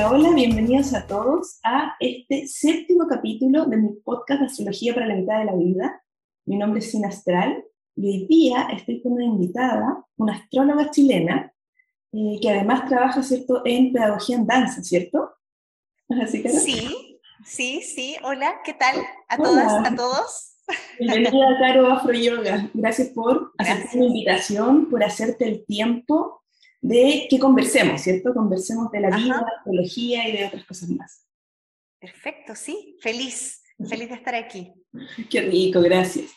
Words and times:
Hola, 0.00 0.12
hola, 0.12 0.30
bienvenidos 0.30 0.94
a 0.94 1.06
todos 1.06 1.60
a 1.62 1.94
este 2.00 2.46
séptimo 2.46 3.06
capítulo 3.06 3.66
de 3.66 3.76
mi 3.76 3.92
podcast 4.02 4.40
de 4.40 4.46
Astrología 4.46 4.94
para 4.94 5.06
la 5.06 5.14
mitad 5.14 5.40
de 5.40 5.44
la 5.44 5.54
vida. 5.54 6.02
Mi 6.46 6.56
nombre 6.56 6.78
es 6.78 6.90
Sina 6.90 7.08
Astral 7.08 7.62
y 7.96 8.08
hoy 8.08 8.26
día 8.26 8.68
estoy 8.72 9.02
con 9.02 9.12
una 9.12 9.26
invitada, 9.26 10.02
una 10.16 10.36
astróloga 10.36 10.90
chilena, 10.90 11.52
eh, 12.12 12.38
que 12.40 12.48
además 12.48 12.88
trabaja, 12.88 13.22
¿cierto?, 13.22 13.60
en 13.66 13.92
pedagogía 13.92 14.36
en 14.36 14.46
danza, 14.46 14.82
¿cierto? 14.82 15.34
Así 16.08 16.42
que, 16.42 16.48
sí, 16.48 17.20
sí, 17.44 17.82
sí. 17.82 18.16
Hola, 18.24 18.62
¿qué 18.64 18.72
tal 18.72 18.96
a 19.28 19.36
todas, 19.36 19.86
a 19.86 19.94
todos? 19.94 20.56
Bienvenida, 20.98 21.58
Caro 21.58 21.92
Afro 21.92 22.14
Yoga. 22.14 22.70
Gracias 22.72 23.08
por 23.08 23.52
aceptar 23.58 23.96
la 23.96 24.06
invitación, 24.06 24.88
por 24.88 25.04
hacerte 25.04 25.46
el 25.46 25.66
tiempo 25.66 26.39
de 26.80 27.26
que 27.28 27.38
conversemos, 27.38 28.00
¿cierto? 28.00 28.32
Conversemos 28.32 28.90
de 28.90 29.00
la 29.00 29.16
vida, 29.16 29.34
de 29.36 29.42
la 29.42 29.52
astrología 29.58 30.28
y 30.28 30.32
de 30.32 30.46
otras 30.46 30.64
cosas 30.64 30.88
más. 30.90 31.26
Perfecto, 32.00 32.54
sí, 32.54 32.96
feliz, 33.00 33.62
feliz 33.88 34.08
de 34.08 34.14
estar 34.14 34.34
aquí. 34.34 34.72
Qué 35.28 35.42
rico, 35.42 35.80
gracias. 35.80 36.30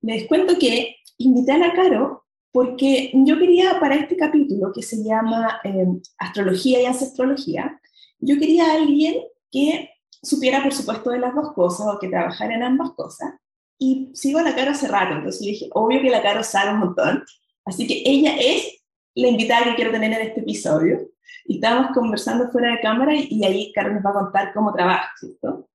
Les 0.00 0.26
cuento 0.28 0.58
que 0.58 0.96
invité 1.18 1.52
a 1.52 1.58
la 1.58 1.72
Caro 1.72 2.24
porque 2.52 3.10
yo 3.14 3.38
quería 3.38 3.78
para 3.78 3.96
este 3.96 4.16
capítulo 4.16 4.72
que 4.72 4.82
se 4.82 5.02
llama 5.04 5.60
eh, 5.64 5.86
Astrología 6.18 6.82
y 6.82 6.86
Ancestrología, 6.86 7.80
yo 8.18 8.38
quería 8.38 8.66
a 8.66 8.74
alguien 8.74 9.22
que 9.50 9.90
supiera, 10.22 10.62
por 10.62 10.72
supuesto, 10.72 11.10
de 11.10 11.18
las 11.18 11.34
dos 11.34 11.52
cosas 11.52 11.86
o 11.86 11.98
que 11.98 12.08
trabajara 12.08 12.54
en 12.54 12.62
ambas 12.62 12.90
cosas. 12.92 13.34
Y 13.78 14.10
sigo 14.14 14.38
a 14.38 14.42
la 14.42 14.54
Caro 14.54 14.72
hace 14.72 14.88
rato, 14.88 15.14
entonces 15.14 15.40
dije, 15.40 15.68
obvio 15.72 16.02
que 16.02 16.10
la 16.10 16.22
Caro 16.22 16.42
sabe 16.42 16.72
un 16.72 16.80
montón. 16.80 17.24
Así 17.64 17.86
que 17.86 18.02
ella 18.04 18.36
es 18.38 18.79
la 19.14 19.28
invitada 19.28 19.64
que 19.64 19.74
quiero 19.74 19.90
tener 19.90 20.12
en 20.12 20.28
este 20.28 20.40
episodio. 20.40 21.08
Y 21.44 21.56
estábamos 21.56 21.92
conversando 21.92 22.50
fuera 22.50 22.72
de 22.72 22.80
cámara 22.80 23.12
y, 23.14 23.44
ahí 23.44 23.72
Carlos 23.72 23.94
nos 23.94 24.04
va 24.04 24.10
a 24.10 24.24
contar 24.24 24.52
cómo 24.52 24.72
trabaja, 24.72 25.10
¿cierto? 25.18 25.68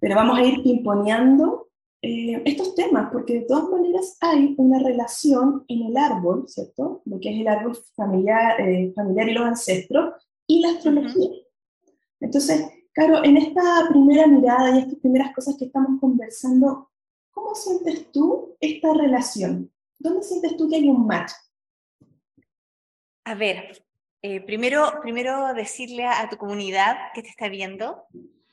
Pero 0.00 0.16
vamos 0.16 0.38
a 0.38 0.42
ir 0.42 0.62
pimponeando 0.62 1.68
eh, 2.02 2.42
estos 2.44 2.74
temas, 2.74 3.10
porque 3.12 3.34
de 3.34 3.40
todas 3.42 3.68
maneras 3.68 4.16
hay 4.20 4.54
una 4.58 4.80
relación 4.80 5.64
en 5.68 5.86
el 5.86 5.96
árbol, 5.96 6.44
¿cierto? 6.48 7.02
Lo 7.04 7.20
que 7.20 7.30
es 7.30 7.40
el 7.40 7.48
árbol 7.48 7.76
familiar, 7.94 8.60
eh, 8.60 8.92
familiar 8.94 9.28
y 9.28 9.34
los 9.34 9.44
ancestros, 9.44 10.14
y 10.46 10.60
la 10.60 10.70
astrología. 10.70 11.30
Entonces, 12.20 12.66
Caro, 12.94 13.24
en 13.24 13.38
esta 13.38 13.88
primera 13.88 14.26
mirada 14.26 14.76
y 14.76 14.80
estas 14.80 14.98
primeras 14.98 15.34
cosas 15.34 15.56
que 15.56 15.64
estamos 15.64 15.98
conversando, 15.98 16.90
¿cómo 17.30 17.54
sientes 17.54 18.12
tú 18.12 18.54
esta 18.60 18.92
relación? 18.92 19.72
¿Dónde 19.98 20.22
sientes 20.22 20.58
tú 20.58 20.68
que 20.68 20.76
hay 20.76 20.90
un 20.90 21.06
match? 21.06 21.32
A 23.24 23.34
ver, 23.34 23.84
eh, 24.22 24.40
primero, 24.40 25.00
primero 25.00 25.52
decirle 25.54 26.06
a, 26.06 26.28
tu 26.28 26.36
comunidad 26.36 26.96
que 27.14 27.22
te 27.22 27.28
está 27.28 27.48
viendo 27.48 28.04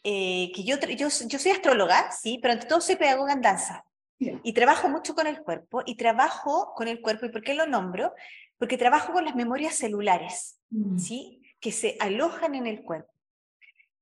eh, 0.03 0.51
que 0.55 0.63
yo, 0.63 0.77
yo, 0.79 1.09
soy 1.09 1.51
astróloga, 1.51 2.11
sí, 2.11 2.39
pero 2.41 2.53
ante 2.53 2.65
todo 2.65 2.81
soy 2.81 2.95
pedagoga 2.95 3.33
en 3.33 3.41
danza. 3.41 3.85
Y 4.43 4.51
trabajo 4.51 4.89
mucho 4.89 5.15
con 5.15 5.27
el 5.27 5.41
cuerpo, 5.41 5.81
y 5.85 5.95
trabajo 5.95 6.73
con 6.75 6.89
el 6.89 7.01
cuerpo, 7.01 7.25
¿y 7.25 7.29
por 7.29 7.41
qué 7.41 7.53
lo 7.53 7.65
nombro? 7.65 8.13
Porque 8.57 8.77
trabajo 8.77 9.13
con 9.13 9.23
las 9.23 9.35
memorias 9.35 9.75
celulares, 9.75 10.59
mm. 10.71 10.97
¿sí? 10.97 11.41
Que 11.61 11.71
se 11.71 11.95
alojan 12.01 12.53
en 12.55 12.67
el 12.67 12.83
cuerpo. 12.83 13.13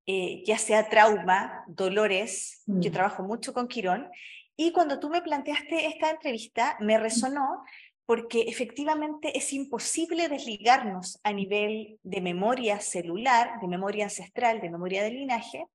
Eh, 0.07 0.41
ya 0.43 0.57
sea 0.57 0.89
trauma, 0.89 1.63
dolores, 1.67 2.63
yo 2.65 2.89
mm. 2.89 2.93
trabajo 2.93 3.23
mucho 3.23 3.53
con 3.53 3.67
Quirón, 3.67 4.09
y 4.55 4.71
cuando 4.71 4.99
tú 4.99 5.09
me 5.09 5.21
planteaste 5.21 5.85
esta 5.85 6.09
entrevista, 6.09 6.77
me 6.79 6.97
resonó 6.97 7.63
porque 8.07 8.43
efectivamente 8.43 9.37
es 9.37 9.51
imposible 9.51 10.29
desligarnos 10.29 11.19
a 11.23 11.33
nivel 11.33 11.99
de 12.03 12.21
memoria 12.21 12.79
celular, 12.79 13.59
de 13.59 13.67
memoria 13.67 14.05
ancestral, 14.05 14.61
de 14.61 14.69
memoria 14.69 15.03
de 15.03 15.11
linaje, 15.11 15.67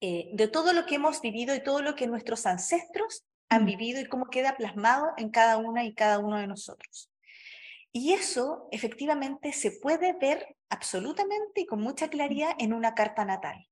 eh, 0.00 0.28
de 0.32 0.48
todo 0.48 0.72
lo 0.72 0.86
que 0.86 0.96
hemos 0.96 1.20
vivido 1.20 1.54
y 1.54 1.62
todo 1.62 1.82
lo 1.82 1.94
que 1.94 2.08
nuestros 2.08 2.46
ancestros 2.46 3.24
han 3.48 3.62
mm. 3.62 3.66
vivido 3.66 4.00
y 4.00 4.06
cómo 4.06 4.26
queda 4.26 4.56
plasmado 4.56 5.12
en 5.18 5.30
cada 5.30 5.56
una 5.58 5.84
y 5.84 5.94
cada 5.94 6.18
uno 6.18 6.36
de 6.36 6.48
nosotros. 6.48 7.12
Y 7.92 8.12
eso 8.12 8.66
efectivamente 8.72 9.52
se 9.52 9.70
puede 9.70 10.14
ver 10.14 10.56
absolutamente 10.68 11.60
y 11.60 11.66
con 11.66 11.80
mucha 11.80 12.08
claridad 12.08 12.56
en 12.58 12.72
una 12.72 12.94
carta 12.94 13.24
natal. 13.24 13.68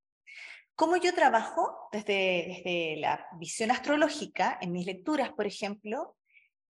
Como 0.76 0.96
yo 0.96 1.12
trabajo 1.12 1.88
desde, 1.90 2.62
desde 2.64 2.96
la 3.00 3.26
visión 3.36 3.72
astrológica, 3.72 4.58
en 4.60 4.70
mis 4.70 4.86
lecturas, 4.86 5.32
por 5.32 5.48
ejemplo, 5.48 6.14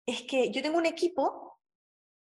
es 0.09 0.23
que 0.23 0.51
yo 0.51 0.61
tengo 0.61 0.77
un 0.77 0.85
equipo 0.85 1.59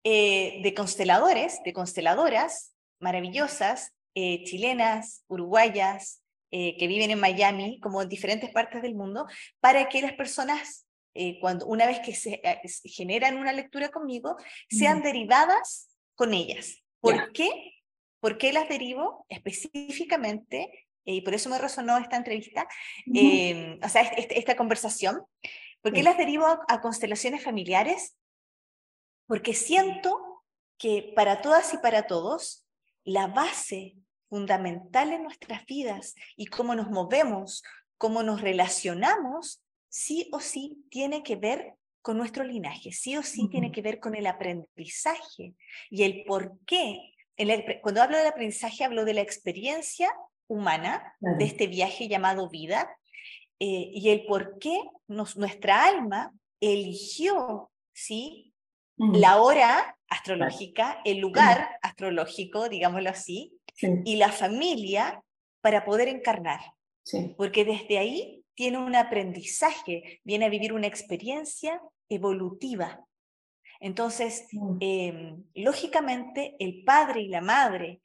eh, 0.03 0.61
de 0.63 0.75
consteladores, 0.75 1.63
de 1.65 1.73
consteladoras 1.73 2.73
maravillosas, 3.01 3.93
eh, 4.15 4.45
chilenas, 4.45 5.25
uruguayas, 5.29 6.23
eh, 6.51 6.77
que 6.79 6.87
viven 6.87 7.11
en 7.11 7.21
Miami, 7.21 7.79
como 7.81 8.03
en 8.03 8.09
diferentes 8.09 8.51
partes 8.51 8.83
del 8.83 8.95
mundo, 8.95 9.27
para 9.61 9.89
que 9.89 10.01
las 10.03 10.15
personas, 10.15 10.87
cuando 11.41 11.67
una 11.67 11.87
vez 11.87 12.01
que 12.01 12.15
se 12.15 12.43
generan 12.85 13.39
una 13.39 13.53
lectura 13.53 13.89
conmigo, 13.89 14.37
sean 14.69 15.03
derivadas 15.03 15.89
con 16.15 16.35
ellas. 16.35 16.83
¿Por 17.01 17.33
qué? 17.33 17.73
¿Por 18.21 18.37
qué 18.37 18.53
las 18.53 18.69
derivo 18.69 19.25
específicamente? 19.31 20.89
Y 21.07 21.23
por 21.23 21.33
eso 21.33 21.49
me 21.49 21.59
resonó 21.59 21.97
esta 21.97 22.17
entrevista, 22.17 22.69
o 23.07 23.89
sea, 23.89 24.03
esta 24.03 24.57
conversación, 24.57 25.23
¿Por 25.87 25.93
qué 25.93 26.03
las 26.03 26.19
derivo 26.19 26.47
a, 26.67 26.81
constelaciones 26.81 27.45
familiares? 27.45 28.17
Porque 29.29 29.55
siento 29.55 30.43
que 30.79 31.13
para 31.15 31.41
todas 31.41 31.73
y 31.75 31.79
para 31.79 32.09
todos, 32.09 32.67
la 33.05 33.29
base 33.29 33.95
fundamental 34.29 35.13
en 35.13 35.23
nuestras 35.23 35.65
vidas 35.65 36.17
y 36.35 36.47
cómo 36.47 36.75
nos 36.75 36.91
movemos, 36.91 37.63
cómo 37.99 38.25
nos 38.25 38.41
relacionamos, 38.41 39.63
sí 39.89 40.29
o 40.33 40.41
sí 40.41 40.85
tiene 40.91 41.23
que 41.23 41.37
ver 41.37 41.75
con 42.03 42.19
nuestro 42.19 42.43
linaje, 42.43 42.91
sí 42.91 43.17
o 43.17 43.23
sí 43.23 43.49
tiene 43.49 43.71
que 43.71 43.83
ver 43.83 44.01
con 44.01 44.17
el 44.17 44.27
aprendizaje 44.27 45.55
y 45.89 46.03
el 46.03 46.25
por 46.25 46.59
qué. 46.67 47.15
cuando 47.81 48.03
hablo 48.03 48.19
del 48.19 48.27
aprendizaje, 48.27 48.83
hablo 48.83 49.05
de 49.05 49.15
la 49.15 49.21
experiencia 49.21 50.13
humana, 50.49 51.15
de 51.21 51.45
este 51.45 51.69
viaje 51.69 52.09
llamado 52.09 52.51
vida, 52.51 52.91
eh, 53.59 53.91
y 53.93 54.11
el 54.11 54.27
por 54.27 54.59
qué 54.59 54.79
nuestra 55.09 55.85
alma 55.85 56.33
eligió 56.61 57.71
¿sí? 57.93 58.53
Mm. 58.97 59.17
la 59.17 59.41
hora 59.41 59.99
astrológica, 60.09 61.01
el 61.05 61.19
lugar 61.19 61.69
astrológico, 61.83 62.69
digámoslo 62.69 63.11
así, 63.11 63.59
y 64.05 64.17
la 64.17 64.33
familia 64.33 65.23
para 65.61 65.85
poder 65.85 66.09
encarnar. 66.09 66.61
Porque 67.37 67.65
desde 67.65 67.99
ahí 67.99 68.45
tiene 68.55 68.79
un 68.79 68.97
aprendizaje, 68.97 70.21
viene 70.25 70.47
a 70.47 70.51
vivir 70.51 70.73
una 70.73 70.87
experiencia 70.87 71.81
evolutiva. 72.09 73.05
Entonces, 73.81 74.47
mm. 74.53 74.77
em, 74.81 75.45
lógicamente, 75.55 76.57
el 76.59 76.83
padre 76.85 77.23
y 77.23 77.29
la 77.29 77.41
madre 77.41 78.01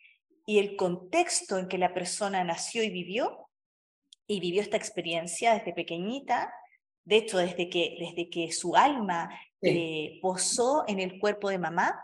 y 0.45 0.59
el 0.59 0.75
contexto 0.75 1.57
en 1.57 1.67
que 1.67 1.77
la 1.77 1.93
persona 1.93 2.43
nació 2.43 2.83
y 2.83 2.89
vivió 2.89 3.49
y 4.31 4.39
vivió 4.39 4.61
esta 4.61 4.77
experiencia 4.77 5.53
desde 5.53 5.73
pequeñita, 5.73 6.53
de 7.03 7.17
hecho, 7.17 7.37
desde 7.37 7.69
que, 7.69 7.97
desde 7.99 8.29
que 8.29 8.51
su 8.53 8.77
alma 8.77 9.29
eh, 9.61 10.19
posó 10.21 10.85
en 10.87 10.99
el 10.99 11.19
cuerpo 11.19 11.49
de 11.49 11.57
mamá, 11.57 12.01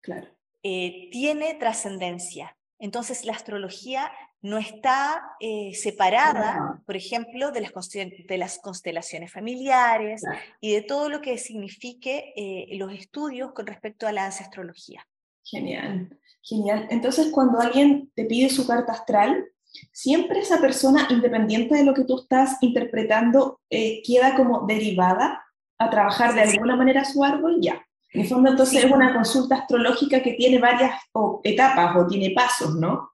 claro. 0.00 0.26
Eh, 0.62 1.10
tiene 1.12 1.54
trascendencia. 1.54 2.56
Entonces, 2.78 3.26
la 3.26 3.32
astrología 3.32 4.10
no 4.40 4.56
está 4.56 5.22
eh, 5.38 5.74
separada, 5.74 6.82
por 6.86 6.96
ejemplo, 6.96 7.50
de 7.50 7.60
las, 7.60 7.72
de 7.90 8.38
las 8.38 8.58
constelaciones 8.58 9.30
familiares 9.30 10.22
y 10.60 10.72
de 10.72 10.82
todo 10.82 11.10
lo 11.10 11.20
que 11.20 11.36
signifique 11.36 12.32
los 12.72 12.92
estudios 12.92 13.52
con 13.52 13.66
respecto 13.66 14.06
a 14.06 14.12
la 14.12 14.24
ancestrología. 14.24 15.06
Genial, 15.44 16.18
genial. 16.42 16.86
Entonces, 16.90 17.30
cuando 17.32 17.60
alguien 17.60 18.10
te 18.14 18.24
pide 18.24 18.48
su 18.48 18.66
carta 18.66 18.92
astral, 18.92 19.46
siempre 19.92 20.40
esa 20.40 20.60
persona, 20.60 21.06
independiente 21.10 21.74
de 21.74 21.84
lo 21.84 21.94
que 21.94 22.04
tú 22.04 22.20
estás 22.20 22.56
interpretando, 22.60 23.60
eh, 23.70 24.02
queda 24.02 24.34
como 24.34 24.66
derivada 24.66 25.44
a 25.78 25.90
trabajar 25.90 26.34
de 26.34 26.42
alguna 26.42 26.76
manera 26.76 27.04
su 27.04 27.22
árbol, 27.22 27.58
ya. 27.60 27.84
En 28.12 28.22
el 28.22 28.28
fondo, 28.28 28.50
entonces 28.50 28.84
es 28.84 28.90
una 28.90 29.12
consulta 29.12 29.56
astrológica 29.56 30.22
que 30.22 30.34
tiene 30.34 30.58
varias 30.58 30.98
etapas 31.42 31.96
o 31.96 32.06
tiene 32.06 32.30
pasos, 32.30 32.74
¿no? 32.76 33.10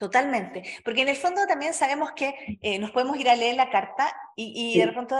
Totalmente, 0.00 0.62
porque 0.82 1.02
en 1.02 1.08
el 1.08 1.16
fondo 1.16 1.46
también 1.46 1.74
sabemos 1.74 2.12
que 2.12 2.58
eh, 2.62 2.78
nos 2.78 2.90
podemos 2.90 3.18
ir 3.18 3.28
a 3.28 3.36
leer 3.36 3.56
la 3.56 3.68
carta 3.68 4.10
y, 4.34 4.78
de 4.78 4.86
repente 4.86 5.14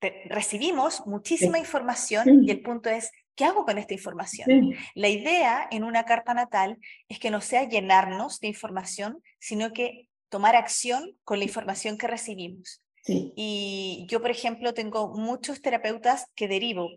eh, 0.00 0.22
recibimos 0.26 1.04
muchísima 1.04 1.58
información 1.58 2.44
y 2.44 2.50
el 2.52 2.62
punto 2.62 2.90
es, 2.90 3.10
¿qué 3.34 3.44
hago 3.44 3.64
con 3.64 3.78
esta 3.78 3.94
información? 3.94 4.74
La 4.94 5.08
idea 5.08 5.66
en 5.70 5.84
una 5.84 6.04
carta 6.04 6.34
natal 6.34 6.78
es 7.08 7.18
que 7.18 7.30
no 7.30 7.40
sea 7.40 7.68
llenarnos 7.68 8.40
de 8.40 8.48
información, 8.48 9.22
sino 9.38 9.72
que 9.72 10.08
tomar 10.28 10.56
acción 10.56 11.16
con 11.24 11.38
la 11.38 11.44
información 11.44 11.98
que 11.98 12.06
recibimos. 12.06 12.82
Sí. 13.02 13.32
Y 13.36 14.06
yo, 14.08 14.20
por 14.22 14.30
ejemplo, 14.30 14.72
tengo 14.72 15.08
muchos 15.14 15.60
terapeutas 15.60 16.26
que 16.34 16.48
derivo, 16.48 16.88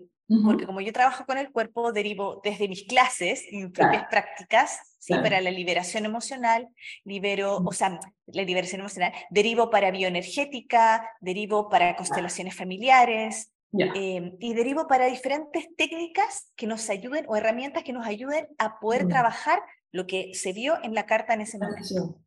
porque 0.43 0.65
como 0.65 0.81
yo 0.81 0.91
trabajo 0.91 1.25
con 1.25 1.37
el 1.37 1.51
cuerpo, 1.51 1.93
derivo 1.93 2.41
desde 2.43 2.67
mis 2.67 2.83
clases 2.83 3.45
y 3.49 3.57
mis 3.57 3.71
propias 3.71 4.07
prácticas, 4.09 4.79
¿sí? 4.99 5.13
para 5.13 5.39
la 5.39 5.51
liberación 5.51 6.05
emocional, 6.05 6.67
libero, 7.05 7.57
o 7.57 7.71
sea, 7.71 7.99
la 8.25 8.43
liberación 8.43 8.81
emocional, 8.81 9.13
derivo 9.29 9.69
para 9.69 9.89
bioenergética, 9.89 11.09
derivo 11.21 11.69
para 11.69 11.95
constelaciones 11.95 12.55
familiares, 12.55 13.53
eh, 13.73 14.35
y 14.39 14.53
derivo 14.53 14.87
para 14.87 15.05
diferentes 15.05 15.67
técnicas 15.75 16.51
que 16.55 16.67
nos 16.67 16.89
ayuden 16.89 17.25
o 17.27 17.35
herramientas 17.35 17.83
que 17.83 17.93
nos 17.93 18.05
ayuden 18.05 18.47
a 18.57 18.79
poder 18.79 19.05
mm. 19.05 19.09
trabajar 19.09 19.59
lo 19.91 20.07
que 20.07 20.31
se 20.33 20.53
vio 20.53 20.77
en 20.83 20.93
la 20.93 21.05
carta 21.05 21.33
en 21.33 21.41
ese 21.41 21.57
momento. 21.57 22.19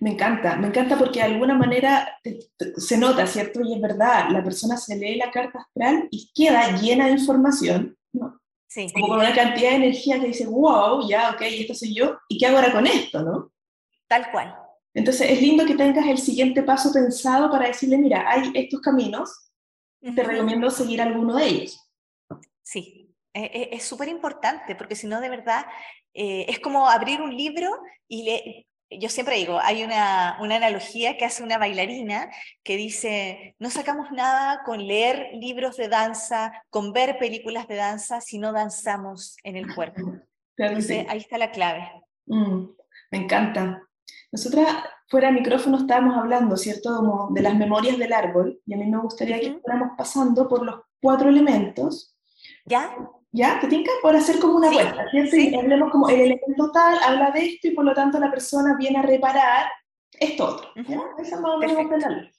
Me 0.00 0.10
encanta, 0.10 0.56
me 0.56 0.68
encanta 0.68 0.98
porque 0.98 1.20
de 1.20 1.26
alguna 1.26 1.54
manera 1.54 2.18
se 2.76 2.98
nota, 2.98 3.26
¿cierto? 3.26 3.60
Y 3.62 3.74
es 3.74 3.80
verdad, 3.80 4.30
la 4.30 4.42
persona 4.42 4.76
se 4.76 4.96
lee 4.96 5.16
la 5.16 5.30
carta 5.30 5.60
astral 5.60 6.08
y 6.10 6.30
queda 6.34 6.76
llena 6.76 7.06
de 7.06 7.12
información, 7.12 7.96
¿no? 8.12 8.40
Sí. 8.66 8.88
Como 8.92 9.08
con 9.08 9.18
una 9.18 9.34
cantidad 9.34 9.70
de 9.70 9.76
energía 9.76 10.20
que 10.20 10.28
dice, 10.28 10.46
wow, 10.46 11.08
ya, 11.08 11.30
ok, 11.30 11.42
esto 11.42 11.74
soy 11.74 11.94
yo, 11.94 12.18
¿y 12.28 12.38
qué 12.38 12.46
hago 12.46 12.58
ahora 12.58 12.72
con 12.72 12.86
esto, 12.86 13.22
no? 13.22 13.52
Tal 14.08 14.30
cual. 14.30 14.56
Entonces 14.94 15.30
es 15.30 15.40
lindo 15.40 15.64
que 15.64 15.76
tengas 15.76 16.06
el 16.06 16.18
siguiente 16.18 16.62
paso 16.62 16.92
pensado 16.92 17.50
para 17.50 17.68
decirle, 17.68 17.98
mira, 17.98 18.28
hay 18.28 18.50
estos 18.54 18.80
caminos, 18.80 19.49
te 20.00 20.22
recomiendo 20.22 20.70
seguir 20.70 21.02
alguno 21.02 21.36
de 21.36 21.46
ellos. 21.46 21.90
Sí, 22.62 23.14
e, 23.34 23.42
e, 23.44 23.68
es 23.76 23.84
súper 23.84 24.08
importante 24.08 24.74
porque 24.74 24.96
si 24.96 25.06
no, 25.06 25.20
de 25.20 25.28
verdad, 25.28 25.66
eh, 26.14 26.46
es 26.48 26.58
como 26.60 26.88
abrir 26.88 27.20
un 27.20 27.36
libro 27.36 27.70
y 28.08 28.24
le, 28.24 28.66
yo 28.90 29.08
siempre 29.08 29.36
digo, 29.36 29.60
hay 29.62 29.84
una, 29.84 30.38
una, 30.40 30.56
analogía 30.56 31.16
que 31.16 31.24
hace 31.24 31.42
una 31.42 31.58
bailarina 31.58 32.30
que 32.64 32.76
dice, 32.76 33.54
no 33.58 33.70
sacamos 33.70 34.10
nada 34.10 34.62
con 34.64 34.86
leer 34.86 35.30
libros 35.34 35.76
de 35.76 35.88
danza, 35.88 36.64
con 36.70 36.92
ver 36.92 37.18
películas 37.18 37.68
de 37.68 37.76
danza, 37.76 38.20
si 38.20 38.38
no 38.38 38.52
danzamos 38.52 39.36
en 39.44 39.56
el 39.56 39.72
cuerpo. 39.74 40.00
Entonces, 40.56 41.06
ahí 41.08 41.18
está 41.18 41.38
la 41.38 41.52
clave. 41.52 41.90
Mm, 42.26 42.64
me 43.12 43.18
encanta. 43.18 43.82
Nosotras 44.32 44.66
fuera 45.08 45.28
de 45.28 45.34
micrófono 45.34 45.78
estábamos 45.78 46.16
hablando, 46.16 46.56
¿cierto? 46.56 46.96
Como 46.96 47.30
de 47.32 47.42
las 47.42 47.56
memorias 47.56 47.98
del 47.98 48.12
árbol, 48.12 48.60
y 48.64 48.74
a 48.74 48.76
mí 48.76 48.86
me 48.86 48.98
gustaría 48.98 49.40
que 49.40 49.58
fuéramos 49.60 49.90
pasando 49.98 50.48
por 50.48 50.64
los 50.64 50.80
cuatro 51.00 51.28
elementos. 51.28 52.16
¿Ya? 52.64 52.96
¿Ya? 53.32 53.58
Te 53.60 53.68
que 53.68 53.84
por 54.02 54.14
hacer 54.14 54.38
como 54.38 54.56
una 54.56 54.70
vuelta, 54.70 55.04
¿cierto? 55.10 55.36
Y 55.36 55.54
hablemos 55.54 55.90
como 55.90 56.08
el 56.08 56.20
elemento 56.20 56.70
tal 56.72 56.98
habla 57.02 57.30
de 57.30 57.46
esto 57.46 57.68
y 57.68 57.72
por 57.72 57.84
lo 57.84 57.94
tanto 57.94 58.18
la 58.18 58.30
persona 58.30 58.76
viene 58.76 58.98
a 58.98 59.02
reparar 59.02 59.66
esto 60.12 60.46
otro. 60.46 60.68
¿ya? 60.88 61.00
Esa 61.18 61.36
es 61.36 61.40
más 61.40 61.52
o 61.54 61.58
menos 61.58 62.30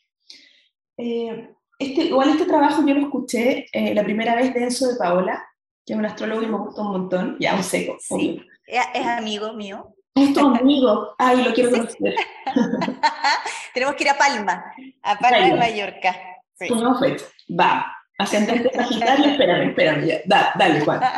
eh, 0.98 1.50
este, 1.80 2.04
Igual 2.04 2.30
este 2.30 2.46
trabajo 2.46 2.86
yo 2.86 2.94
lo 2.94 3.02
escuché 3.02 3.66
eh, 3.72 3.96
la 3.96 4.04
primera 4.04 4.36
vez 4.36 4.54
de 4.54 4.64
Enzo 4.64 4.88
de 4.88 4.96
Paola, 4.98 5.44
que 5.86 5.94
es 5.94 6.00
un 6.00 6.06
astrólogo 6.06 6.44
y 6.44 6.48
me 6.48 6.58
gustó 6.58 6.84
un 6.84 6.92
montón, 6.92 7.38
ya 7.40 7.56
un 7.56 7.64
seco. 7.64 7.98
Sí, 8.00 8.42
es 8.68 9.06
amigo 9.06 9.54
mío. 9.54 9.96
Es 10.14 10.34
tu 10.34 10.46
amigo, 10.46 11.16
ay, 11.18 11.44
lo 11.44 11.54
quiero 11.54 11.72
conocer. 11.72 12.16
Tenemos 13.74 13.96
que 13.96 14.04
ir 14.04 14.10
a 14.10 14.18
Palma, 14.18 14.66
a 15.04 15.18
Palma 15.18 15.46
de 15.46 15.56
Mallorca. 15.56 16.16
Sí. 16.60 16.68
Pues 16.68 17.00
fecha, 17.00 17.26
va. 17.60 17.86
Ascendente 18.20 18.70
Sagitario, 18.74 19.26
espérame, 19.26 19.70
espérame, 19.70 20.06
ya. 20.06 20.54
dale, 20.56 20.82
Juan. 20.82 21.02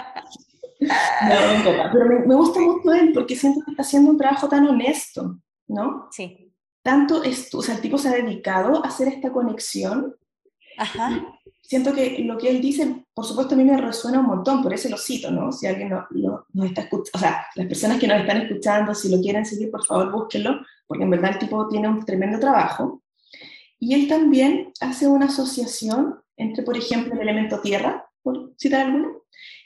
No, 0.84 1.90
pero 1.94 2.06
me, 2.08 2.20
me, 2.26 2.36
gusta 2.36 2.60
mucho 2.60 2.92
él 2.92 3.12
porque 3.14 3.38
siento 3.38 3.62
que 3.64 3.72
está 3.72 3.84
haciendo 3.84 4.12
un 4.12 4.18
trabajo 4.18 4.50
tan 4.50 4.68
honesto, 4.68 5.38
¿no? 5.68 6.10
Sí. 6.12 6.52
Tanto, 6.84 7.24
es, 7.24 7.56
o 7.56 7.62
sea, 7.62 7.76
el 7.76 7.82
tipo 7.82 7.98
se 7.98 8.10
ha 8.10 8.12
dedicado 8.12 8.84
a 8.84 8.90
hacer 8.90 9.08
esta 9.08 9.32
conexión. 9.32 10.14
Ajá. 10.78 11.40
Siento 11.62 11.94
que 11.94 12.20
lo 12.20 12.38
que 12.38 12.50
él 12.50 12.62
dice, 12.62 13.06
por 13.14 13.26
supuesto, 13.26 13.56
a 13.56 13.58
mí 13.58 13.64
me 13.64 13.78
resuena 13.78 14.20
un 14.20 14.28
montón, 14.28 14.62
por 14.62 14.74
eso 14.74 14.90
lo 14.90 14.98
cito, 14.98 15.32
¿no? 15.32 15.52
Si 15.52 15.66
alguien 15.66 15.90
lo, 15.90 16.46
nos 16.54 16.66
está 16.68 16.82
escuchando, 16.82 17.12
o 17.14 17.20
sea, 17.20 17.46
las 17.56 17.68
personas 17.68 18.00
que 18.00 18.08
nos 18.08 18.20
están 18.20 18.42
escuchando, 18.42 18.94
si 18.94 19.10
lo 19.10 19.22
quieren 19.22 19.46
seguir, 19.46 19.72
por 19.72 19.86
favor, 19.86 20.12
búsquenlo, 20.12 20.60
porque 20.86 21.06
en 21.06 21.10
verdad 21.10 21.32
el 21.32 21.40
tipo 21.40 21.68
tiene 21.70 21.88
un 21.88 22.06
tremendo 22.06 22.40
trabajo. 22.40 23.02
Y 23.80 23.94
él 23.94 24.08
también 24.08 24.72
hace 24.82 25.08
una 25.08 25.26
asociación 25.28 26.20
entre, 26.38 26.64
por 26.64 26.78
ejemplo, 26.78 27.14
el 27.14 27.22
elemento 27.22 27.60
tierra, 27.62 28.06
por 28.22 28.54
citar 28.58 28.82
alguno, 28.82 29.24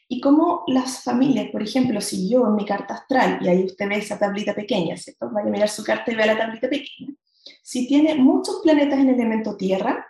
y 0.07 0.21
cómo 0.21 0.63
las 0.68 1.03
familias, 1.03 1.50
por 1.51 1.62
ejemplo, 1.62 2.00
si 2.00 2.30
yo 2.30 2.48
en 2.48 2.56
mi 2.56 2.65
carta 2.65 2.94
astral, 2.94 3.39
y 3.42 3.48
ahí 3.48 3.65
usted 3.65 3.89
ve 3.89 3.98
esa 3.98 4.18
tablita 4.18 4.53
pequeña, 4.56 4.95
¿cierto? 4.95 5.30
Vaya 5.31 5.48
a 5.48 5.51
mirar 5.51 5.69
su 5.69 5.83
carta 5.83 6.12
y 6.12 6.15
vea 6.15 6.27
la 6.27 6.38
tablita 6.38 6.69
pequeña. 6.69 7.13
Si 7.62 7.88
tiene 7.88 8.15
muchos 8.15 8.62
planetas 8.63 9.00
en 9.00 9.10
el 9.10 9.15
elemento 9.15 9.57
tierra, 9.57 10.06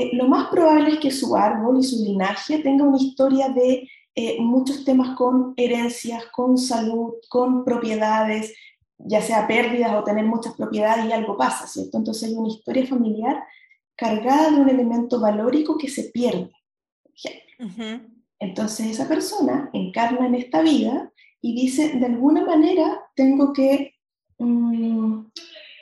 eh, 0.00 0.10
lo 0.14 0.28
más 0.28 0.48
probable 0.48 0.92
es 0.92 0.98
que 0.98 1.10
su 1.10 1.36
árbol 1.36 1.80
y 1.80 1.82
su 1.82 2.02
linaje 2.02 2.58
tenga 2.60 2.84
una 2.84 2.98
historia 2.98 3.48
de 3.50 3.88
eh, 4.14 4.40
muchos 4.40 4.84
temas 4.84 5.16
con 5.16 5.52
herencias, 5.56 6.24
con 6.32 6.56
salud, 6.56 7.14
con 7.28 7.64
propiedades, 7.64 8.54
ya 8.98 9.20
sea 9.20 9.46
pérdidas 9.46 9.94
o 9.94 10.04
tener 10.04 10.24
muchas 10.24 10.54
propiedades 10.54 11.06
y 11.06 11.12
algo 11.12 11.36
pasa, 11.36 11.66
¿cierto? 11.66 11.98
Entonces 11.98 12.28
hay 12.28 12.34
una 12.34 12.48
historia 12.48 12.86
familiar 12.86 13.42
cargada 13.94 14.50
de 14.50 14.60
un 14.60 14.68
elemento 14.68 15.20
valórico 15.20 15.76
que 15.76 15.88
se 15.88 16.04
pierde. 16.04 16.50
Entonces 18.38 18.86
esa 18.86 19.06
persona 19.06 19.68
encarna 19.74 20.26
en 20.26 20.34
esta 20.34 20.62
vida 20.62 21.12
y 21.42 21.54
dice, 21.54 21.98
de 21.98 22.06
alguna 22.06 22.44
manera 22.44 23.02
tengo 23.14 23.52
que 23.52 23.94
mm, 24.38 25.26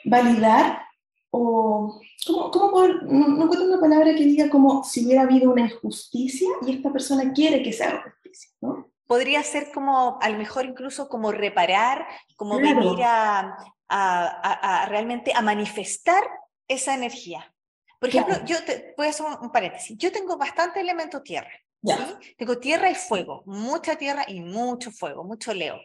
validar 0.05 0.88
o, 1.31 1.99
¿cómo, 2.25 2.51
cómo 2.51 2.87
no, 2.87 3.43
encuentro 3.43 3.65
una 3.65 3.79
palabra 3.79 4.15
que 4.15 4.23
diga 4.23 4.49
como 4.49 4.83
si 4.83 5.05
hubiera 5.05 5.23
habido 5.23 5.51
una 5.51 5.61
injusticia 5.61 6.49
y 6.65 6.75
esta 6.75 6.91
persona 6.91 7.31
quiere 7.33 7.61
que 7.61 7.73
se 7.73 7.83
haga 7.83 8.03
justicia, 8.03 8.51
¿no? 8.61 8.89
Podría 9.05 9.41
ser 9.41 9.71
como, 9.71 10.19
a 10.21 10.29
lo 10.29 10.37
mejor 10.37 10.65
incluso 10.65 11.09
como 11.09 11.31
reparar, 11.31 12.05
como 12.35 12.57
venir 12.57 13.03
a, 13.03 13.57
a, 13.87 14.83
a, 14.83 14.85
realmente 14.85 15.31
a 15.35 15.41
manifestar 15.41 16.23
esa 16.67 16.93
energía. 16.93 17.51
Por 17.99 18.09
ejemplo, 18.09 18.35
yo 18.45 18.63
te, 18.63 18.93
voy 18.95 19.07
a 19.07 19.09
hacer 19.09 19.25
un, 19.41 19.51
paréntesis. 19.51 19.97
Yo 19.97 20.11
tengo 20.11 20.37
bastante 20.37 20.79
elemento 20.79 21.21
tierra. 21.21 21.51
¿sí? 21.83 22.35
Tengo 22.37 22.57
tierra 22.57 22.89
y 22.89 22.95
fuego, 22.95 23.43
mucha 23.45 23.95
tierra 23.95 24.23
y 24.27 24.41
mucho 24.41 24.91
fuego, 24.91 25.23
mucho 25.23 25.53
leo. 25.53 25.79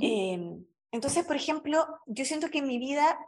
Em, 0.00 0.64
entonces, 0.90 1.26
por 1.26 1.36
ejemplo, 1.36 1.86
yo 2.06 2.24
siento 2.24 2.48
que 2.48 2.58
en 2.58 2.66
mi 2.66 2.78
vida, 2.78 3.18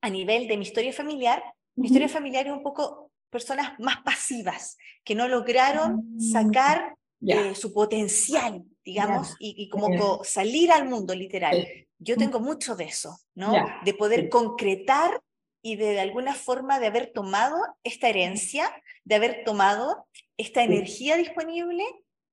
a 0.00 0.10
nivel 0.10 0.48
de 0.48 0.56
mi 0.56 0.64
historia 0.64 0.92
familiar, 0.92 1.42
mi 1.74 1.88
historia 1.88 2.08
familiar 2.08 2.46
es 2.46 2.52
un 2.52 2.62
poco 2.62 3.10
personas 3.30 3.78
más 3.78 3.98
pasivas, 4.02 4.76
que 5.04 5.14
no 5.14 5.28
lograron 5.28 6.14
mm, 6.16 6.20
sacar 6.20 6.96
eh, 7.26 7.54
su 7.54 7.72
potencial, 7.72 8.62
digamos, 8.84 9.36
y, 9.38 9.68
como 9.68 10.22
salir 10.24 10.70
al 10.72 10.88
mundo 10.88 11.14
literal. 11.14 11.66
Yo 11.98 12.16
tengo 12.16 12.40
mucho 12.40 12.76
de 12.76 12.84
eso, 12.84 13.18
¿no? 13.34 13.52
De 13.84 13.94
poder 13.94 14.28
concretar 14.28 15.20
y 15.62 15.76
de, 15.76 15.98
alguna 15.98 16.34
forma 16.34 16.78
de 16.78 16.86
haber 16.86 17.12
tomado 17.12 17.56
esta 17.82 18.08
herencia, 18.08 18.70
de 19.04 19.14
haber 19.16 19.44
tomado 19.44 20.06
esta 20.36 20.62
energía 20.62 21.16
disponible 21.16 21.84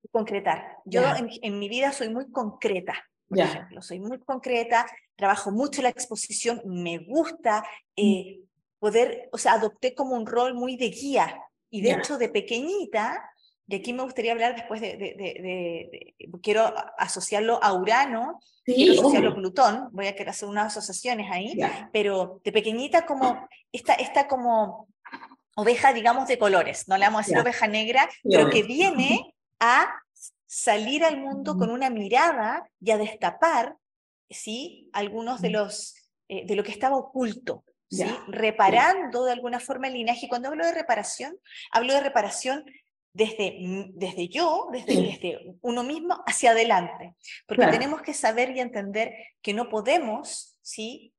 y 0.03 0.08
concretar. 0.10 0.77
Yo 0.86 1.01
en, 1.41 1.60
mi 1.60 1.70
vida 1.70 1.91
soy 1.93 2.10
muy 2.10 2.29
concreta, 2.32 2.93
por 3.27 3.39
ejemplo, 3.39 3.82
soy 3.82 4.00
muy 4.00 4.20
concreta, 4.20 4.86
trabajo 5.15 5.51
mucho 5.51 5.82
la 5.82 5.89
exposición, 5.89 6.62
me 6.65 7.00
gusta 7.00 7.65
eh, 7.96 8.39
mm. 8.39 8.44
poder, 8.80 9.30
o 9.32 9.38
sea, 9.38 9.53
adopté 9.53 9.96
como 9.96 10.15
un 10.15 10.25
rol 10.25 10.53
muy 10.53 10.77
de 10.77 10.89
guía. 10.89 11.39
Y 11.70 11.82
de 11.82 11.92
hecho, 11.92 12.20
de 12.20 12.30
pequeñita, 12.30 13.34
y 13.68 13.75
aquí 13.75 13.94
me 13.94 14.03
gustaría 14.03 14.34
hablar 14.34 14.56
después 14.56 14.82
de, 14.82 14.98
de, 14.98 15.15
de, 15.15 16.15
quiero 16.42 16.72
asociarlo 16.98 17.60
a 17.63 17.74
Urano, 17.74 18.39
quiero 18.63 18.94
asociarlo 18.94 19.32
a 19.32 19.36
Plutón, 19.36 19.89
voy 19.92 20.08
a 20.08 20.13
querer 20.13 20.30
hacer 20.30 20.50
unas 20.50 20.77
asociaciones 20.77 21.32
ahí, 21.32 21.58
pero 21.92 22.42
de 22.44 22.51
pequeñita 22.51 23.06
como, 23.06 23.48
esta, 23.72 23.94
esta 23.94 24.27
como 24.27 24.88
oveja, 25.56 25.94
digamos, 25.94 26.27
de 26.27 26.38
colores, 26.38 26.88
no 26.88 26.98
le 26.98 27.06
vamos 27.06 27.22
a 27.22 27.24
decir 27.24 27.39
oveja 27.39 27.68
negra, 27.68 28.10
pero 28.24 28.50
que 28.50 28.63
viene 28.63 29.34
a 29.60 29.88
salir 30.53 31.03
al 31.03 31.19
mundo 31.19 31.57
con 31.57 31.72
una 31.72 31.89
mirada 31.89 32.69
y 32.79 32.91
a 32.91 32.98
destapar, 32.98 33.75
¿sí? 34.29 34.88
Algunos 34.93 35.41
de 35.41 35.50
los, 35.50 35.95
eh, 36.27 36.45
de 36.45 36.55
lo 36.55 36.63
que 36.63 36.72
estaba 36.72 36.95
oculto, 36.95 37.63
¿sí? 37.89 38.05
Reparando 38.27 39.25
de 39.25 39.31
alguna 39.31 39.60
forma 39.60 39.88
el 39.88 39.93
linaje. 39.93 40.27
Y 40.27 40.29
cuando 40.29 40.50
hablo 40.50 40.63
de 40.63 40.74
reparación, 40.74 41.36
hablo 41.72 41.93
de 41.93 42.01
reparación 42.01 42.65
desde, 43.13 43.57
mm, 43.60 43.93
desde 43.95 44.27
yo, 44.27 44.67
desde, 44.72 44.95
desde 44.95 45.55
uno 45.62 45.81
mismo 45.81 46.24
hacia 46.27 46.51
adelante. 46.51 47.15
Porque 47.48 47.65
tenemos 47.67 48.03
que 48.03 48.13
saber 48.13 48.55
y 48.55 48.60
entender 48.60 49.12
que 49.41 49.55
no 49.55 49.69
podemos 49.69 50.53
¿sí? 50.63 51.12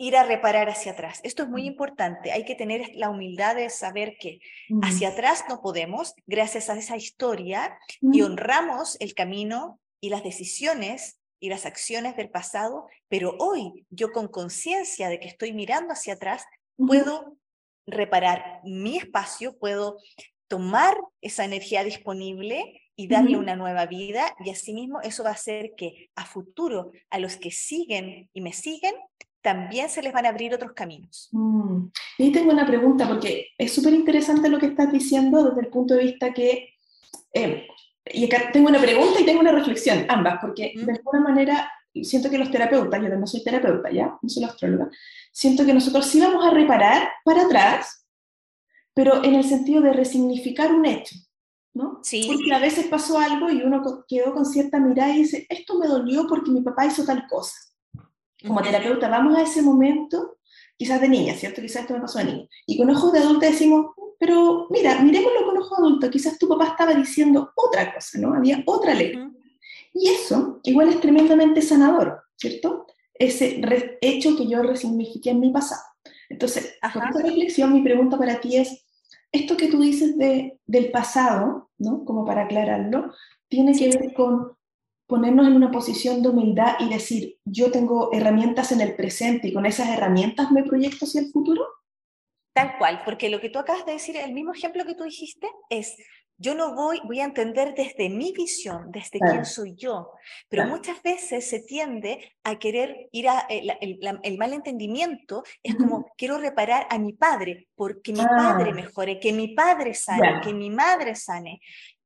Ir 0.00 0.16
a 0.16 0.22
reparar 0.22 0.70
hacia 0.70 0.92
atrás. 0.92 1.20
Esto 1.24 1.42
es 1.42 1.50
muy 1.50 1.66
importante. 1.66 2.32
Hay 2.32 2.46
que 2.46 2.54
tener 2.54 2.90
la 2.94 3.10
humildad 3.10 3.54
de 3.54 3.68
saber 3.68 4.16
que 4.18 4.40
hacia 4.80 5.10
atrás 5.10 5.44
no 5.46 5.60
podemos, 5.60 6.14
gracias 6.26 6.70
a 6.70 6.78
esa 6.78 6.96
historia, 6.96 7.78
y 8.00 8.22
honramos 8.22 8.96
el 9.00 9.12
camino 9.12 9.78
y 10.00 10.08
las 10.08 10.24
decisiones 10.24 11.20
y 11.38 11.50
las 11.50 11.66
acciones 11.66 12.16
del 12.16 12.30
pasado, 12.30 12.86
pero 13.08 13.36
hoy 13.38 13.86
yo 13.90 14.10
con 14.10 14.28
conciencia 14.28 15.10
de 15.10 15.20
que 15.20 15.28
estoy 15.28 15.52
mirando 15.52 15.92
hacia 15.92 16.14
atrás, 16.14 16.46
puedo 16.78 17.36
reparar 17.86 18.62
mi 18.64 18.96
espacio, 18.96 19.58
puedo 19.58 19.98
tomar 20.48 20.96
esa 21.20 21.44
energía 21.44 21.84
disponible 21.84 22.80
y 22.96 23.06
darle 23.06 23.36
una 23.36 23.54
nueva 23.54 23.84
vida 23.84 24.34
y 24.44 24.50
asimismo 24.50 25.02
eso 25.02 25.24
va 25.24 25.30
a 25.30 25.34
hacer 25.34 25.74
que 25.76 26.10
a 26.14 26.24
futuro 26.24 26.90
a 27.10 27.18
los 27.18 27.36
que 27.36 27.50
siguen 27.50 28.30
y 28.32 28.40
me 28.40 28.54
siguen 28.54 28.94
también 29.42 29.88
se 29.88 30.02
les 30.02 30.12
van 30.12 30.26
a 30.26 30.30
abrir 30.30 30.54
otros 30.54 30.72
caminos. 30.72 31.28
Mm. 31.32 31.86
Y 32.18 32.32
tengo 32.32 32.52
una 32.52 32.66
pregunta 32.66 33.08
porque 33.08 33.48
es 33.56 33.72
súper 33.72 33.94
interesante 33.94 34.48
lo 34.48 34.58
que 34.58 34.66
estás 34.66 34.92
diciendo 34.92 35.44
desde 35.44 35.60
el 35.60 35.68
punto 35.68 35.94
de 35.94 36.04
vista 36.04 36.32
que 36.32 36.74
eh, 37.32 37.66
y 38.12 38.24
acá 38.24 38.50
tengo 38.52 38.68
una 38.68 38.80
pregunta 38.80 39.20
y 39.20 39.24
tengo 39.24 39.40
una 39.40 39.52
reflexión, 39.52 40.04
ambas, 40.08 40.38
porque 40.40 40.72
de 40.74 40.92
alguna 40.92 41.20
manera 41.20 41.70
siento 42.02 42.30
que 42.30 42.38
los 42.38 42.50
terapeutas, 42.50 43.00
yo 43.02 43.08
no 43.08 43.26
soy 43.26 43.42
terapeuta, 43.42 43.90
¿ya? 43.90 44.18
No 44.20 44.28
soy 44.28 44.44
astróloga, 44.44 44.90
siento 45.32 45.64
que 45.64 45.74
nosotros 45.74 46.06
sí 46.06 46.20
vamos 46.20 46.44
a 46.44 46.50
reparar 46.50 47.10
para 47.24 47.42
atrás, 47.42 48.06
pero 48.94 49.22
en 49.24 49.34
el 49.34 49.44
sentido 49.44 49.80
de 49.80 49.92
resignificar 49.92 50.72
un 50.72 50.86
hecho. 50.86 51.16
¿no? 51.72 52.00
Sí. 52.02 52.26
Porque 52.26 52.52
a 52.52 52.58
veces 52.58 52.86
pasó 52.86 53.16
algo 53.18 53.48
y 53.48 53.62
uno 53.62 54.04
quedó 54.08 54.34
con 54.34 54.44
cierta 54.44 54.80
mirada 54.80 55.14
y 55.14 55.18
dice, 55.18 55.46
esto 55.48 55.78
me 55.78 55.86
dolió 55.86 56.26
porque 56.26 56.50
mi 56.50 56.62
papá 56.62 56.86
hizo 56.86 57.04
tal 57.04 57.28
cosa. 57.28 57.54
Como 58.46 58.62
terapeuta, 58.62 59.08
vamos 59.08 59.36
a 59.36 59.42
ese 59.42 59.62
momento, 59.62 60.38
quizás 60.76 61.00
de 61.00 61.08
niña, 61.08 61.34
¿cierto? 61.34 61.60
Quizás 61.60 61.82
esto 61.82 61.94
me 61.94 62.00
pasó 62.00 62.18
de 62.18 62.24
niña. 62.24 62.48
Y 62.66 62.78
con 62.78 62.90
ojos 62.90 63.12
de 63.12 63.18
adulta 63.18 63.46
decimos, 63.46 63.86
pero 64.18 64.66
mira, 64.70 65.00
miremoslo 65.00 65.46
con 65.46 65.58
ojos 65.58 65.78
adultos, 65.78 66.10
quizás 66.10 66.38
tu 66.38 66.48
papá 66.48 66.68
estaba 66.68 66.94
diciendo 66.94 67.52
otra 67.54 67.92
cosa, 67.94 68.18
¿no? 68.18 68.34
Había 68.34 68.62
otra 68.66 68.94
ley. 68.94 69.14
Y 69.92 70.08
eso 70.08 70.60
igual 70.64 70.88
es 70.88 71.00
tremendamente 71.00 71.62
sanador, 71.62 72.22
¿cierto? 72.36 72.86
Ese 73.14 73.60
hecho 74.00 74.36
que 74.36 74.46
yo 74.46 74.62
resignifiqué 74.62 75.30
en 75.30 75.40
mi 75.40 75.50
pasado. 75.50 75.82
Entonces, 76.28 76.78
con 76.92 77.02
esta 77.02 77.22
reflexión, 77.22 77.72
mi 77.72 77.82
pregunta 77.82 78.16
para 78.16 78.40
ti 78.40 78.56
es, 78.56 78.86
esto 79.32 79.56
que 79.56 79.68
tú 79.68 79.80
dices 79.80 80.16
de, 80.16 80.58
del 80.66 80.90
pasado, 80.90 81.70
¿no? 81.78 82.04
Como 82.04 82.24
para 82.24 82.42
aclararlo, 82.42 83.12
tiene 83.48 83.76
que 83.76 83.88
ver 83.88 84.12
con 84.14 84.56
ponernos 85.10 85.46
en 85.46 85.56
una 85.56 85.70
posición 85.70 86.22
de 86.22 86.30
humildad 86.30 86.76
y 86.78 86.88
decir, 86.88 87.38
yo 87.44 87.70
tengo 87.70 88.10
herramientas 88.12 88.72
en 88.72 88.80
el 88.80 88.96
presente 88.96 89.48
y 89.48 89.52
con 89.52 89.66
esas 89.66 89.88
herramientas 89.88 90.50
me 90.50 90.62
proyecto 90.62 91.04
hacia 91.04 91.20
el 91.20 91.30
futuro? 91.30 91.66
Tal 92.54 92.78
cual, 92.78 93.02
porque 93.04 93.28
lo 93.28 93.40
que 93.40 93.50
tú 93.50 93.58
acabas 93.58 93.84
de 93.84 93.92
decir, 93.92 94.16
el 94.16 94.32
mismo 94.32 94.54
ejemplo 94.54 94.86
que 94.86 94.94
tú 94.94 95.04
dijiste, 95.04 95.46
es 95.68 95.96
yo 96.42 96.54
no 96.54 96.74
voy, 96.74 97.00
voy 97.04 97.20
a 97.20 97.24
entender 97.24 97.74
desde 97.74 98.08
mi 98.08 98.32
visión, 98.32 98.90
desde 98.90 99.18
quién 99.18 99.44
soy 99.44 99.74
yo, 99.74 100.12
pero 100.48 100.66
muchas 100.66 101.02
veces 101.02 101.46
se 101.46 101.60
tiende 101.60 102.32
a 102.44 102.58
querer 102.58 103.10
ir 103.12 103.28
a, 103.28 103.40
el, 103.40 103.70
el, 104.22 104.38
malentendimiento, 104.38 105.42
es 105.62 105.76
como 105.76 106.06
quiero 106.16 106.38
reparar 106.38 106.86
a 106.88 106.98
mi 106.98 107.12
padre, 107.12 107.68
porque 107.74 108.12
mi 108.12 108.24
padre 108.24 108.70
ah. 108.70 108.74
mejore, 108.74 109.20
que 109.20 109.34
mi 109.34 109.48
padre 109.48 109.92
sane, 109.92 110.40
que 110.42 110.54
mi 110.54 110.70
madre 110.70 111.14
sane. 111.14 111.60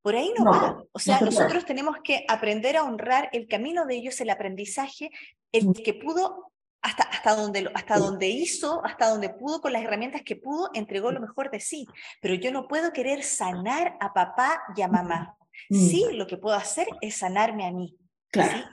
Por 0.04 0.16
ahí 0.16 0.34
no, 0.38 0.44
va. 0.44 0.84
O 0.92 0.98
sea, 0.98 1.18
nosotros 1.20 1.64
tenemos 1.64 1.96
que 2.04 2.26
aprender 2.28 2.76
a 2.76 2.84
honrar 2.84 3.30
el 3.32 3.48
camino 3.48 3.86
de 3.86 3.94
ellos, 3.94 4.20
el 4.20 4.28
aprendizaje, 4.28 5.10
el 5.50 5.72
que 5.72 5.94
pudo 5.94 6.52
hasta, 6.82 7.04
hasta, 7.04 7.34
donde, 7.34 7.70
hasta 7.74 7.98
donde 7.98 8.28
hizo, 8.28 8.84
hasta 8.84 9.08
donde 9.08 9.30
pudo, 9.30 9.62
con 9.62 9.72
las 9.72 9.82
herramientas 9.82 10.20
que 10.20 10.36
pudo, 10.36 10.68
entregó 10.74 11.10
lo 11.10 11.20
mejor 11.20 11.50
de 11.50 11.58
sí. 11.58 11.86
Pero 12.20 12.34
yo 12.34 12.52
no 12.52 12.68
puedo 12.68 12.92
querer 12.92 13.22
sanar 13.22 13.96
a 13.98 14.12
papá 14.12 14.62
y 14.76 14.82
a 14.82 14.88
mamá. 14.88 15.38
Sí, 15.70 16.04
lo 16.12 16.26
que 16.26 16.36
puedo 16.36 16.54
hacer 16.54 16.86
es 17.00 17.16
sanarme 17.16 17.64
a 17.64 17.72
mí. 17.72 17.96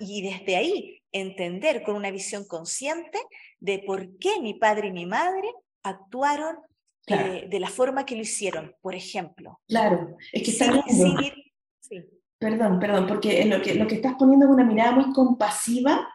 Y 0.02 0.24
desde 0.24 0.58
ahí 0.58 1.02
entender 1.14 1.82
con 1.84 1.96
una 1.96 2.12
visión 2.12 2.44
consciente 2.46 3.20
de 3.62 3.80
por 3.80 4.18
qué 4.18 4.42
mi 4.42 4.56
padre 4.56 4.90
y 4.90 4.92
mi 4.92 5.06
madre 5.06 5.50
actuaron 5.82 6.58
eh, 7.08 7.48
de 7.50 7.60
la 7.60 7.68
forma 7.68 8.06
que 8.06 8.16
lo 8.16 8.22
hicieron, 8.22 8.76
por 8.82 8.96
ejemplo. 8.96 9.60
Claro, 9.68 10.18
es 10.32 10.44
que 10.44 10.52
está 10.52 10.84
Perdón, 12.38 12.80
perdón, 12.80 13.06
porque 13.08 13.46
lo 13.46 13.62
que, 13.62 13.76
lo 13.76 13.86
que 13.86 13.96
estás 13.96 14.16
poniendo 14.16 14.48
es 14.48 14.52
una 14.52 14.64
mirada 14.64 14.94
muy 14.94 15.14
compasiva 15.14 16.08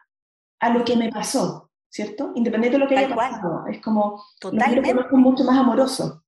a 0.58 0.70
lo 0.70 0.84
que 0.84 0.96
me 0.96 1.08
pasó. 1.08 1.66
¿cierto? 1.96 2.32
Independiente 2.34 2.78
de 2.78 2.84
lo 2.84 2.88
que 2.88 2.98
haya 2.98 3.14
pasado, 3.14 3.66
es 3.68 3.80
como 3.80 4.22
Totalmente. 4.38 4.94
mucho 5.12 5.44
más 5.44 5.58
amoroso. 5.58 6.24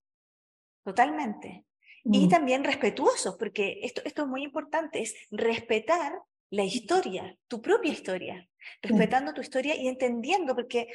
Totalmente. 0.82 1.66
Y 2.04 2.26
mm. 2.26 2.28
también 2.30 2.64
respetuoso, 2.64 3.36
porque 3.36 3.80
esto, 3.82 4.00
esto 4.04 4.22
es 4.22 4.28
muy 4.28 4.42
importante, 4.42 5.02
es 5.02 5.14
respetar 5.30 6.12
la 6.50 6.64
historia, 6.64 7.36
tu 7.48 7.60
propia 7.60 7.92
historia, 7.92 8.48
respetando 8.80 9.34
tu 9.34 9.42
historia 9.42 9.76
y 9.76 9.88
entendiendo, 9.88 10.54
porque 10.54 10.88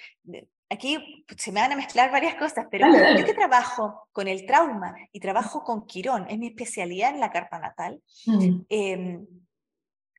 aquí 0.74 1.26
se 1.38 1.52
me 1.52 1.62
van 1.62 1.72
a 1.72 1.76
mezclar 1.76 2.12
varias 2.12 2.36
cosas, 2.36 2.68
pero 2.70 2.88
yo 3.18 3.26
que 3.26 3.34
trabajo 3.34 4.08
con 4.12 4.28
el 4.28 4.46
trauma 4.46 4.96
y 5.12 5.20
trabajo 5.20 5.64
con 5.64 5.86
Quirón, 5.86 6.28
es 6.30 6.38
mi 6.38 6.48
especialidad 6.48 7.14
en 7.14 7.20
la 7.20 7.32
carta 7.32 7.60
natal, 7.60 8.02
mm. 8.26 8.62
em, 8.70 9.28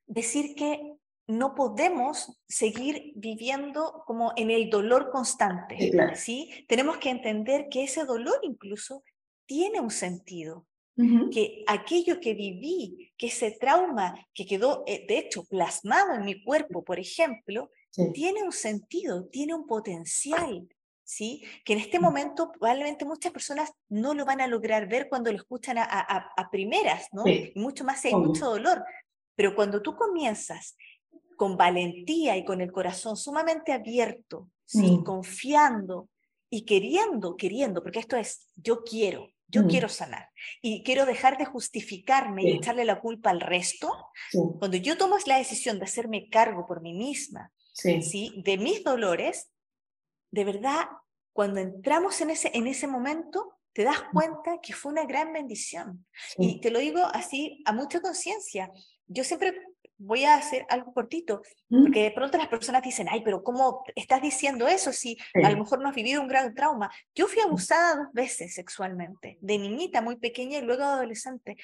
decir 0.06 0.54
que 0.54 0.94
no 1.26 1.54
podemos 1.54 2.38
seguir 2.46 3.12
viviendo 3.16 4.02
como 4.06 4.32
en 4.37 4.50
el 4.50 4.68
dolor 4.68 5.11
constante, 5.11 5.90
sí, 6.14 6.66
Tenemos 6.68 6.99
que 6.99 7.11
entender 7.11 7.68
que 7.70 7.84
ese 7.84 8.04
dolor 8.04 8.38
incluso 8.42 9.02
tiene 9.46 9.80
un 9.80 9.90
sentido, 9.90 10.66
que 11.32 11.64
aquello 11.66 12.20
que 12.20 12.34
viví, 12.34 13.12
que 13.18 13.26
ese 13.26 13.50
trauma 13.50 14.14
que 14.32 14.46
quedó, 14.46 14.84
eh, 14.87 15.04
de 15.08 15.18
hecho, 15.18 15.44
plasmado 15.44 16.14
en 16.14 16.25
mi 16.25 16.44
cuerpo, 16.44 16.84
por 16.84 17.00
ejemplo, 17.00 17.68
tiene 18.12 18.42
un 18.42 18.52
sentido, 18.52 19.26
tiene 19.26 19.54
un 19.54 19.66
potencial, 19.66 20.68
¿sí? 21.04 21.44
Que 21.64 21.74
en 21.74 21.78
este 21.80 21.98
mm. 21.98 22.02
momento 22.02 22.50
probablemente 22.50 23.04
muchas 23.04 23.32
personas 23.32 23.72
no 23.88 24.14
lo 24.14 24.24
van 24.24 24.40
a 24.40 24.46
lograr 24.46 24.88
ver 24.88 25.08
cuando 25.08 25.30
lo 25.30 25.36
escuchan 25.36 25.76
a, 25.78 26.48
primeras, 26.50 27.08
¿no? 27.12 27.26
Y 27.26 27.52
mucho 27.54 27.84
más 27.84 28.00
si 28.00 28.08
hay 28.08 28.14
mucho 28.14 28.46
dolor. 28.46 28.84
Pero 29.36 29.54
cuando 29.54 29.82
tú 29.82 29.96
comienzas 29.96 30.76
con 31.36 31.56
valentía 31.56 32.36
y 32.36 32.44
con 32.44 32.60
el 32.60 32.72
corazón 32.72 33.16
sumamente 33.16 33.72
abierto, 33.72 34.50
¿sí? 34.64 34.98
Mm. 34.98 35.04
confiando 35.04 36.08
y 36.50 36.64
queriendo, 36.64 37.36
queriendo, 37.36 37.82
porque 37.82 37.98
esto 37.98 38.16
es, 38.16 38.48
yo 38.56 38.84
quiero, 38.84 39.28
yo 39.48 39.64
mm. 39.64 39.68
quiero 39.68 39.88
sanar 39.88 40.28
y 40.62 40.82
quiero 40.82 41.06
dejar 41.06 41.36
de 41.36 41.44
justificarme 41.44 42.44
y 42.44 42.56
echarle 42.56 42.84
la 42.84 43.00
culpa 43.00 43.30
al 43.30 43.40
resto. 43.40 43.92
Cuando 44.58 44.76
yo 44.76 44.96
tomo 44.96 45.16
la 45.26 45.38
decisión 45.38 45.78
de 45.78 45.84
hacerme 45.84 46.28
cargo 46.28 46.66
por 46.66 46.80
mí 46.80 46.94
misma, 46.94 47.52
sí. 47.75 48.43
de 48.45 48.59
mis 48.59 48.83
dolores, 48.85 49.50
de 50.31 50.45
verdad, 50.45 50.87
cuando 51.33 51.61
entramos 51.61 52.21
en 52.21 52.31
ese, 52.31 52.50
en 52.54 52.66
ese 52.66 52.87
momento, 52.87 53.59
te 53.73 53.83
das 53.83 54.02
cuenta 54.12 54.61
que 54.62 54.73
fue 54.73 54.93
una 54.93 55.04
gran 55.04 55.33
bendición. 55.33 56.07
Y 56.38 56.61
te 56.61 56.71
lo 56.71 56.78
digo 56.78 57.00
así 57.12 57.61
a 57.64 57.73
mucha 57.73 58.00
conciencia. 58.00 58.71
Yo 59.07 59.25
siempre 59.25 59.52
voy 59.97 60.25
a 60.25 60.37
hacer 60.37 60.64
algo 60.69 60.93
cortito, 60.93 61.43
porque 61.69 62.04
de 62.04 62.11
pronto 62.11 62.38
las 62.38 62.49
personas 62.49 62.83
dicen, 62.83 63.09
ay, 63.11 63.23
pero 63.25 63.43
¿cómo 63.43 63.83
estás 63.95 64.23
diciendo 64.23 64.66
eso 64.66 64.93
si 64.93 65.16
a 65.43 65.50
lo 65.50 65.59
mejor 65.59 65.81
no 65.81 65.88
has 65.88 65.95
vivido 65.95 66.21
un 66.21 66.28
gran 66.28 66.54
trauma? 66.54 66.90
Yo 67.14 67.26
fui 67.26 67.40
abusada 67.43 67.97
dos 67.97 68.12
veces 68.12 68.54
sexualmente, 68.54 69.38
de 69.40 69.59
niñita 69.59 70.00
muy 70.02 70.16
pequeña 70.16 70.59
y 70.59 70.62
luego 70.62 70.85
adolescente. 70.85 71.57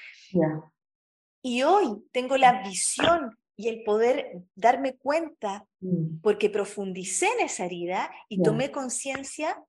Y 1.43 1.63
hoy 1.63 2.05
tengo 2.13 2.37
la 2.37 2.63
visión 2.63 3.37
y 3.61 3.69
el 3.69 3.83
poder 3.83 4.41
darme 4.55 4.97
cuenta, 4.97 5.67
mm. 5.81 6.21
porque 6.23 6.49
profundicé 6.49 7.27
en 7.39 7.45
esa 7.45 7.67
herida 7.67 8.11
y 8.31 8.43
tomé 8.43 8.71
conciencia 8.71 9.63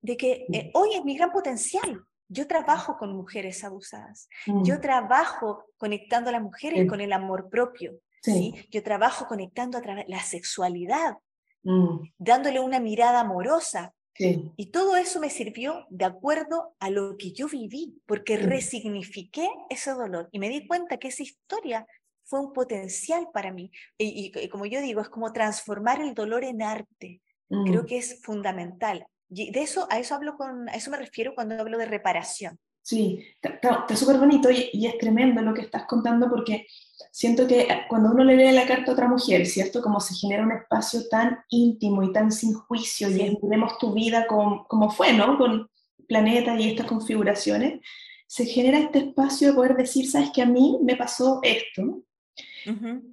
de 0.00 0.16
que 0.16 0.46
eh, 0.52 0.70
hoy 0.72 0.94
es 0.94 1.04
mi 1.04 1.16
gran 1.16 1.30
potencial. 1.30 2.02
Yo 2.28 2.46
trabajo 2.46 2.96
con 2.96 3.14
mujeres 3.14 3.62
abusadas. 3.62 4.28
Yo 4.64 4.76
mm. 4.76 4.80
trabajo 4.80 5.64
conectando 5.76 6.30
a 6.30 6.32
las 6.32 6.42
mujeres 6.42 6.88
con 6.88 7.02
el 7.02 7.12
amor 7.12 7.50
propio. 7.50 8.00
Sí. 8.22 8.54
Yo 8.70 8.82
trabajo 8.82 9.26
conectando 9.26 9.76
a 9.76 9.82
través 9.82 10.06
de 10.06 10.12
la 10.12 10.22
sexualidad, 10.22 11.18
mm. 11.62 12.08
dándole 12.16 12.60
una 12.60 12.80
mirada 12.80 13.20
amorosa. 13.20 13.92
Y 14.18 14.70
todo 14.70 14.96
eso 14.96 15.20
me 15.20 15.28
sirvió 15.28 15.84
de 15.90 16.06
acuerdo 16.06 16.74
a 16.78 16.88
lo 16.88 17.18
que 17.18 17.32
yo 17.32 17.48
viví, 17.48 18.00
porque 18.06 18.38
resignifiqué 18.38 19.46
ese 19.68 19.90
dolor 19.90 20.30
y 20.32 20.38
me 20.38 20.48
di 20.48 20.66
cuenta 20.66 20.96
que 20.96 21.08
esa 21.08 21.22
historia 21.22 21.86
fue 22.26 22.40
un 22.40 22.52
potencial 22.52 23.28
para 23.32 23.52
mí. 23.52 23.70
Y, 23.96 24.48
como 24.48 24.66
yo 24.66 24.80
digo, 24.80 25.00
es 25.00 25.08
como 25.08 25.32
transformar 25.32 26.00
el 26.00 26.14
dolor 26.14 26.44
en 26.44 26.62
arte. 26.62 27.22
Creo 27.48 27.82
mm. 27.82 27.86
que 27.86 27.98
es 27.98 28.20
fundamental. 28.22 29.06
Y 29.30 29.50
de 29.50 29.62
eso, 29.62 29.86
a 29.90 29.98
eso 29.98 30.14
hablo 30.14 30.36
con, 30.36 30.68
a 30.68 30.72
eso 30.72 30.90
me 30.90 30.98
refiero 30.98 31.34
cuando 31.34 31.60
hablo 31.60 31.78
de 31.78 31.86
reparación. 31.86 32.58
Sí, 32.82 33.24
está 33.42 33.96
súper 33.96 34.18
bonito 34.18 34.48
y, 34.48 34.86
es 34.86 34.98
tremendo 34.98 35.42
lo 35.42 35.52
que 35.52 35.62
estás 35.62 35.86
contando 35.86 36.30
porque 36.30 36.66
siento 37.10 37.44
que 37.48 37.66
cuando 37.88 38.12
uno 38.12 38.22
le 38.22 38.36
lee 38.36 38.52
la 38.52 38.64
carta 38.64 38.90
a 38.90 38.94
otra 38.94 39.08
mujer, 39.08 39.44
¿cierto? 39.46 39.82
Como 39.82 39.98
se 39.98 40.14
genera 40.14 40.44
un 40.44 40.52
espacio 40.52 41.08
tan 41.08 41.38
íntimo 41.48 42.04
y 42.04 42.12
tan 42.12 42.30
sin 42.30 42.54
juicio 42.54 43.10
y 43.10 43.38
vemos 43.42 43.78
tu 43.78 43.92
vida 43.92 44.28
como, 44.28 44.68
como 44.68 44.88
fue, 44.90 45.12
¿no? 45.12 45.36
Con 45.36 45.68
planeta 46.06 46.58
y 46.60 46.70
estas 46.70 46.86
configuraciones, 46.86 47.80
se 48.28 48.46
genera 48.46 48.78
este 48.78 49.00
espacio 49.00 49.48
de 49.48 49.54
poder 49.54 49.76
decir, 49.76 50.08
sabes 50.08 50.30
que 50.30 50.42
a 50.42 50.46
mí 50.46 50.78
me 50.82 50.94
pasó 50.94 51.40
esto, 51.42 52.02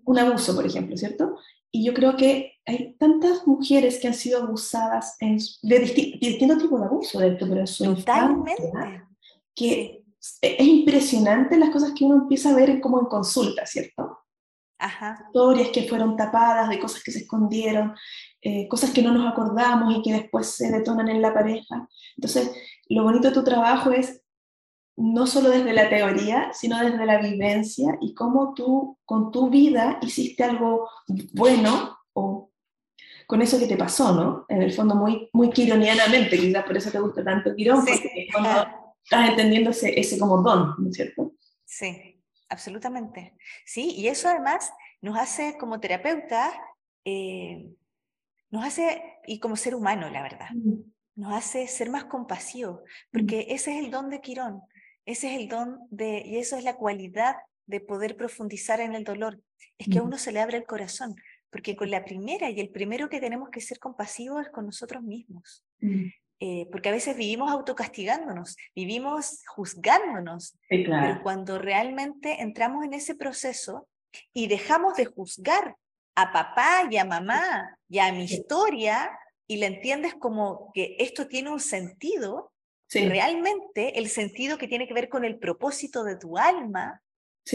un 0.06 0.20
abuso, 0.20 0.56
por 0.56 0.66
ejemplo, 0.66 0.98
¿cierto? 0.98 1.38
y 1.76 1.84
yo 1.84 1.94
creo 1.96 2.16
que 2.16 2.54
hay 2.68 2.96
tantas 3.00 3.48
mujeres 3.48 4.00
que 4.00 4.08
han 4.08 4.14
sido 4.14 4.44
abusadas 4.44 5.18
en, 5.20 5.40
de, 5.64 5.80
distintos 5.80 6.60
tipos 6.60 6.80
de 6.80 6.86
abuso, 6.86 7.20
de 7.20 7.32
pero 7.32 7.60
en 7.60 7.68
su 7.68 7.96
Totalmente. 7.96 8.72
que 9.56 10.04
es 10.40 10.68
impresionante 10.68 11.58
las 11.58 11.72
cosas 11.72 11.94
que 11.98 12.06
uno 12.06 12.16
empieza 12.16 12.52
a 12.52 12.56
ver 12.56 12.80
como 12.80 13.00
en 13.00 13.08
consulta, 13.08 13.66
¿cierto? 13.66 14.20
Ajá. 14.78 15.24
Historias 15.26 15.70
que 15.70 15.88
fueron 15.90 16.16
tapadas, 16.16 16.70
de 16.70 16.78
cosas 16.78 17.02
que 17.04 17.12
se 17.12 17.20
escondieron, 17.20 17.96
eh, 18.40 18.68
cosas 18.68 18.92
que 18.92 19.02
no 19.02 19.12
nos 19.12 19.32
acordamos 19.32 19.96
y 19.96 20.04
que 20.04 20.14
después 20.14 20.52
se 20.52 20.72
detonan 20.72 21.10
en 21.10 21.24
la 21.24 21.34
pareja. 21.34 21.90
Entonces, 22.16 22.52
lo 22.88 23.02
bonito 23.02 23.30
de 23.30 23.34
tu 23.34 23.44
trabajo 23.44 23.90
es 23.90 24.23
no 24.96 25.26
solo 25.26 25.50
desde 25.50 25.74
la 25.74 25.90
teoría, 25.90 26.52
sino 26.54 26.80
desde 26.80 27.06
la 27.06 27.20
vivencia 27.20 27.98
y 28.02 28.14
cómo 28.14 28.54
tú 28.54 28.98
con 29.06 29.32
tu 29.32 29.50
vida 29.50 30.00
hiciste 30.02 30.44
algo 30.44 30.88
bueno 31.34 31.98
o 32.14 32.52
con 33.26 33.42
eso 33.42 33.58
que 33.58 33.68
te 33.68 33.78
pasó, 33.78 34.14
¿no? 34.14 34.46
En 34.50 34.62
el 34.62 34.72
fondo 34.72 34.96
muy, 34.96 35.30
muy 35.34 35.50
quironianamente, 35.50 36.38
quizás 36.38 36.64
por 36.64 36.78
eso 36.78 36.92
te 36.92 37.00
gusta 37.00 37.24
tanto 37.24 37.56
Quirón, 37.56 37.84
porque 37.84 38.28
estás 39.04 39.30
entendiendo 39.30 39.72
ese, 39.72 40.00
ese 40.00 40.20
como 40.20 40.42
don, 40.42 40.76
¿no 40.78 40.90
es 40.90 40.96
cierto? 40.96 41.34
Sí, 41.66 42.22
absolutamente. 42.50 43.36
Sí, 43.66 43.94
y 43.96 44.08
eso 44.08 44.30
además 44.30 44.72
nos 45.02 45.18
hace 45.18 45.58
como 45.58 45.80
terapeutas, 45.80 46.54
eh, 47.06 47.72
nos 48.52 48.66
hace, 48.66 49.02
y 49.26 49.40
como 49.40 49.56
ser 49.56 49.74
humano, 49.74 50.10
la 50.10 50.22
verdad, 50.22 50.50
mm. 50.54 50.82
nos 51.16 51.34
hace 51.34 51.68
ser 51.68 51.90
más 51.90 52.06
compasivos, 52.06 52.82
porque 53.12 53.48
mm. 53.50 53.54
ese 53.54 53.78
es 53.78 53.84
el 53.84 53.92
don 53.92 54.10
de 54.10 54.22
Quirón, 54.22 54.62
ese 55.06 55.34
es 55.34 55.40
el 55.40 55.48
don 55.48 55.80
de, 55.90 56.24
y 56.26 56.38
eso 56.38 56.58
es 56.58 56.64
la 56.64 56.76
cualidad 56.76 57.36
de 57.66 57.80
poder 57.80 58.16
profundizar 58.18 58.80
en 58.80 58.96
el 58.96 59.04
dolor, 59.04 59.40
es 59.78 59.88
que 59.88 60.00
a 60.00 60.04
uno 60.04 60.18
se 60.18 60.32
le 60.32 60.40
abre 60.40 60.58
el 60.58 60.66
corazón, 60.66 61.16
porque 61.50 61.76
con 61.76 61.90
la 61.90 62.04
primera 62.04 62.50
y 62.50 62.60
el 62.60 62.70
primero 62.70 63.10
que 63.10 63.20
tenemos 63.20 63.50
que 63.50 63.62
ser 63.62 63.80
compasivos 63.80 64.46
es 64.46 64.52
con 64.52 64.66
nosotros 64.66 65.04
mismos. 65.04 65.64
Mm. 65.80 66.08
Eh, 66.40 66.68
porque 66.72 66.90
a 66.90 66.92
veces 66.92 67.16
vivimos 67.16 67.50
autocastigándonos, 67.52 68.58
vivimos 68.76 69.44
juzgándonos, 69.48 70.58
pero 70.68 71.22
cuando 71.24 71.58
realmente 71.58 72.42
entramos 72.42 72.84
en 72.84 72.94
ese 72.94 73.16
proceso 73.16 73.88
y 74.34 74.48
dejamos 74.48 74.96
de 74.98 75.06
juzgar 75.06 75.78
a 76.16 76.34
papá 76.34 76.90
y 76.92 76.98
a 76.98 77.06
mamá 77.06 77.78
y 77.88 78.00
a 78.00 78.12
mi 78.12 78.26
historia 78.26 79.18
y 79.48 79.58
le 79.58 79.68
entiendes 79.68 80.16
como 80.16 80.72
que 80.74 80.96
esto 81.00 81.28
tiene 81.28 81.50
un 81.50 81.60
sentido, 81.60 82.53
realmente 82.94 83.98
el 84.00 84.10
sentido 84.10 84.58
que 84.58 84.68
tiene 84.68 84.88
que 84.88 84.94
ver 84.94 85.10
con 85.10 85.26
el 85.26 85.38
propósito 85.38 86.04
de 86.04 86.16
tu 86.16 86.38
alma, 86.38 87.02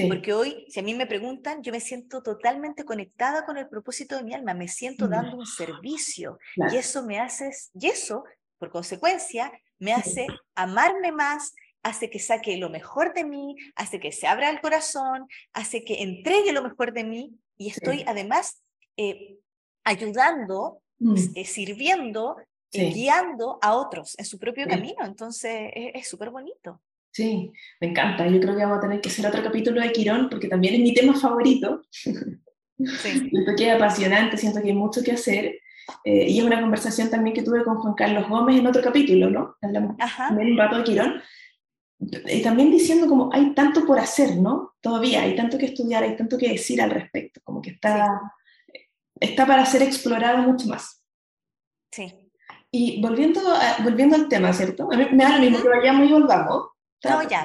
porque 0.07 0.35
hoy, 0.35 0.66
si 0.68 0.80
a 0.80 0.83
mí 0.83 0.95
me 0.95 1.07
preguntan, 1.07 1.62
yo 1.62 1.73
me 1.73 1.80
siento 1.80 2.23
totalmente 2.23 2.85
conectada 2.85 3.47
con 3.47 3.57
el 3.57 3.68
propósito 3.68 4.16
de 4.16 4.23
mi 4.23 4.35
alma, 4.35 4.52
me 4.52 4.68
siento 4.68 5.09
dando 5.09 5.37
un 5.37 5.47
servicio 5.47 6.38
y 6.71 6.76
eso 6.76 7.04
me 7.07 7.18
hace, 7.18 7.50
y 7.75 7.87
eso, 7.87 8.25
por 8.59 8.71
consecuencia, 8.71 9.50
me 9.78 9.95
hace 9.95 10.26
amarme 10.54 11.11
más, 11.11 11.54
hace 11.83 12.11
que 12.11 12.18
saque 12.18 12.59
lo 12.59 12.68
mejor 12.68 13.14
de 13.14 13.25
mí, 13.25 13.57
hace 13.76 13.99
que 13.99 14.12
se 14.12 14.26
abra 14.26 14.50
el 14.50 14.61
corazón, 14.61 15.26
hace 15.52 15.85
que 15.85 16.02
entregue 16.02 16.52
lo 16.52 16.62
mejor 16.62 16.92
de 16.92 17.04
mí 17.04 17.38
y 17.57 17.71
estoy 17.71 18.04
además 18.07 18.62
eh, 18.97 19.38
ayudando, 19.85 20.83
mm. 20.99 21.16
eh, 21.35 21.45
sirviendo 21.45 22.37
eh, 22.73 22.91
guiando 22.93 23.59
a 23.63 23.75
otros 23.75 24.19
en 24.19 24.25
su 24.25 24.39
propio 24.39 24.67
camino. 24.67 25.05
Entonces 25.05 25.71
es 25.75 26.09
súper 26.09 26.31
bonito. 26.31 26.81
Sí, 27.11 27.53
me 27.81 27.89
encanta. 27.89 28.27
Yo 28.29 28.41
creo 28.41 28.57
que 28.57 28.63
vamos 28.63 28.79
a 28.79 28.83
tener 28.83 29.01
que 29.01 29.09
hacer 29.09 29.27
otro 29.27 29.43
capítulo 29.43 29.81
de 29.81 29.93
Quirón 29.93 30.29
porque 30.29 30.49
también 30.49 30.75
es 30.75 30.81
mi 30.81 30.95
tema 30.95 31.15
favorito. 31.19 31.83
Sí. 31.91 32.15
siento 32.79 33.53
que 33.57 33.69
es 33.69 33.75
apasionante, 33.75 34.37
siento 34.37 34.61
que 34.63 34.69
hay 34.69 34.75
mucho 34.75 35.03
que 35.03 35.13
hacer. 35.13 35.59
Eh, 36.05 36.29
y 36.29 36.39
es 36.39 36.45
una 36.45 36.61
conversación 36.61 37.11
también 37.11 37.35
que 37.35 37.43
tuve 37.43 37.65
con 37.65 37.79
Juan 37.79 37.95
Carlos 37.95 38.29
Gómez 38.29 38.59
en 38.59 38.67
otro 38.67 38.83
capítulo, 38.83 39.31
¿no? 39.31 39.57
Hablamos 39.63 39.97
también 39.97 40.53
un 40.53 40.59
rato 40.59 40.79
de 40.79 40.85
Quirón. 40.85 41.23
Y 41.99 42.43
también 42.43 42.71
diciendo 42.71 43.09
como 43.09 43.31
hay 43.33 43.55
tanto 43.55 43.85
por 43.85 43.99
hacer, 43.99 44.37
¿no? 44.37 44.77
Todavía 44.81 45.23
hay 45.23 45.35
tanto 45.35 45.59
que 45.59 45.66
estudiar, 45.66 46.05
hay 46.05 46.16
tanto 46.16 46.38
que 46.38 46.51
decir 46.51 46.81
al 46.81 46.90
respecto, 46.90 47.40
como 47.42 47.61
que 47.61 47.71
está, 47.71 48.21
está 49.19 49.47
para 49.47 49.66
ser 49.66 49.83
explorado 49.83 50.38
mucho 50.38 50.69
más. 50.69 51.03
Sí, 51.90 52.28
y 52.79 53.01
volviendo, 53.01 53.41
volviendo 53.83 54.14
al 54.14 54.29
tema, 54.29 54.53
¿cierto? 54.53 54.88
A 54.93 54.97
mí 54.97 55.05
me 55.12 55.25
da 55.25 55.37
lo 55.37 55.41
mismo 55.41 55.61
que 55.61 55.69
vayamos 55.69 56.09
y 56.09 56.12
volvamos. 56.12 56.69
No, 57.05 57.29
ya. 57.29 57.45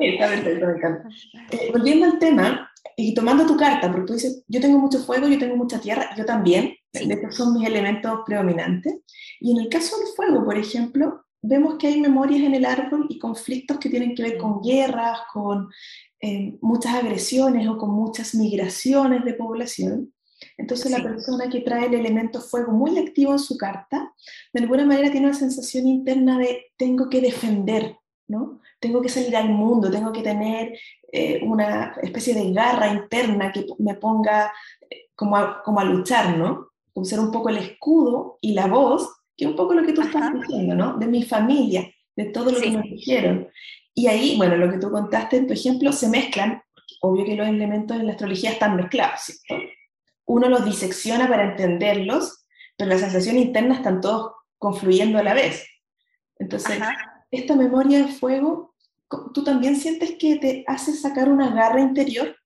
está 0.00 0.28
perfecto, 0.28 0.66
me 0.66 0.72
encanta. 0.72 1.08
Eh, 1.52 1.70
volviendo 1.72 2.06
al 2.06 2.18
tema 2.18 2.68
y 2.96 3.14
tomando 3.14 3.46
tu 3.46 3.56
carta, 3.56 3.88
porque 3.88 4.06
tú 4.06 4.12
dices, 4.14 4.42
yo 4.48 4.60
tengo 4.60 4.78
mucho 4.80 4.98
fuego, 4.98 5.28
yo 5.28 5.38
tengo 5.38 5.56
mucha 5.56 5.80
tierra, 5.80 6.10
yo 6.16 6.24
también, 6.24 6.74
estos 6.92 7.36
son 7.36 7.54
mis 7.54 7.68
elementos 7.68 8.20
predominantes. 8.26 8.96
Y 9.38 9.52
en 9.52 9.58
el 9.58 9.68
caso 9.68 9.96
del 9.98 10.08
fuego, 10.16 10.44
por 10.44 10.58
ejemplo, 10.58 11.24
vemos 11.42 11.76
que 11.78 11.86
hay 11.86 12.00
memorias 12.00 12.42
en 12.42 12.54
el 12.56 12.64
árbol 12.64 13.06
y 13.08 13.20
conflictos 13.20 13.78
que 13.78 13.88
tienen 13.88 14.16
que 14.16 14.24
ver 14.24 14.36
con 14.36 14.60
guerras, 14.60 15.20
con 15.32 15.68
eh, 16.20 16.58
muchas 16.60 16.94
agresiones 16.94 17.68
o 17.68 17.78
con 17.78 17.90
muchas 17.90 18.34
migraciones 18.34 19.24
de 19.24 19.34
población. 19.34 20.12
Entonces 20.60 20.90
la 20.90 21.02
persona 21.02 21.48
que 21.48 21.62
trae 21.62 21.86
el 21.86 21.94
elemento 21.94 22.38
fuego 22.38 22.70
muy 22.72 22.98
activo 22.98 23.32
en 23.32 23.38
su 23.38 23.56
carta, 23.56 24.12
de 24.52 24.60
alguna 24.60 24.84
manera 24.84 25.10
tiene 25.10 25.28
una 25.28 25.36
sensación 25.36 25.86
interna 25.86 26.38
de 26.38 26.66
tengo 26.76 27.08
que 27.08 27.22
defender, 27.22 27.96
¿no? 28.28 28.60
Tengo 28.78 29.00
que 29.00 29.08
salir 29.08 29.34
al 29.36 29.48
mundo, 29.48 29.90
tengo 29.90 30.12
que 30.12 30.20
tener 30.20 30.78
eh, 31.10 31.40
una 31.44 31.94
especie 32.02 32.34
de 32.34 32.52
garra 32.52 32.92
interna 32.92 33.50
que 33.50 33.64
me 33.78 33.94
ponga 33.94 34.52
eh, 34.90 35.08
como, 35.14 35.36
a, 35.36 35.62
como 35.62 35.80
a 35.80 35.84
luchar, 35.84 36.36
¿no? 36.36 36.68
Como 36.92 37.06
ser 37.06 37.20
un 37.20 37.30
poco 37.30 37.48
el 37.48 37.56
escudo 37.56 38.36
y 38.42 38.52
la 38.52 38.66
voz, 38.66 39.10
que 39.34 39.46
es 39.46 39.50
un 39.50 39.56
poco 39.56 39.72
lo 39.72 39.86
que 39.86 39.94
tú 39.94 40.02
estás 40.02 40.30
diciendo, 40.34 40.74
¿no? 40.74 40.98
De 40.98 41.06
mi 41.06 41.22
familia, 41.22 41.90
de 42.14 42.26
todo 42.26 42.52
lo 42.52 42.60
que 42.60 42.70
nos 42.70 42.82
dijeron. 42.82 43.48
Y 43.94 44.08
ahí, 44.08 44.36
bueno, 44.36 44.56
lo 44.56 44.70
que 44.70 44.78
tú 44.78 44.90
contaste 44.90 45.38
en 45.38 45.46
tu 45.46 45.54
ejemplo, 45.54 45.90
se 45.90 46.10
mezclan, 46.10 46.62
obvio 47.00 47.24
que 47.24 47.34
los 47.34 47.48
elementos 47.48 47.96
en 47.96 48.04
la 48.04 48.12
astrología 48.12 48.50
están 48.50 48.76
mezclados, 48.76 49.20
¿cierto? 49.20 49.64
Uno 50.30 50.48
los 50.48 50.64
disecciona 50.64 51.28
para 51.28 51.50
entenderlos, 51.50 52.46
pero 52.76 52.90
la 52.90 52.98
sensación 52.98 53.36
interna 53.36 53.74
están 53.74 54.00
todos 54.00 54.32
confluyendo 54.58 55.18
a 55.18 55.24
la 55.24 55.34
vez. 55.34 55.66
Entonces, 56.38 56.80
esta 57.32 57.56
memoria 57.56 57.98
de 57.98 58.12
fuego, 58.12 58.74
¿tú 59.34 59.42
también 59.42 59.74
sientes 59.74 60.12
que 60.18 60.36
te 60.36 60.64
hace 60.68 60.92
sacar 60.92 61.28
una 61.28 61.50
garra 61.50 61.80
interior? 61.80 62.36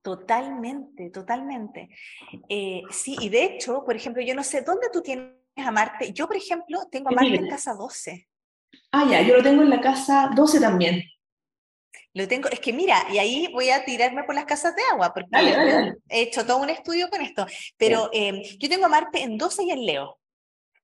Totalmente, 0.00 1.10
totalmente. 1.10 1.88
Eh, 2.48 2.82
sí, 2.90 3.16
y 3.20 3.28
de 3.28 3.44
hecho, 3.44 3.84
por 3.84 3.96
ejemplo, 3.96 4.22
yo 4.22 4.36
no 4.36 4.44
sé, 4.44 4.62
¿dónde 4.62 4.86
tú 4.92 5.02
tienes 5.02 5.34
a 5.56 5.72
Marte? 5.72 6.12
Yo, 6.12 6.28
por 6.28 6.36
ejemplo, 6.36 6.86
tengo 6.90 7.08
a 7.08 7.12
Marte 7.12 7.34
en 7.34 7.48
casa 7.48 7.74
12. 7.74 8.28
Ah, 8.92 9.06
ya, 9.10 9.22
yo 9.22 9.36
lo 9.36 9.42
tengo 9.42 9.62
en 9.62 9.70
la 9.70 9.80
casa 9.80 10.30
12 10.36 10.60
también. 10.60 11.02
Lo 12.18 12.26
tengo, 12.26 12.48
es 12.48 12.58
que 12.58 12.72
mira, 12.72 13.06
y 13.12 13.18
ahí 13.18 13.48
voy 13.52 13.70
a 13.70 13.84
tirarme 13.84 14.24
por 14.24 14.34
las 14.34 14.44
casas 14.44 14.74
de 14.74 14.82
agua, 14.90 15.14
porque 15.14 15.30
he 16.08 16.22
hecho 16.22 16.44
todo 16.44 16.56
un 16.56 16.68
estudio 16.68 17.08
con 17.08 17.20
esto, 17.20 17.46
pero 17.76 18.10
em, 18.12 18.42
yo 18.58 18.68
tengo 18.68 18.86
a 18.86 18.88
Marte 18.88 19.22
en 19.22 19.38
12 19.38 19.62
y 19.62 19.70
en 19.70 19.86
Leo. 19.86 20.18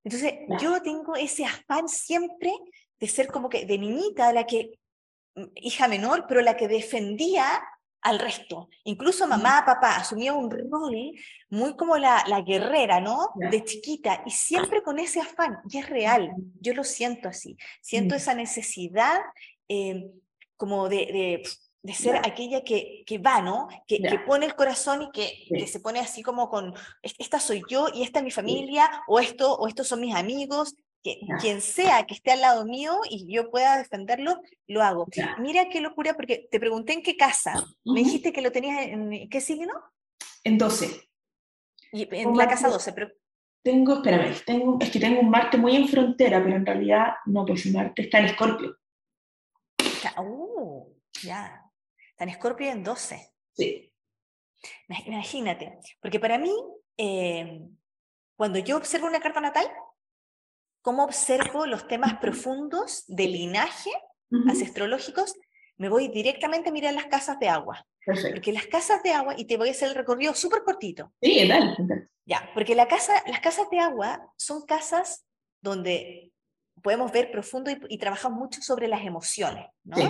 Entonces, 0.04 0.34
yo 0.60 0.80
tengo 0.80 1.16
ese 1.16 1.44
afán 1.44 1.88
siempre 1.88 2.52
de 3.00 3.08
ser 3.08 3.26
como 3.26 3.48
que 3.48 3.66
de 3.66 3.78
niñita, 3.78 4.32
la 4.32 4.46
que, 4.46 4.78
mm, 5.34 5.46
hija 5.56 5.88
menor, 5.88 6.26
pero 6.28 6.40
la 6.40 6.56
que 6.56 6.68
defendía 6.68 7.44
al 8.02 8.20
resto. 8.20 8.68
Incluso 8.84 9.26
mamá, 9.26 9.64
papá, 9.66 9.96
asumía 9.96 10.34
un 10.34 10.48
rol 10.48 11.14
muy 11.50 11.74
como 11.74 11.98
la, 11.98 12.22
la 12.28 12.42
guerrera, 12.42 13.00
¿no? 13.00 13.32
De 13.34 13.64
chiquita, 13.64 14.22
y 14.24 14.30
siempre 14.30 14.84
con 14.84 15.00
ese 15.00 15.20
afán, 15.20 15.58
y 15.68 15.78
es 15.78 15.88
real, 15.88 16.30
yo 16.60 16.74
lo 16.74 16.84
siento 16.84 17.28
así, 17.28 17.56
siento 17.80 18.14
esa 18.14 18.34
necesidad. 18.34 19.20
Eh, 19.68 20.12
como 20.56 20.88
de, 20.88 21.42
de, 21.82 21.94
ser 21.94 22.16
aquella 22.16 22.62
que, 22.64 23.02
que, 23.06 23.18
va, 23.18 23.42
¿no? 23.42 23.68
Que, 23.86 24.00
que, 24.00 24.18
pone 24.20 24.46
el 24.46 24.54
corazón 24.54 25.02
y 25.02 25.10
que, 25.10 25.46
que, 25.48 25.66
se 25.66 25.80
pone 25.80 26.00
así 26.00 26.22
como 26.22 26.48
con, 26.48 26.74
esta 27.02 27.38
soy 27.38 27.62
yo 27.68 27.88
y 27.92 28.02
esta 28.02 28.20
es 28.20 28.24
mi 28.24 28.30
familia, 28.30 28.88
o 29.06 29.20
esto, 29.20 29.54
o 29.54 29.68
estos 29.68 29.86
son 29.86 30.00
mis 30.00 30.14
amigos, 30.14 30.74
que 31.04 31.20
quien 31.40 31.60
sea 31.60 32.04
que 32.06 32.14
esté 32.14 32.32
al 32.32 32.40
lado 32.40 32.64
mío 32.64 32.98
y 33.08 33.30
yo 33.32 33.50
pueda 33.50 33.76
defenderlo, 33.76 34.40
lo 34.66 34.82
hago. 34.82 35.06
Mira 35.38 35.68
qué 35.68 35.80
locura, 35.80 36.14
porque 36.14 36.48
te 36.50 36.58
pregunté 36.58 36.94
en 36.94 37.02
qué 37.02 37.16
casa, 37.16 37.52
me 37.84 38.00
dijiste 38.00 38.32
que 38.32 38.40
lo 38.40 38.50
tenías 38.50 38.86
en, 38.86 39.28
¿qué 39.28 39.40
signo? 39.40 39.72
En 40.42 40.56
12. 40.56 41.08
Y 41.92 42.08
en 42.10 42.36
la 42.36 42.48
casa 42.48 42.68
12, 42.68 42.92
pero... 42.92 43.12
Tengo, 43.62 43.94
espérame, 43.94 44.34
tengo, 44.44 44.78
es 44.80 44.90
que 44.90 45.00
tengo 45.00 45.20
un 45.20 45.30
Marte 45.30 45.56
muy 45.56 45.76
en 45.76 45.88
frontera, 45.88 46.42
pero 46.42 46.56
en 46.56 46.66
realidad 46.66 47.14
no, 47.26 47.46
pues 47.46 47.64
Marte 47.66 48.02
está 48.02 48.18
en 48.18 48.26
Escorpio. 48.26 48.76
Uh, 50.18 50.92
ya. 51.22 51.62
Tan 52.16 52.28
Escorpio 52.28 52.70
en 52.70 52.82
12. 52.82 53.32
Sí. 53.52 53.92
Imagínate, 55.06 55.78
porque 56.00 56.18
para 56.18 56.38
mí, 56.38 56.54
eh, 56.96 57.60
cuando 58.36 58.58
yo 58.58 58.76
observo 58.76 59.06
una 59.06 59.20
carta 59.20 59.40
natal, 59.40 59.66
¿cómo 60.80 61.04
observo 61.04 61.66
los 61.66 61.86
temas 61.86 62.14
profundos 62.14 63.04
de 63.08 63.26
linaje 63.26 63.90
astrológicos? 64.48 65.34
me 65.76 65.88
voy 65.88 66.08
directamente 66.08 66.68
a 66.68 66.72
mirar 66.72 66.94
las 66.94 67.06
casas 67.06 67.38
de 67.38 67.48
agua. 67.48 67.86
Perfecto. 68.04 68.34
Porque 68.34 68.52
las 68.52 68.66
casas 68.66 69.02
de 69.02 69.12
agua, 69.12 69.34
y 69.36 69.46
te 69.46 69.56
voy 69.56 69.68
a 69.68 69.72
hacer 69.72 69.88
el 69.88 69.94
recorrido 69.94 70.34
súper 70.34 70.62
cortito. 70.62 71.12
Sí, 71.20 71.48
dale. 71.48 71.76
Ya, 72.26 72.50
porque 72.54 72.74
la 72.74 72.88
casa, 72.88 73.22
las 73.26 73.40
casas 73.40 73.68
de 73.70 73.80
agua 73.80 74.32
son 74.36 74.64
casas 74.66 75.26
donde 75.60 76.32
podemos 76.84 77.10
ver 77.10 77.30
profundo 77.32 77.70
y, 77.70 77.80
y 77.88 77.98
trabajamos 77.98 78.38
mucho 78.38 78.60
sobre 78.60 78.88
las 78.88 79.04
emociones, 79.06 79.66
¿no? 79.84 79.96
Sí, 79.96 80.04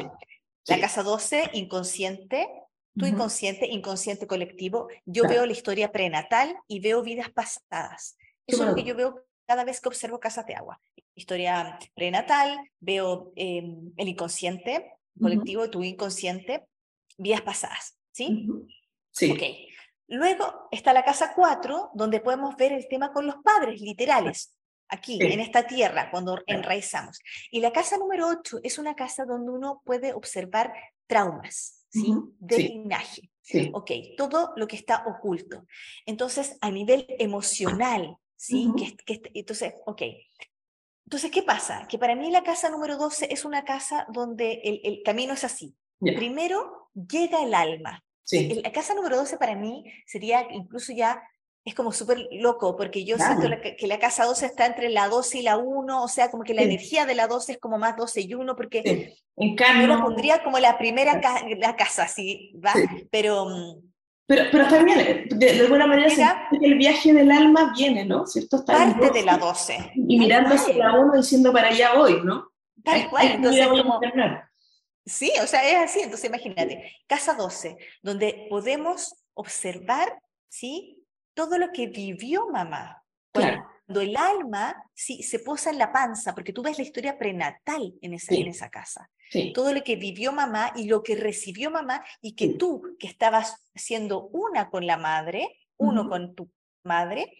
La 0.66 0.74
sí. 0.74 0.80
casa 0.80 1.04
12, 1.04 1.50
inconsciente, 1.52 2.48
tu 2.96 3.06
Ujú. 3.06 3.14
inconsciente, 3.14 3.66
inconsciente 3.68 4.26
colectivo. 4.26 4.88
Yo 5.06 5.22
Claro. 5.22 5.34
veo 5.37 5.46
la 5.46 5.52
historia 5.52 5.92
prenatal 5.92 6.56
y 6.66 6.80
veo 6.80 7.02
vidas 7.02 7.30
pasadas. 7.30 8.16
Eso 8.46 8.64
es 8.64 8.68
lo 8.70 8.74
que 8.74 8.82
yo 8.82 8.96
veo 8.96 9.24
cada 9.46 9.64
vez 9.64 9.80
que 9.80 9.88
observo 9.88 10.18
casas 10.18 10.46
de 10.46 10.56
agua. 10.56 10.80
Historia 11.14 11.78
prenatal, 11.94 12.58
veo 12.80 13.32
eh, 13.37 13.62
el 13.96 14.08
inconsciente 14.08 14.90
colectivo, 15.22 15.70
tu 15.70 15.84
inconsciente, 15.84 16.66
vidas 17.18 17.42
pasadas, 17.42 18.00
¿sí? 18.10 18.48
Ujú. 18.48 18.66
Sí. 19.12 19.30
Ok. 19.30 19.42
Luego 20.08 20.68
está 20.72 20.92
la 20.92 21.04
casa 21.04 21.34
4, 21.37 21.90
donde 21.94 22.18
podemos 22.20 22.56
ver 22.56 22.72
el 22.72 22.88
tema 22.88 23.12
con 23.12 23.26
los 23.26 23.37
padres 23.44 23.80
literales, 23.80 24.56
aquí, 24.88 25.18
Sí. 25.20 25.26
en 25.32 25.40
esta 25.40 25.66
tierra, 25.66 26.10
cuando 26.10 26.38
enraizamos. 26.46 27.18
Y 27.50 27.60
la 27.60 27.72
casa 27.72 27.96
número 27.98 28.28
8 28.28 28.58
es 28.62 28.78
una 28.78 28.94
casa 28.94 29.24
donde 29.24 29.50
uno 29.50 29.82
puede 29.84 30.12
observar 30.12 30.72
traumas, 31.06 31.84
¿sí? 31.90 32.14
De 32.38 32.56
Sí. 32.56 32.68
linaje. 32.68 33.30
Sí. 33.42 33.70
Ok, 33.74 33.90
todo 34.16 34.52
lo 34.56 34.66
que 34.66 34.76
está 34.76 35.04
oculto. 35.06 35.64
Entonces, 36.06 36.56
a 36.60 36.70
nivel 36.70 37.06
emocional, 37.18 38.16
¿sí? 38.36 38.70
Que, 38.76 38.84
es- 38.84 38.96
que 39.04 39.12
es- 39.14 39.20
entonces, 39.34 39.74
ok. 39.86 40.02
Entonces, 41.06 41.30
¿qué 41.30 41.42
pasa? 41.42 41.86
Que 41.88 41.98
para 41.98 42.14
mí 42.16 42.30
la 42.30 42.42
casa 42.42 42.70
número 42.70 42.96
12 42.96 43.30
es 43.32 43.44
una 43.44 43.64
casa 43.64 44.06
donde 44.12 44.60
el, 44.64 44.80
el 44.84 45.02
camino 45.04 45.34
es 45.34 45.44
así. 45.44 45.76
Primero 46.00 46.90
llega 46.94 47.42
el 47.42 47.54
alma. 47.54 48.02
Sí. 48.22 48.60
La 48.62 48.72
casa 48.72 48.94
número 48.94 49.16
12 49.16 49.36
para 49.36 49.54
mí 49.54 49.84
sería 50.06 50.46
incluso 50.50 50.92
ya, 50.94 51.22
es 51.64 51.74
como 51.74 51.92
súper 51.92 52.29
loco, 52.33 52.77
porque 52.77 53.05
yo 53.05 53.16
siento 53.16 53.46
Claro. 53.46 53.57
la 53.57 53.61
que, 53.77 53.87
la 53.87 53.98
casa 53.98 54.24
12 54.27 54.46
está 54.46 54.66
entre 54.66 54.90
la 54.90 55.09
12 55.09 55.38
y 55.38 55.42
la 55.42 55.57
1, 55.57 56.03
o 56.03 56.09
sea, 56.09 56.31
como 56.31 56.42
que 56.44 56.53
la 56.55 56.62
Sí. 56.62 56.68
energía 56.68 57.07
de 57.07 57.14
la 57.14 57.27
12 57.27 57.53
es 57.53 57.59
como 57.59 57.79
más 57.79 57.96
12 57.96 58.20
y 58.20 58.35
1, 58.35 58.55
porque 58.55 58.83
Sí. 58.85 59.24
En 59.37 59.50
yo 59.50 59.57
cambio, 59.57 59.87
lo 59.88 60.00
pondría 60.03 60.44
como 60.44 60.59
la 60.59 60.77
primera 60.79 61.20
ca- 61.20 61.44
la 61.59 61.74
casa, 61.74 62.07
¿sí? 62.07 62.53
¿va? 62.64 62.72
Sí. 62.74 63.09
Pero... 63.11 63.46
Pero, 64.27 64.44
pero 64.50 64.64
está 64.64 64.83
bien, 64.83 65.29
de, 65.29 65.37
de 65.53 65.61
alguna 65.61 65.87
manera 65.87 66.09
se 66.09 66.22
entiende 66.22 66.59
que 66.61 66.66
el 66.66 66.79
viaje 66.79 67.12
del 67.12 67.31
alma 67.31 67.72
viene, 67.77 68.07
¿no? 68.07 68.27
¿Cierto? 68.27 68.57
Está 68.57 68.72
parte 68.74 69.11
de 69.11 69.22
la 69.22 69.37
12, 69.37 69.74
12. 69.77 69.92
Y 69.96 70.18
mirando 70.18 70.55
hacia 70.55 70.74
la 70.77 70.98
uno 70.98 71.12
diciendo 71.16 71.53
para 71.53 71.68
allá 71.68 71.94
voy, 71.94 72.22
¿no? 72.24 72.50
Tal 72.83 73.11
cual, 73.11 73.27
entonces 73.33 73.66
como... 73.66 74.00
Sí, 75.07 75.31
o 75.42 75.46
sea, 75.46 75.68
es 75.68 75.90
así. 75.90 76.00
Entonces, 76.00 76.29
imagínate, 76.31 76.90
casa 77.07 77.35
12, 77.35 77.77
donde 78.03 78.46
podemos 78.48 79.14
observar, 79.35 80.18
¿sí? 80.48 81.03
Todo 81.34 81.58
lo 81.58 81.70
que 81.72 81.86
vivió 81.88 82.48
mamá. 82.50 83.02
Claro. 83.32 83.66
Cuando 83.86 84.00
el 84.00 84.16
alma, 84.16 84.82
sí, 84.94 85.22
se 85.22 85.40
posa 85.40 85.70
en 85.70 85.78
la 85.78 85.92
panza, 85.92 86.34
porque 86.34 86.52
tú 86.52 86.62
ves 86.62 86.78
la 86.78 86.84
historia 86.84 87.18
prenatal 87.18 87.92
en 88.00 88.14
esa, 88.14 88.32
Sí. 88.34 88.40
en 88.40 88.48
esa 88.48 88.70
casa. 88.70 89.10
Sí. 89.30 89.52
Todo 89.52 89.74
lo 89.74 89.82
que 89.82 89.96
vivió 89.96 90.32
mamá 90.32 90.72
y 90.76 90.86
lo 90.86 91.02
que 91.02 91.16
recibió 91.16 91.70
mamá 91.70 92.02
y 92.22 92.34
que 92.34 92.50
tú, 92.50 92.96
que 92.98 93.06
estabas 93.08 93.68
siendo 93.74 94.28
una 94.28 94.70
con 94.70 94.86
la 94.86 94.96
madre, 94.96 95.58
uno 95.76 96.08
con 96.08 96.34
tu 96.34 96.50
madre, 96.84 97.30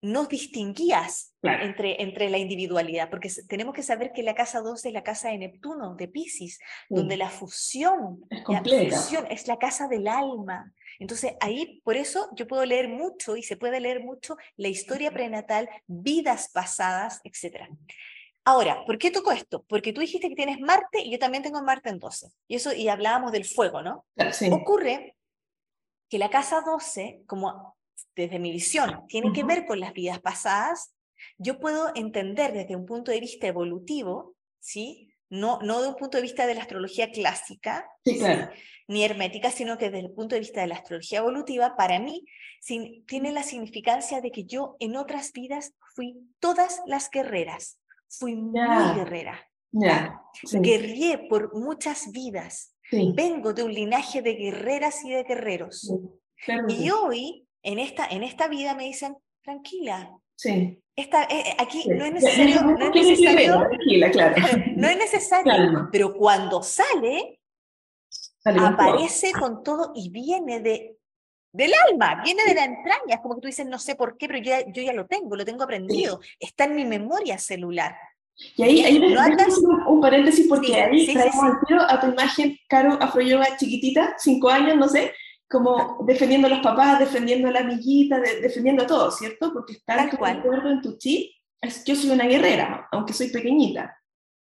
no 0.00 0.26
distinguías 0.26 1.34
Claro. 1.40 1.64
entre, 1.64 2.02
entre 2.02 2.30
la 2.30 2.38
individualidad, 2.38 3.10
porque 3.10 3.30
tenemos 3.48 3.72
que 3.74 3.84
saber 3.84 4.12
que 4.12 4.24
la 4.24 4.34
casa 4.34 4.60
12 4.60 4.88
es 4.88 4.94
la 4.94 5.04
casa 5.04 5.28
de 5.28 5.38
Neptuno, 5.38 5.94
de 5.94 6.08
Pisces, 6.08 6.58
donde 6.88 7.16
la 7.16 7.30
fusión, 7.30 8.24
Es 8.28 8.42
la 8.48 8.62
fusión 8.96 9.26
es 9.30 9.46
la 9.46 9.56
casa 9.56 9.86
del 9.86 10.08
alma. 10.08 10.72
Entonces 10.98 11.34
ahí, 11.40 11.80
por 11.84 11.96
eso 11.96 12.28
yo 12.34 12.48
puedo 12.48 12.64
leer 12.64 12.88
mucho 12.88 13.36
y 13.36 13.44
se 13.44 13.56
puede 13.56 13.78
leer 13.78 14.02
mucho 14.02 14.36
la 14.56 14.66
historia 14.66 15.12
prenatal, 15.12 15.68
vidas 15.86 16.50
pasadas, 16.52 17.20
etc. 17.22 17.68
Ahora, 18.44 18.84
¿por 18.84 18.98
qué 18.98 19.10
toco 19.12 19.30
esto? 19.30 19.62
Porque 19.68 19.92
tú 19.92 20.00
dijiste 20.00 20.28
que 20.28 20.34
tienes 20.34 20.58
Marte 20.58 21.00
y 21.02 21.12
yo 21.12 21.18
también 21.20 21.44
tengo 21.44 21.62
Marte 21.62 21.90
en 21.90 22.00
12. 22.00 22.30
Y 22.48 22.56
eso, 22.56 22.72
y 22.72 22.88
hablábamos 22.88 23.30
del 23.30 23.44
fuego, 23.44 23.82
¿no? 23.82 24.06
Sí. 24.32 24.48
Ocurre 24.50 25.14
que 26.08 26.18
la 26.18 26.30
casa 26.30 26.62
12, 26.62 27.22
como 27.26 27.76
desde 28.18 28.38
mi 28.40 28.50
visión, 28.50 29.06
tiene 29.06 29.32
que 29.32 29.44
ver 29.44 29.64
con 29.64 29.78
las 29.80 29.92
vidas 29.92 30.20
pasadas, 30.20 30.92
yo 31.38 31.58
puedo 31.60 31.92
entender 31.94 32.52
desde 32.52 32.74
un 32.76 32.84
punto 32.84 33.10
de 33.12 33.20
vista 33.20 33.46
evolutivo, 33.46 34.34
¿sí? 34.58 35.12
No, 35.30 35.58
no 35.62 35.80
de 35.82 35.88
un 35.88 35.94
punto 35.94 36.18
de 36.18 36.22
vista 36.22 36.46
de 36.46 36.54
la 36.54 36.62
astrología 36.62 37.10
clásica, 37.10 37.86
Sí, 38.04 38.18
claro. 38.18 38.50
ni 38.88 39.04
hermética, 39.04 39.50
sino 39.50 39.78
que 39.78 39.86
desde 39.90 40.06
el 40.06 40.12
punto 40.12 40.34
de 40.34 40.40
vista 40.40 40.60
de 40.62 40.66
la 40.66 40.74
astrología 40.76 41.18
evolutiva, 41.20 41.76
para 41.76 41.98
mí 42.00 42.24
sin- 42.60 43.04
tiene 43.06 43.30
la 43.32 43.42
significancia 43.44 44.20
de 44.20 44.30
que 44.32 44.44
yo 44.44 44.76
en 44.80 44.96
otras 44.96 45.32
vidas 45.32 45.74
fui 45.94 46.14
todas 46.40 46.80
las 46.86 47.08
guerreras, 47.10 47.78
fui 48.08 48.34
muy 48.34 48.94
guerrera, 48.96 49.38
Ya. 49.70 50.20
Sí. 50.44 50.58
guerrié 50.60 51.18
por 51.28 51.54
muchas 51.54 52.10
vidas, 52.10 52.74
vengo 52.90 53.52
de 53.52 53.62
un 53.64 53.72
linaje 53.74 54.22
de 54.22 54.34
guerreras 54.34 55.04
y 55.04 55.10
de 55.10 55.22
guerreros. 55.24 55.92
Y 56.68 56.88
hoy, 56.90 57.47
en 57.62 57.78
esta, 57.78 58.06
en 58.06 58.22
esta 58.22 58.48
vida, 58.48 58.74
me 58.74 58.84
dicen, 58.84 59.16
tranquila, 59.42 60.10
Sí. 60.36 60.80
esta, 60.94 61.24
eh, 61.24 61.28
eh, 61.46 61.54
aquí 61.58 61.82
Sí. 61.82 61.88
no 61.90 62.04
es 62.04 62.12
necesario, 62.12 62.62
no 62.78 62.86
es 62.86 62.94
necesario, 62.94 63.58
Tranquila, 63.68 64.10
claro. 64.10 64.36
no 64.76 64.88
es 64.88 64.96
necesario, 64.98 65.88
pero 65.90 66.14
cuando 66.14 66.62
sale, 66.62 67.40
Sale 68.08 68.58
todo. 68.58 68.68
aparece 68.68 69.32
con 69.32 69.62
todo 69.62 69.92
y 69.94 70.10
viene 70.10 70.60
de 70.60 70.94
del 71.50 71.72
alma, 71.90 72.20
viene 72.22 72.44
de 72.44 72.54
la 72.54 72.64
entraña, 72.64 73.14
es 73.14 73.20
como 73.20 73.34
que 73.34 73.40
tú 73.40 73.46
dices, 73.48 73.66
no 73.66 73.78
sé 73.78 73.96
por 73.96 74.18
qué, 74.18 74.26
pero 74.28 74.38
yo 74.38 74.50
ya, 74.50 74.60
yo 74.70 74.82
ya 74.82 74.92
lo 74.92 75.06
tengo, 75.06 75.34
lo 75.34 75.46
tengo 75.46 75.64
aprendido, 75.64 76.20
está 76.38 76.64
en 76.64 76.76
mi 76.76 76.84
memoria 76.84 77.38
celular. 77.38 77.96
Y 78.56 78.62
ahí, 78.62 78.84
ahí 78.84 78.98
¿No 79.00 79.18
andas? 79.20 79.56
un, 79.58 79.80
un 79.86 80.00
paréntesis 80.00 80.46
porque 80.46 80.68
Sí, 80.68 80.74
ahí 80.74 81.00
sí, 81.00 81.06
sí, 81.06 81.12
traemos 81.14 81.34
sí. 81.40 81.46
al 81.46 81.66
tiro 81.66 81.80
a 81.82 82.00
tu 82.00 82.06
imagen, 82.08 82.56
Caro 82.68 82.92
Afroyoga 83.02 83.56
chiquitita, 83.56 84.14
cinco 84.18 84.50
años, 84.50 84.76
no 84.76 84.88
sé, 84.88 85.12
como 85.48 85.98
defendiendo 86.04 86.46
a 86.46 86.50
los 86.50 86.60
papás, 86.60 86.98
defendiendo 86.98 87.48
a 87.48 87.52
la 87.52 87.60
amiguita, 87.60 88.20
de- 88.20 88.40
defendiendo 88.40 88.82
a 88.82 88.86
todos, 88.86 89.16
¿cierto? 89.18 89.52
Porque 89.52 89.74
tu 90.10 90.16
cual. 90.18 90.36
recuerdo, 90.36 90.70
en 90.70 90.82
tu 90.82 90.96
chip, 90.98 91.32
es, 91.60 91.84
yo 91.84 91.96
soy 91.96 92.10
una 92.10 92.26
guerrera, 92.26 92.86
aunque 92.92 93.12
soy 93.12 93.30
pequeñita. 93.30 93.96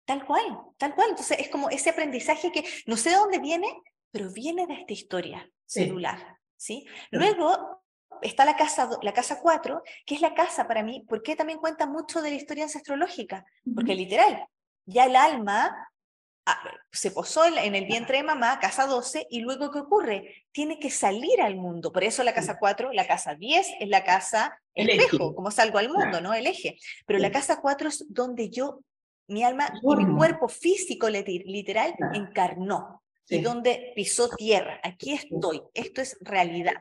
Tal 0.06 0.24
cual, 0.24 0.44
tal 0.78 0.94
cual. 0.94 1.10
Entonces 1.10 1.38
es 1.40 1.48
como 1.50 1.68
ese 1.68 1.90
aprendizaje 1.90 2.50
que 2.52 2.64
no 2.86 2.96
sé 2.96 3.10
de 3.10 3.16
dónde 3.16 3.38
viene, 3.38 3.66
pero 4.10 4.30
viene 4.32 4.66
de 4.66 4.74
esta 4.74 4.92
historia 4.92 5.50
Sí. 5.66 5.80
celular, 5.84 6.38
¿sí? 6.56 6.86
Luego 7.10 7.82
está 8.22 8.44
la 8.44 8.56
casa, 8.56 8.88
la 9.02 9.12
casa 9.12 9.40
4, 9.40 9.82
que 10.06 10.14
es 10.14 10.20
la 10.20 10.32
casa 10.32 10.66
para 10.66 10.82
mí, 10.82 11.04
porque 11.08 11.36
también 11.36 11.58
cuenta 11.58 11.86
mucho 11.86 12.22
de 12.22 12.30
la 12.30 12.36
historia 12.36 12.64
ancestrológica, 12.64 13.44
porque 13.74 13.94
literal, 13.94 14.46
ya 14.86 15.04
el 15.06 15.16
alma 15.16 15.76
se 16.92 17.10
posó 17.10 17.44
en, 17.44 17.74
el 17.74 17.86
vientre 17.86 18.18
de 18.18 18.22
mamá, 18.22 18.58
casa 18.60 18.86
12, 18.86 19.26
y 19.30 19.40
luego 19.40 19.70
¿qué 19.70 19.80
ocurre? 19.80 20.46
Tiene 20.52 20.78
que 20.78 20.90
salir 20.90 21.40
al 21.42 21.56
mundo. 21.56 21.92
Por 21.92 22.04
eso 22.04 22.22
la 22.22 22.34
casa 22.34 22.58
4, 22.58 22.92
la 22.92 23.06
casa 23.06 23.34
10 23.34 23.66
es 23.80 23.88
la 23.88 24.04
casa 24.04 24.58
El 24.74 24.90
espejo, 24.90 25.26
eje. 25.26 25.34
como 25.34 25.50
salgo 25.50 25.78
al 25.78 25.88
mundo. 25.88 26.20
¿no? 26.20 26.34
El 26.34 26.46
eje. 26.46 26.78
Pero 27.06 27.18
la 27.18 27.30
casa 27.30 27.60
4 27.60 27.88
es 27.88 28.04
donde 28.08 28.50
yo, 28.50 28.80
mi 29.28 29.42
alma 29.42 29.72
y 29.82 29.96
mi 29.96 30.16
cuerpo 30.16 30.48
físico 30.48 31.08
literal 31.08 31.94
encarnó. 32.12 33.02
Y 33.28 33.40
donde 33.40 33.92
pisó 33.96 34.28
tierra. 34.28 34.80
Aquí 34.84 35.12
estoy. 35.12 35.60
Esto 35.74 36.00
es 36.00 36.16
realidad. 36.20 36.76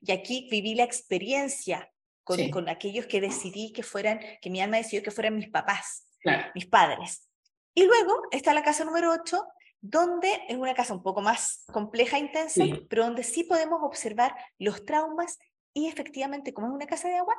Y 0.00 0.10
aquí 0.10 0.48
viví 0.50 0.74
la 0.74 0.82
experiencia 0.82 1.88
con, 2.24 2.68
aquellos 2.68 3.06
que 3.06 3.20
decidí 3.20 3.72
que 3.72 3.84
fueran, 3.84 4.18
que 4.40 4.50
mi 4.50 4.60
alma 4.60 4.78
decidió 4.78 5.02
que 5.02 5.12
fueran 5.12 5.36
mis 5.36 5.48
papás 5.48 6.08
mis 6.54 6.66
padres. 6.66 7.28
Y 7.74 7.84
luego 7.84 8.22
está 8.30 8.54
la 8.54 8.62
casa 8.62 8.84
número 8.84 9.10
8, 9.12 9.44
donde 9.80 10.30
es 10.48 10.56
una 10.56 10.74
casa 10.74 10.94
un 10.94 11.02
poco 11.02 11.20
más 11.20 11.64
compleja 11.72 12.16
e 12.16 12.20
intensa, 12.20 12.64
Sí. 12.64 12.86
pero 12.88 13.04
donde 13.04 13.22
sí 13.22 13.44
podemos 13.44 13.80
observar 13.82 14.34
los 14.58 14.84
traumas 14.84 15.38
y 15.74 15.88
efectivamente, 15.88 16.54
como 16.54 16.68
es 16.68 16.72
una 16.74 16.86
casa 16.86 17.08
de 17.08 17.16
agua, 17.16 17.34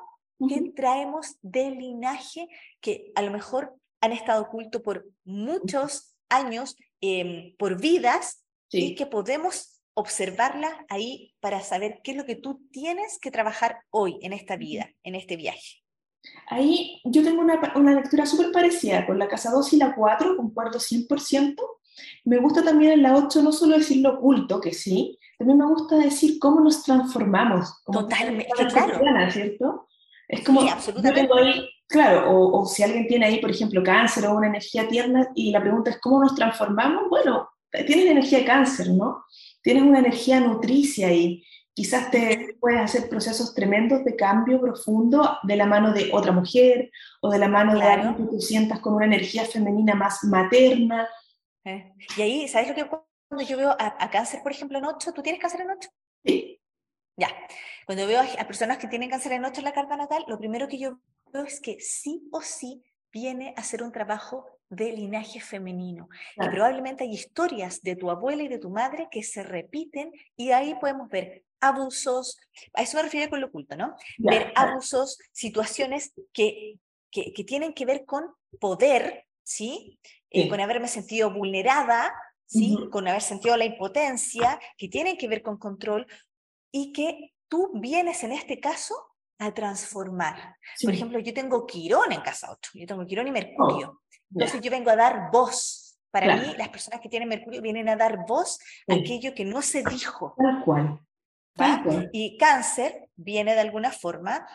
que 0.50 0.71
traemos 0.76 1.38
del 1.41 1.78
linaje 1.78 2.50
que 2.82 3.12
a 3.15 3.21
lo 3.21 3.32
mejor 3.32 3.74
han 4.02 4.12
estado 4.12 4.41
ocultos 4.43 4.82
por 4.82 5.06
muchos 5.24 6.15
años, 6.30 6.76
em, 7.02 7.56
por 7.58 7.80
vidas, 7.80 8.45
y 8.69 8.95
que 8.95 9.06
podemos 9.06 9.82
observarla 9.93 10.86
ahí 10.89 11.34
para 11.39 11.62
saber 11.62 12.02
qué 12.04 12.12
es 12.12 12.17
lo 12.17 12.26
que 12.26 12.36
tú 12.36 12.67
tienes 12.71 13.17
que 13.19 13.32
trabajar 13.32 13.80
hoy 13.89 14.19
en 14.21 14.34
esta 14.34 14.58
vida, 14.58 14.91
en 15.04 15.15
este 15.15 15.38
viaje. 15.38 15.85
Ahí 16.48 17.02
yo 17.06 17.24
tengo 17.24 17.42
una, 17.42 17.60
una 17.76 17.94
lectura 17.94 18.26
súper 18.26 18.52
parecida 18.52 19.06
con 19.06 19.18
la 19.20 19.28
casa 19.28 19.52
2 19.52 19.74
y 19.74 19.78
la 19.78 19.96
4, 19.96 20.38
concuerdo 20.38 20.80
100%. 20.80 21.56
Me 22.26 22.38
gusta 22.38 22.64
también 22.64 22.94
en 22.94 23.04
la 23.04 23.16
8 23.16 23.42
no 23.42 23.52
solo 23.52 23.78
decir 23.78 24.02
lo 24.02 24.16
oculto, 24.16 24.60
que 24.60 24.74
sí, 24.74 25.18
también 25.38 25.60
me 25.60 25.66
gusta 25.66 25.98
decir 25.98 26.40
cómo 26.40 26.60
nos 26.62 26.84
transformamos. 26.84 27.82
Como 27.84 28.02
Totalmente, 28.02 28.48
claro. 28.68 29.32
¿cierto? 29.32 29.88
Es 30.28 30.44
como, 30.44 30.62
Sí, 30.62 30.70
absolutamente. 30.70 31.22
tengo 31.22 31.36
ahí, 31.36 31.70
claro, 31.88 32.32
o, 32.32 32.62
o 32.62 32.66
si 32.66 32.84
alguien 32.84 33.08
tiene 33.08 33.26
ahí, 33.26 33.40
por 33.40 33.52
ejemplo, 33.52 33.84
cáncer 33.84 34.26
o 34.26 34.36
una 34.36 34.48
energía 34.48 34.88
tierna 34.88 35.30
y 35.36 35.52
la 35.52 35.62
pregunta 35.62 35.92
es 35.92 36.00
cómo 36.00 36.20
nos 36.20 36.36
transformamos, 36.36 37.10
bueno, 37.10 37.50
tienes 37.72 38.06
energía 38.06 38.40
de 38.40 38.46
cáncer, 38.46 38.90
¿no? 38.90 39.24
Tienes 39.62 39.84
una 39.84 40.00
energía 40.00 40.40
nutricia 40.40 41.12
y 41.12 41.44
quizás 41.76 42.10
te 42.10 42.56
puedes 42.60 42.80
hacer 42.80 43.10
procesos 43.10 43.54
tremendos 43.54 44.04
de 44.06 44.16
cambio 44.16 44.62
profundo 44.62 45.38
de 45.44 45.58
la 45.58 45.66
mano 45.66 45.92
de 45.92 46.10
otra 46.14 46.32
mujer 46.32 46.90
o 47.22 47.30
de 47.30 47.38
la 47.38 47.50
mano 47.50 47.78
de 47.78 47.84
alguien 47.84 48.16
que 48.16 48.24
tú 48.24 48.40
sientas 48.40 48.80
con 48.80 48.94
una 48.94 49.06
energía 49.06 49.44
femenina 49.44 49.94
más 49.94 50.24
materna. 50.24 51.08
Eh, 51.66 51.94
y 52.18 52.22
ahí, 52.22 52.48
¿sabes 52.48 52.70
lo 52.70 52.76
que 52.76 52.88
cuando 52.88 53.46
yo 53.46 53.58
veo 53.58 53.76
a, 53.78 54.10
cáncer, 54.10 54.42
por 54.42 54.54
ejemplo, 54.54 54.78
en 54.78 54.86
8? 54.86 55.12
¿Tú 55.12 55.22
tienes 55.22 55.42
cáncer 55.42 55.62
en 55.62 55.72
8? 55.72 55.90
Sí. 56.24 56.62
Ya. 57.18 57.28
Cuando 57.86 58.08
veo 58.08 58.22
a, 58.22 58.48
personas 58.48 58.78
que 58.78 58.88
tienen 58.88 59.10
cáncer 59.10 59.34
en 59.34 59.44
8 59.44 59.60
en 59.60 59.66
la 59.66 59.74
carta 59.74 59.98
natal, 59.98 60.24
lo 60.30 60.38
primero 60.38 60.70
que 60.70 60.80
yo 60.80 61.00
veo 61.34 61.44
es 61.44 61.60
que 61.60 61.78
sí 61.82 62.30
o 62.32 62.42
sí 62.42 62.84
viene 63.12 63.54
a 63.58 63.60
hacer 63.60 63.84
un 63.84 63.92
trabajo 63.92 64.46
de 64.70 64.94
linaje 64.94 65.42
femenino. 65.42 66.08
Y 66.38 66.48
probablemente 66.48 67.04
hay 67.04 67.12
historias 67.12 67.82
de 67.82 67.98
tu 67.98 68.10
abuela 68.10 68.44
y 68.44 68.48
de 68.48 68.60
tu 68.60 68.70
madre 68.70 69.10
que 69.12 69.24
se 69.24 69.44
repiten 69.44 70.12
y 70.38 70.52
ahí 70.52 70.76
podemos 70.76 71.10
ver 71.10 71.45
abusos, 71.60 72.38
a 72.74 72.82
eso 72.82 72.98
me 72.98 73.04
refiero 73.04 73.30
con 73.30 73.41
lo 73.41 73.48
oculto, 73.48 73.76
¿no? 73.76 73.96
ver 74.18 74.52
abusos, 74.56 75.18
situaciones 75.32 76.13
que, 76.34 76.80
que, 77.12 77.44
tienen 77.46 77.74
que 77.74 77.86
ver 77.86 78.06
con 78.06 78.26
poder, 78.60 79.26
¿sí? 79.44 80.00
Eh, 80.30 80.50
con 80.50 80.60
haberme 80.60 80.88
sentido 80.88 81.32
vulnerada, 81.32 82.13
¿sí? 82.46 82.78
Con 82.91 83.08
haber 83.08 83.22
sentido 83.22 83.56
la 83.58 83.65
impotencia, 83.65 84.60
que 84.78 84.88
tienen 84.88 85.18
que 85.18 85.28
ver 85.28 85.41
con 85.41 85.58
control 85.58 86.06
y 86.72 86.91
que 86.91 87.34
tú 87.48 87.72
vienes 87.76 88.24
en 88.24 88.34
este 88.34 88.60
caso 88.60 88.96
a 89.39 89.54
transformar. 89.54 90.58
Por 90.84 90.94
ejemplo, 90.94 91.20
yo 91.20 91.34
tengo 91.34 91.65
Quirón 91.65 92.12
en 92.12 92.22
casa 92.22 92.52
8, 92.52 92.72
yo 92.76 92.88
tengo 92.88 93.06
Quirón 93.06 93.28
y 93.28 93.32
Mercurio. 93.32 94.02
Oh, 94.02 94.18
Entonces 94.34 94.62
yo 94.62 94.72
vengo 94.72 94.89
a 94.89 94.96
dar 94.96 95.30
voz. 95.32 96.00
Para 96.12 96.38
mí, 96.38 96.54
las 96.58 96.70
personas 96.70 97.02
que 97.02 97.10
tienen 97.10 97.28
Mercurio 97.28 97.62
vienen 97.62 97.89
a 97.89 97.98
dar 97.98 98.26
voz 98.26 98.58
a 98.88 98.94
aquello 98.94 99.34
que 99.34 99.44
no 99.44 99.62
se 99.62 99.84
dijo. 99.84 100.34
Tal 100.38 100.63
cual. 100.63 101.05
Y 102.12 102.38
cáncer 102.38 103.10
viene 103.15 103.54
de 103.54 103.62
alguna 103.62 103.91
forma 103.91 104.46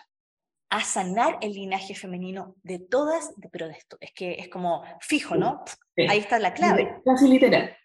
a 0.71 0.85
sanar 0.85 1.39
el 1.41 1.53
linaje 1.53 1.95
femenino 1.95 2.55
de 2.63 2.79
todas, 2.79 3.33
pero 3.51 3.67
de 3.67 3.75
esto, 3.75 3.97
es 4.01 4.13
que 4.13 4.35
es 4.35 4.49
como 4.49 4.85
fijo, 5.01 5.35
¿no? 5.35 5.65
Ahí 6.09 6.19
está 6.19 6.39
la 6.39 6.55
clave. 6.55 7.01
Casi 7.05 7.27
literal. 7.29 7.77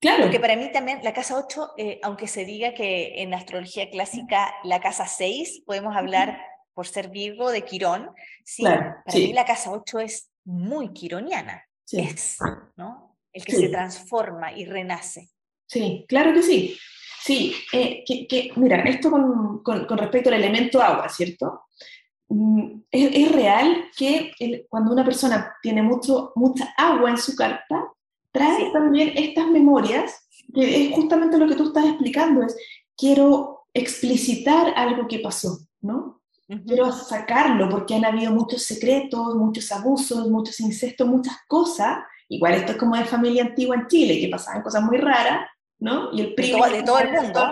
Claro. 0.00 0.24
Porque 0.24 0.40
para 0.40 0.56
mí 0.56 0.70
también 0.72 1.00
la 1.02 1.12
casa 1.12 1.36
8, 1.36 1.72
eh, 1.78 2.00
aunque 2.02 2.26
se 2.26 2.44
diga 2.44 2.74
que 2.74 3.22
en 3.22 3.32
astrología 3.32 3.90
clásica 3.90 4.54
la 4.64 4.80
casa 4.80 5.06
6, 5.06 5.62
podemos 5.66 5.96
hablar 5.96 6.38
por 6.74 6.86
ser 6.86 7.08
Virgo 7.08 7.50
de 7.50 7.62
Quirón, 7.62 8.10
sí, 8.44 8.64
para 8.64 9.02
mí 9.12 9.32
la 9.32 9.44
casa 9.44 9.70
8 9.70 10.00
es 10.00 10.30
muy 10.44 10.92
quironiana. 10.92 11.64
Es, 11.90 12.38
¿no? 12.76 13.16
El 13.32 13.44
que 13.44 13.52
se 13.52 13.68
transforma 13.68 14.52
y 14.52 14.64
renace. 14.64 15.28
Sí, 15.66 16.04
claro 16.08 16.32
que 16.32 16.42
sí. 16.42 16.78
Sí, 17.24 17.54
eh, 17.72 18.04
que, 18.06 18.52
mira, 18.56 18.82
esto 18.82 19.10
con, 19.10 19.62
con, 19.62 19.96
respecto 19.96 20.28
al 20.28 20.34
elemento 20.34 20.82
agua, 20.82 21.08
¿cierto? 21.08 21.62
Mm, 22.28 22.82
es, 22.90 23.32
real 23.32 23.86
que 23.96 24.32
cuando 24.68 24.92
una 24.92 25.06
persona 25.06 25.54
tiene 25.62 25.82
mucho, 25.82 26.32
mucha 26.34 26.74
agua 26.76 27.08
en 27.08 27.16
su 27.16 27.34
carta, 27.34 27.90
trae 28.30 28.70
también 28.74 29.12
estas 29.16 29.46
memorias, 29.46 30.28
que 30.52 30.88
es 30.88 30.94
justamente 30.94 31.38
lo 31.38 31.48
que 31.48 31.54
tú 31.54 31.68
estás 31.68 31.86
explicando, 31.86 32.42
es 32.42 32.54
quiero 32.94 33.68
explicitar 33.72 34.74
algo 34.76 35.08
que 35.08 35.20
pasó, 35.20 35.60
¿no? 35.80 36.20
Quiero 36.66 36.92
sacarlo 36.92 37.70
porque 37.70 37.94
han 37.94 38.04
habido 38.04 38.32
muchos 38.32 38.64
secretos, 38.64 39.34
muchos 39.34 39.72
abusos, 39.72 40.28
muchos 40.28 40.60
incestos, 40.60 41.08
muchas 41.08 41.38
cosas. 41.48 42.00
Igual 42.28 42.52
esto 42.52 42.72
es 42.72 42.78
como 42.78 42.96
de 42.96 43.06
familia 43.06 43.44
antigua 43.44 43.76
en 43.76 43.86
Chile, 43.86 44.20
que 44.20 44.28
pasaban 44.28 44.60
cosas 44.60 44.82
muy 44.82 44.98
raras, 44.98 45.48
¿no? 45.78 46.12
Y 46.12 46.20
el 46.20 46.34
primo... 46.34 46.66
De 46.66 46.82
todo, 46.82 46.98
el 46.98 47.12
mundo. 47.12 47.48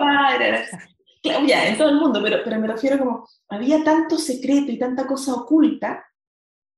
claro, 1.21 1.45
ya, 1.45 1.67
en 1.67 1.77
todo 1.77 1.89
el 1.89 1.95
mundo, 1.95 2.19
pero, 2.21 2.37
pero 2.43 2.59
me 2.59 2.67
refiero 2.67 2.97
como, 2.99 3.27
había 3.49 3.83
tanto 3.83 4.17
secreto 4.17 4.71
y 4.71 4.79
tanta 4.79 5.05
cosa 5.05 5.33
oculta, 5.33 6.05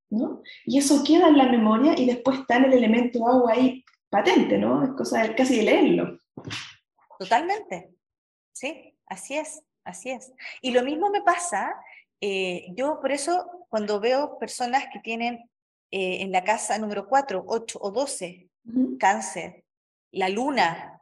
¿no? 0.09 0.41
Y 0.65 0.77
eso 0.77 1.03
queda 1.03 1.27
en 1.27 1.37
la 1.37 1.47
memoria 1.49 1.93
y 1.97 2.05
después 2.05 2.39
está 2.39 2.57
en 2.57 2.65
el 2.65 2.73
elemento 2.73 3.27
agua 3.27 3.53
ahí 3.53 3.83
patente, 4.09 4.57
¿no? 4.57 4.83
Es 4.83 4.91
cosa 4.91 5.23
de, 5.23 5.35
casi 5.35 5.57
de 5.57 5.63
leerlo. 5.63 6.19
Totalmente. 7.19 7.89
Sí, 8.53 8.93
así 9.07 9.35
es, 9.35 9.61
así 9.83 10.11
es. 10.11 10.31
Y 10.61 10.71
lo 10.71 10.83
mismo 10.83 11.09
me 11.09 11.21
pasa, 11.21 11.73
eh, 12.21 12.67
yo 12.75 12.99
por 13.01 13.11
eso 13.11 13.67
cuando 13.69 13.99
veo 13.99 14.37
personas 14.39 14.85
que 14.91 14.99
tienen 14.99 15.49
eh, 15.91 16.21
en 16.21 16.31
la 16.31 16.43
casa 16.43 16.77
número 16.77 17.07
4, 17.07 17.43
8 17.45 17.79
o 17.81 17.91
12 17.91 18.49
cáncer, 18.99 19.63
la 20.11 20.29
luna, 20.29 20.94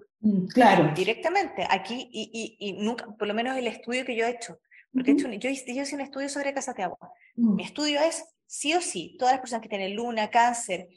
claro. 0.53 0.93
directamente, 0.95 1.65
aquí, 1.69 2.09
y, 2.11 2.57
y, 2.59 2.73
nunca, 2.73 3.07
por 3.17 3.27
lo 3.27 3.33
menos 3.33 3.57
el 3.57 3.67
estudio 3.67 4.05
que 4.05 4.15
yo 4.15 4.25
he 4.25 4.31
hecho, 4.31 4.59
porque 4.93 5.15
yo, 5.15 5.29
yo, 5.29 5.49
hice 5.49 5.95
un 5.95 6.01
estudio 6.01 6.29
sobre 6.29 6.53
casas 6.53 6.75
de 6.75 6.83
agua. 6.83 7.11
Mm. 7.35 7.55
Mi 7.55 7.63
estudio 7.63 7.99
es, 7.99 8.23
sí 8.45 8.73
o 8.73 8.81
sí, 8.81 9.15
todas 9.17 9.33
las 9.33 9.41
personas 9.41 9.63
que 9.63 9.69
tienen 9.69 9.95
luna, 9.95 10.29
cáncer, 10.29 10.87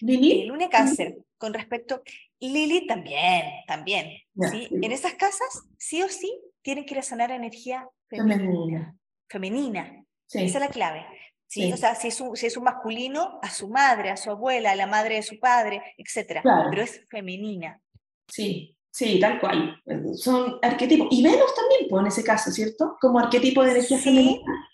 Lili. 0.00 0.44
Luna 0.46 0.68
cáncer, 0.68 1.18
con 1.38 1.54
respecto, 1.54 2.02
Lili 2.40 2.86
también, 2.86 3.44
también. 3.66 4.10
¿sí? 4.50 4.68
En 4.70 4.92
esas 4.92 5.14
casas, 5.14 5.62
sí 5.78 6.02
o 6.02 6.08
sí, 6.08 6.32
tienen 6.62 6.84
que 6.84 6.94
ir 6.94 7.00
a 7.00 7.02
sanar 7.02 7.30
energía 7.30 7.88
femenina. 8.08 8.96
Femenina. 9.28 10.04
Esa 10.28 10.42
es 10.42 10.54
la 10.54 10.68
clave. 10.68 11.06
¿sí? 11.46 11.72
O 11.72 11.76
sea, 11.76 11.94
si 11.94 12.08
es, 12.08 12.20
un, 12.20 12.36
si 12.36 12.46
es 12.46 12.56
un 12.56 12.64
masculino, 12.64 13.38
a 13.42 13.50
su 13.50 13.68
madre, 13.68 14.10
a 14.10 14.16
su 14.16 14.30
abuela, 14.30 14.72
a 14.72 14.76
la 14.76 14.86
madre 14.86 15.16
de 15.16 15.22
su 15.22 15.38
padre, 15.38 15.82
etc. 15.96 16.40
Pero 16.70 16.82
es 16.82 17.06
femenina. 17.08 17.80
Sí, 18.28 18.76
sí, 18.90 19.20
tal 19.20 19.40
cual. 19.40 19.80
Son 20.16 20.58
arquetipos. 20.62 21.08
Y 21.10 21.22
Venus 21.22 21.54
también, 21.54 21.88
pues, 21.88 22.00
en 22.00 22.06
ese 22.08 22.24
caso, 22.24 22.50
¿cierto? 22.50 22.96
Como 23.00 23.18
arquetipo 23.18 23.62
de 23.62 23.72
energía 23.72 23.98
femenina. 23.98 24.70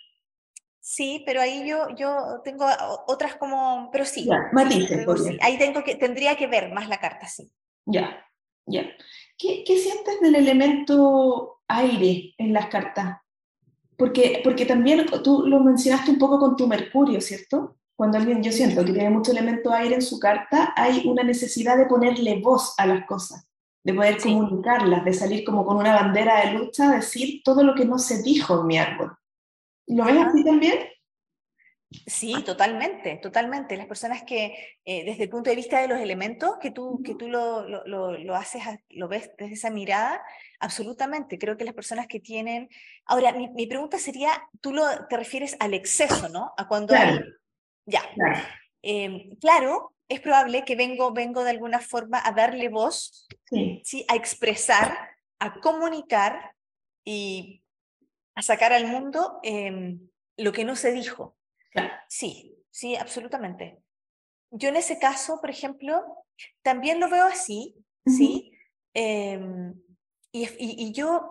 Sí, 0.80 1.22
pero 1.24 1.40
ahí 1.40 1.68
yo, 1.68 1.94
yo 1.96 2.40
tengo 2.42 2.66
otras 3.06 3.36
como, 3.36 3.90
pero 3.92 4.04
sí. 4.04 4.24
Ya, 4.24 4.48
matices, 4.52 5.06
sí. 5.24 5.38
Ahí 5.40 5.56
tengo 5.56 5.84
que, 5.84 5.94
tendría 5.94 6.36
que 6.36 6.46
ver 6.46 6.72
más 6.72 6.88
la 6.88 6.98
carta, 6.98 7.28
sí. 7.28 7.52
Ya, 7.86 8.26
ya. 8.66 8.90
¿Qué, 9.38 9.62
¿Qué, 9.64 9.76
sientes 9.78 10.20
del 10.20 10.34
elemento 10.34 11.60
aire 11.68 12.34
en 12.38 12.52
las 12.52 12.66
cartas? 12.66 13.18
Porque, 13.96 14.40
porque 14.42 14.66
también 14.66 15.06
tú 15.22 15.46
lo 15.46 15.60
mencionaste 15.60 16.10
un 16.10 16.18
poco 16.18 16.38
con 16.38 16.56
tu 16.56 16.66
Mercurio, 16.66 17.20
¿cierto? 17.20 17.76
Cuando 18.00 18.16
alguien, 18.16 18.42
yo 18.42 18.50
siento 18.50 18.82
que 18.82 18.94
tiene 18.94 19.10
mucho 19.10 19.30
elemento 19.30 19.70
aire 19.70 19.96
en 19.96 20.00
su 20.00 20.18
carta, 20.18 20.72
hay 20.74 21.06
una 21.06 21.22
necesidad 21.22 21.76
de 21.76 21.84
ponerle 21.84 22.40
voz 22.40 22.72
a 22.78 22.86
las 22.86 23.04
cosas, 23.04 23.46
de 23.84 23.92
poder 23.92 24.16
comunicarlas, 24.16 25.04
de 25.04 25.12
salir 25.12 25.44
como 25.44 25.66
con 25.66 25.76
una 25.76 25.94
bandera 25.94 26.46
de 26.46 26.54
lucha, 26.54 26.92
decir 26.92 27.42
todo 27.44 27.62
lo 27.62 27.74
que 27.74 27.84
no 27.84 27.98
se 27.98 28.22
dijo 28.22 28.58
en 28.58 28.66
mi 28.66 28.78
árbol. 28.78 29.14
¿Lo 29.86 30.06
ves 30.06 30.16
así 30.16 30.42
también? 30.42 30.78
Sí, 32.06 32.42
totalmente, 32.42 33.16
totalmente. 33.16 33.76
Las 33.76 33.86
personas 33.86 34.22
que, 34.22 34.78
eh, 34.82 35.04
desde 35.04 35.24
el 35.24 35.28
punto 35.28 35.50
de 35.50 35.56
vista 35.56 35.82
de 35.82 35.88
los 35.88 36.00
elementos, 36.00 36.56
que 36.58 36.70
tú, 36.70 37.02
que 37.04 37.14
tú 37.14 37.28
lo, 37.28 37.68
lo, 37.68 38.16
lo, 38.16 38.34
haces, 38.34 38.62
lo 38.88 39.08
ves 39.08 39.30
desde 39.36 39.52
esa 39.52 39.68
mirada, 39.68 40.22
absolutamente. 40.58 41.38
Creo 41.38 41.58
que 41.58 41.66
las 41.66 41.74
personas 41.74 42.06
que 42.06 42.18
tienen... 42.18 42.70
Ahora, 43.04 43.32
mi, 43.32 43.50
mi 43.50 43.66
pregunta 43.66 43.98
sería, 43.98 44.30
tú 44.62 44.72
lo, 44.72 44.84
te 45.10 45.18
refieres 45.18 45.54
al 45.60 45.74
exceso, 45.74 46.30
¿no? 46.30 46.54
A 46.56 46.66
cuando 46.66 46.94
claro. 46.94 47.26
Ya. 47.86 48.02
Claro. 48.14 48.40
Eh, 48.82 49.36
claro, 49.40 49.94
es 50.08 50.20
probable 50.20 50.64
que 50.64 50.74
vengo, 50.74 51.12
vengo 51.12 51.44
de 51.44 51.50
alguna 51.50 51.78
forma 51.78 52.20
a 52.24 52.32
darle 52.32 52.68
voz, 52.68 53.28
sí. 53.44 53.80
¿sí? 53.84 54.04
a 54.08 54.16
expresar, 54.16 55.10
a 55.38 55.60
comunicar 55.60 56.54
y 57.04 57.62
a 58.34 58.42
sacar 58.42 58.72
al 58.72 58.86
mundo 58.86 59.38
em, 59.42 60.08
lo 60.36 60.52
que 60.52 60.64
no 60.64 60.76
se 60.76 60.92
dijo. 60.92 61.36
Sí, 62.08 62.56
sí, 62.70 62.96
absolutamente. 62.96 63.80
Yo 64.50 64.70
en 64.70 64.76
ese 64.76 64.98
caso, 64.98 65.40
por 65.40 65.50
ejemplo, 65.50 66.02
también 66.62 66.98
lo 66.98 67.08
veo 67.08 67.26
así, 67.26 67.76
¿sí? 68.04 68.52
Em, 68.92 69.74
y, 70.32 70.48
y, 70.58 70.92
yo, 70.92 71.30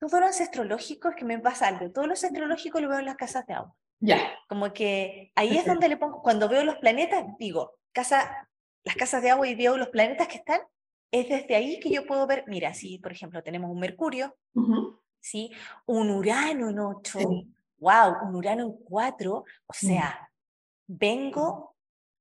todo 0.00 0.20
lo 0.20 0.26
ancestrológico 0.26 1.10
es 1.10 1.16
que 1.16 1.26
me 1.26 1.38
pasa 1.38 1.68
algo, 1.68 1.90
todo 1.90 2.06
lo 2.06 2.12
ancestrológico 2.12 2.80
lo 2.80 2.88
veo 2.88 3.00
en 3.00 3.06
las 3.06 3.16
casas 3.16 3.46
de 3.46 3.54
agua. 3.54 3.76
Ya. 4.02 4.36
Como 4.48 4.72
que 4.72 5.30
ahí 5.36 5.56
es 5.56 5.64
donde 5.64 5.88
le 5.88 5.96
pongo, 5.96 6.22
cuando 6.22 6.48
veo 6.48 6.64
los 6.64 6.76
planetas, 6.76 7.24
digo, 7.38 7.78
casa, 7.92 8.48
las 8.82 8.96
casas 8.96 9.22
de 9.22 9.30
agua 9.30 9.48
y 9.48 9.54
veo 9.54 9.76
los 9.76 9.88
planetas 9.88 10.26
que 10.26 10.38
están, 10.38 10.60
es 11.12 11.28
desde 11.28 11.54
ahí 11.54 11.78
que 11.78 11.90
yo 11.90 12.04
puedo 12.04 12.26
ver, 12.26 12.44
mira, 12.48 12.74
si 12.74 12.98
por 12.98 13.12
ejemplo 13.12 13.42
tenemos 13.42 13.70
un 13.70 13.78
Mercurio, 13.78 14.36
¿sí? 15.20 15.52
Un 15.86 16.10
Urano 16.10 16.70
en 16.70 16.78
8, 16.80 17.18
wow, 17.78 18.26
un 18.26 18.34
Urano 18.34 18.64
en 18.64 18.72
4, 18.84 19.32
o 19.34 19.72
sea, 19.72 20.30
vengo 20.86 21.76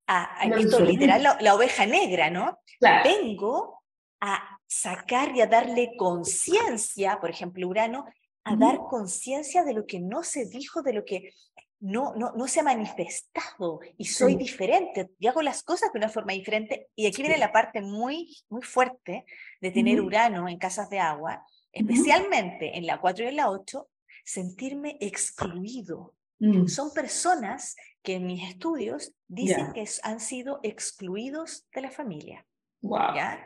a, 0.08 0.46
esto 0.56 0.82
literal, 0.82 1.24
la, 1.40 1.56
oveja 1.56 1.86
negra, 1.88 2.30
¿no? 2.30 2.60
Vengo 3.04 3.82
a 4.20 4.60
sacar 4.68 5.36
y 5.36 5.42
a 5.42 5.48
darle 5.48 5.94
conciencia, 5.98 7.20
por 7.20 7.32
ejemplo, 7.32 7.68
Urano, 7.68 8.06
a 8.44 8.56
dar 8.56 8.80
conciencia 8.90 9.64
de 9.64 9.74
lo 9.74 9.86
que 9.88 10.00
no 10.00 10.24
se 10.24 10.46
dijo, 10.46 10.82
de 10.82 10.94
lo 10.94 11.06
que 11.06 11.34
no, 11.82 12.14
no, 12.16 12.32
no 12.36 12.48
se 12.48 12.60
ha 12.60 12.64
manifestado 12.64 13.80
y 13.98 14.06
soy 14.06 14.36
diferente 14.36 15.10
y 15.20 15.28
hago 15.28 15.42
las 15.42 15.64
cosas 15.64 15.92
de 15.92 15.98
una 15.98 16.10
forma 16.10 16.34
diferente. 16.34 16.88
Y 16.96 17.08
aquí 17.08 17.24
viene 17.24 17.38
la 17.38 17.52
parte 17.52 17.82
muy, 17.82 18.38
muy 18.50 18.62
fuerte 18.62 19.26
de 19.60 19.72
tener 19.72 20.00
Urano 20.00 20.48
en 20.48 20.60
casas 20.60 20.90
de 20.90 21.00
agua, 21.00 21.44
especialmente 21.72 22.78
en 22.78 22.86
la 22.86 23.02
4 23.02 23.26
y 23.26 23.28
en 23.30 23.36
la 23.36 23.50
8, 23.50 23.90
sentirme 24.24 24.98
excluido. 25.02 26.14
Mm. 26.40 26.68
Son 26.68 26.94
personas 26.94 27.76
que 28.04 28.16
en 28.16 28.28
mis 28.28 28.48
estudios 28.48 29.14
dicen 29.28 29.74
que 29.74 29.86
han 30.04 30.20
sido 30.20 30.60
excluidos 30.62 31.68
de 31.74 31.82
la 31.82 31.90
familia. 31.90 32.46
Wow. 32.82 33.16
¿Ya? 33.16 33.44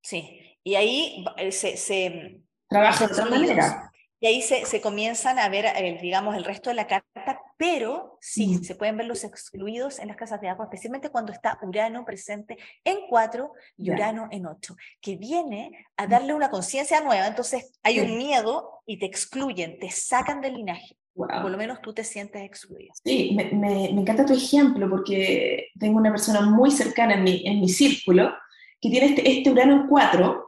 Sí. 0.00 0.40
Y 0.62 0.76
ahí 0.76 1.24
eh, 1.36 1.50
se... 1.50 1.76
se 1.76 2.40
Trabaja 2.68 3.06
de 3.06 3.12
otra 3.12 3.24
manera. 3.24 3.87
Y 4.20 4.26
ahí 4.26 4.42
se, 4.42 4.66
se 4.66 4.80
comienzan 4.80 5.38
a 5.38 5.48
ver, 5.48 5.66
el, 5.66 5.84
eh, 5.84 5.98
digamos, 6.02 6.36
el 6.36 6.44
resto 6.44 6.70
de 6.70 6.74
la 6.74 6.86
carta, 6.86 7.40
pero 7.56 8.18
sí, 8.20 8.48
mm. 8.48 8.64
se 8.64 8.74
pueden 8.74 8.96
ver 8.96 9.06
los 9.06 9.22
excluidos 9.22 10.00
en 10.00 10.08
las 10.08 10.16
casas 10.16 10.40
de 10.40 10.48
agua, 10.48 10.64
especialmente 10.64 11.10
cuando 11.10 11.32
está 11.32 11.58
Urano 11.62 12.04
presente 12.04 12.56
en 12.84 12.98
4 13.08 13.52
y 13.76 13.90
Urano 13.90 14.28
en 14.30 14.46
8, 14.46 14.74
que 15.00 15.16
viene 15.16 15.86
a 15.96 16.06
mm. 16.06 16.10
darle 16.10 16.34
una 16.34 16.50
conciencia 16.50 17.00
nueva. 17.00 17.28
Entonces 17.28 17.78
hay 17.82 18.00
un 18.00 18.16
miedo 18.16 18.82
y 18.86 18.98
te 18.98 19.06
excluyen, 19.06 19.78
te 19.78 19.90
sacan 19.90 20.40
del 20.40 20.54
linaje. 20.54 20.96
Por 21.14 21.50
lo 21.50 21.58
menos 21.58 21.80
tú 21.82 21.92
te 21.92 22.04
sientes 22.04 22.42
excluido. 22.42 22.92
Sí, 23.04 23.32
me, 23.34 23.50
me, 23.50 23.86
encanta 23.90 24.24
tu 24.24 24.34
ejemplo 24.34 24.88
porque 24.88 25.66
tengo 25.78 25.98
una 25.98 26.10
persona 26.10 26.42
muy 26.42 26.70
cercana 26.70 27.14
en 27.14 27.24
mi, 27.24 27.42
en 27.44 27.60
mi 27.60 27.68
círculo 27.68 28.32
que 28.80 28.88
tiene 28.88 29.06
este, 29.08 29.28
este 29.28 29.50
Urano 29.50 29.82
en 29.82 29.88
4 29.88 30.47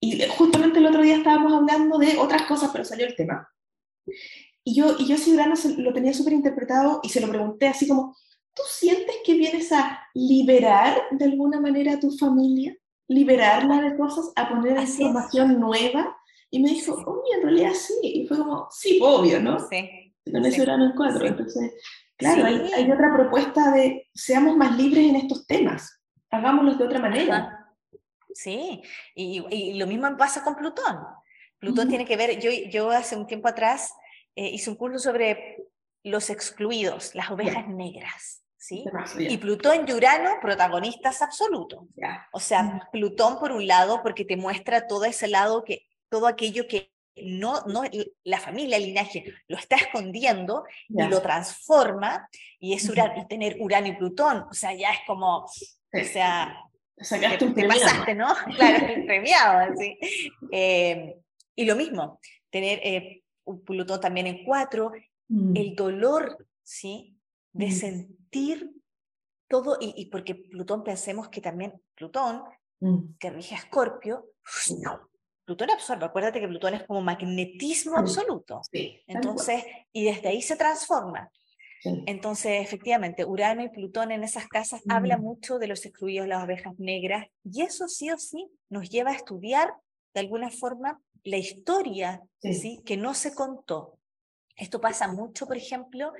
y 0.00 0.20
justamente 0.28 0.78
el 0.78 0.86
otro 0.86 1.02
día 1.02 1.16
estábamos 1.16 1.52
hablando 1.52 1.98
de 1.98 2.18
otras 2.18 2.42
cosas, 2.42 2.70
pero 2.72 2.84
salió 2.84 3.06
el 3.06 3.16
tema. 3.16 3.48
Y 4.64 4.74
yo, 4.74 4.96
y 4.98 5.06
yo 5.06 5.16
Urano 5.32 5.54
lo 5.78 5.92
tenía 5.92 6.12
súper 6.12 6.32
interpretado 6.32 7.00
y 7.02 7.08
se 7.08 7.20
lo 7.20 7.28
pregunté 7.28 7.68
así 7.68 7.88
como, 7.88 8.16
¿tú 8.54 8.62
sientes 8.68 9.16
que 9.24 9.34
vienes 9.34 9.70
a 9.72 10.00
liberar 10.14 11.02
de 11.12 11.24
alguna 11.24 11.60
manera 11.60 11.94
a 11.94 12.00
tu 12.00 12.10
familia? 12.10 12.76
¿Liberarla 13.08 13.80
de 13.80 13.96
cosas? 13.96 14.32
¿A 14.34 14.48
poner 14.48 14.78
información 14.80 15.60
nueva? 15.60 16.16
Y 16.50 16.60
me 16.60 16.70
dijo, 16.70 16.94
oye, 16.94 17.36
en 17.36 17.42
realidad 17.42 17.72
sí. 17.74 17.94
Y 18.02 18.26
fue 18.26 18.38
como, 18.38 18.68
sí, 18.70 18.98
obvio, 19.02 19.40
¿no? 19.40 19.58
Sí. 19.60 20.12
Con 20.30 20.44
ese 20.44 20.62
Urano 20.62 20.86
en 20.86 20.92
cuatro. 20.96 21.26
Entonces, 21.26 21.72
claro, 22.16 22.44
hay, 22.44 22.72
hay, 22.72 22.90
otra 22.90 23.14
propuesta 23.14 23.70
de 23.70 24.08
seamos 24.12 24.56
más 24.56 24.76
libres 24.76 25.04
en 25.04 25.16
estos 25.16 25.46
temas. 25.46 26.00
Hagámoslos 26.30 26.78
de 26.78 26.84
otra 26.84 26.98
manera. 26.98 27.55
Sí, 28.36 28.82
y, 29.14 29.74
lo 29.78 29.86
mismo 29.86 30.14
pasa 30.16 30.44
con 30.44 30.56
Plutón. 30.56 30.98
Plutón 31.58 31.88
tiene 31.88 32.04
que 32.04 32.16
ver, 32.16 32.38
yo, 32.38 32.50
yo 32.70 32.90
hace 32.90 33.16
un 33.16 33.26
tiempo 33.26 33.48
atrás 33.48 33.94
eh, 34.34 34.50
hice 34.50 34.68
un 34.68 34.76
curso 34.76 34.98
sobre 34.98 35.56
los 36.02 36.28
excluidos, 36.28 37.14
las 37.14 37.30
ovejas 37.30 37.66
negras. 37.68 38.42
¿sí? 38.58 38.84
Y 39.18 39.38
Plutón 39.38 39.88
y 39.88 39.92
Urano, 39.92 40.38
protagonistas 40.40 41.22
absolutos. 41.22 41.80
O 42.32 42.40
sea, 42.40 42.88
Plutón 42.92 43.38
por 43.38 43.52
un 43.52 43.66
lado, 43.66 44.02
porque 44.02 44.24
te 44.24 44.36
muestra 44.36 44.86
todo 44.86 45.04
ese 45.04 45.28
lado, 45.28 45.64
que, 45.64 45.86
todo 46.10 46.26
aquello 46.26 46.66
que 46.68 46.92
no, 47.16 47.62
no, 47.66 47.82
la 48.24 48.38
familia, 48.38 48.76
el 48.76 48.84
linaje, 48.84 49.24
lo 49.48 49.56
está 49.56 49.76
escondiendo 49.76 50.64
y 50.88 51.02
lo 51.04 51.22
transforma, 51.22 52.28
y 52.58 52.74
es 52.74 52.88
Urano, 52.88 53.22
y 53.22 53.26
tener 53.26 53.56
Urano 53.60 53.86
y 53.86 53.96
Plutón, 53.96 54.46
o 54.50 54.52
sea, 54.52 54.74
ya 54.74 54.90
es 54.90 55.00
como, 55.06 55.44
o 55.44 56.04
sea, 56.04 56.60
Sacaste 56.98 57.44
un 57.44 57.54
te 57.54 57.68
pasaste, 57.68 58.14
¿no? 58.14 58.28
Claro, 58.56 58.86
premiado, 59.06 59.72
así. 59.72 59.98
Eh, 60.50 61.16
y 61.54 61.64
lo 61.64 61.76
mismo, 61.76 62.20
tener 62.50 62.80
eh, 62.82 63.22
un 63.44 63.62
Plutón 63.64 64.00
también 64.00 64.26
en 64.26 64.44
cuatro, 64.44 64.92
mm. 65.28 65.56
el 65.56 65.74
dolor, 65.74 66.46
¿sí? 66.62 67.18
De 67.52 67.66
mm. 67.66 67.72
sentir 67.72 68.70
todo, 69.48 69.76
y, 69.80 70.06
porque 70.06 70.34
Plutón 70.34 70.82
pensemos 70.82 71.28
que 71.28 71.40
también 71.40 71.80
Plutón, 71.94 72.42
mm. 72.80 73.16
que 73.18 73.30
rige 73.30 73.54
a 73.54 73.58
Escorpio, 73.58 74.26
Plutón 75.44 75.70
absorbe, 75.70 76.06
acuérdate 76.06 76.40
que 76.40 76.48
Plutón 76.48 76.74
es 76.74 76.84
como 76.84 77.00
magnetismo 77.02 77.96
absoluto. 77.96 78.62
Sí, 78.72 79.00
Entonces, 79.06 79.64
y 79.92 80.04
desde 80.04 80.28
ahí 80.28 80.42
se 80.42 80.56
transforma. 80.56 81.30
Entonces, 81.84 82.62
efectivamente, 82.62 83.24
Urano 83.24 83.62
y 83.62 83.68
Plutón 83.68 84.10
en 84.10 84.24
esas 84.24 84.48
casas 84.48 84.82
habla 84.88 85.18
mucho 85.18 85.58
de 85.58 85.68
los 85.68 85.84
excluidos, 85.84 86.26
las 86.26 86.42
ovejas 86.42 86.78
negras, 86.78 87.26
y 87.44 87.62
eso 87.62 87.88
sí 87.88 88.10
o 88.10 88.18
sí 88.18 88.48
nos 88.68 88.88
lleva 88.90 89.10
a 89.10 89.14
estudiar 89.14 89.72
de 90.14 90.20
alguna 90.20 90.50
forma 90.50 91.00
la 91.24 91.36
historia 91.36 92.22
sí. 92.40 92.80
que 92.84 92.96
no 92.96 93.14
se 93.14 93.34
contó. 93.34 93.98
Esto 94.56 94.80
pasa 94.80 95.08
mucho, 95.08 95.46
por 95.46 95.56
ejemplo, 95.56 96.12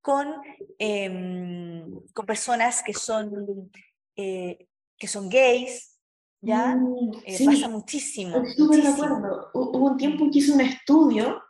con, 0.00 0.34
em, 0.78 2.00
con 2.14 2.24
personas 2.24 2.82
que 2.82 2.94
son, 2.94 3.70
eh, 4.16 4.66
que 4.96 5.06
son 5.06 5.28
gays, 5.28 6.00
¿ya? 6.40 6.74
Mm, 6.74 7.12
eh, 7.24 7.44
pasa 7.44 7.68
muchísimo. 7.68 8.42
Estuve 8.42 8.78
de 8.78 8.88
acuerdo. 8.88 9.50
Hubo 9.52 9.90
un 9.90 9.96
tiempo 9.98 10.30
que 10.30 10.38
hice 10.38 10.52
un 10.52 10.62
estudio 10.62 11.41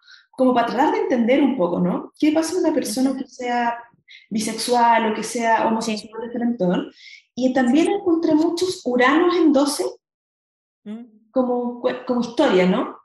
como 0.42 0.54
para 0.54 0.66
tratar 0.66 0.92
de 0.92 1.02
entender 1.02 1.40
un 1.40 1.56
poco, 1.56 1.78
¿no? 1.78 2.12
¿Qué 2.18 2.32
pasa 2.32 2.54
con 2.54 2.64
una 2.64 2.74
persona 2.74 3.16
que 3.16 3.28
sea 3.28 3.78
bisexual 4.28 5.12
o 5.12 5.14
que 5.14 5.22
sea 5.22 5.68
homosexual 5.68 6.28
de 6.28 6.90
Y 7.36 7.52
también 7.52 7.92
encontré 7.92 8.34
muchos 8.34 8.82
uranos 8.84 9.36
en 9.36 9.52
12 9.52 9.84
mm. 10.82 11.30
como, 11.30 11.80
como 12.08 12.20
historia, 12.20 12.66
¿no? 12.66 12.98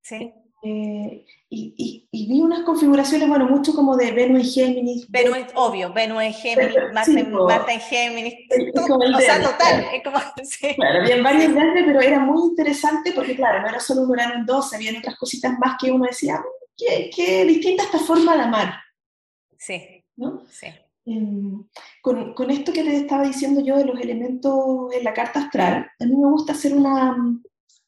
Sí. 0.00 0.32
Eh, 0.62 1.26
y, 1.50 2.08
y, 2.10 2.26
vi 2.26 2.40
unas 2.40 2.62
configuraciones, 2.62 3.28
bueno, 3.28 3.46
mucho 3.46 3.74
como 3.74 3.94
de 3.94 4.10
Venus 4.10 4.46
y 4.46 4.50
Géminis. 4.50 5.10
Venus, 5.10 5.38
obvio, 5.54 5.92
Venus 5.92 6.22
en 6.22 6.32
Géminis, 6.32 6.74
Marte, 6.92 7.72
en 7.72 7.80
Géminis, 7.80 8.34
o 8.74 9.20
sea, 9.20 9.42
total. 9.42 9.86
Es 9.92 10.02
como, 10.02 10.18
sí. 10.42 10.74
Claro, 10.74 11.02
había 11.02 11.22
varios 11.22 11.52
grandes, 11.52 11.84
pero 11.86 12.00
era 12.00 12.18
muy 12.18 12.48
interesante 12.48 13.12
porque, 13.12 13.36
claro, 13.36 13.60
no 13.60 13.68
era 13.68 13.78
solo 13.78 14.02
un 14.02 14.10
Urano 14.10 14.34
en 14.34 14.46
12, 14.46 14.76
habían 14.76 14.96
otras 14.96 15.16
cositas 15.16 15.58
más 15.58 15.76
que 15.80 15.92
uno 15.92 16.06
decía, 16.06 16.42
qué, 16.78 17.44
distinta 17.44 17.84
esta 17.84 17.98
forma 17.98 18.36
de 18.36 18.42
amar. 18.42 18.74
Sí. 19.58 20.04
¿no? 20.16 20.44
sí. 20.48 20.68
Em, 21.04 21.64
con, 22.02 22.34
con, 22.34 22.50
esto 22.50 22.72
que 22.72 22.82
te 22.82 22.96
estaba 22.96 23.24
diciendo 23.24 23.60
yo 23.60 23.76
de 23.76 23.86
los 23.86 23.98
elementos 23.98 24.92
en 24.92 25.04
la 25.04 25.14
carta 25.14 25.40
astral, 25.40 25.90
a 25.98 26.04
mí 26.04 26.14
me 26.14 26.30
gusta 26.30 26.52
hacer 26.52 26.74
una, 26.74 27.16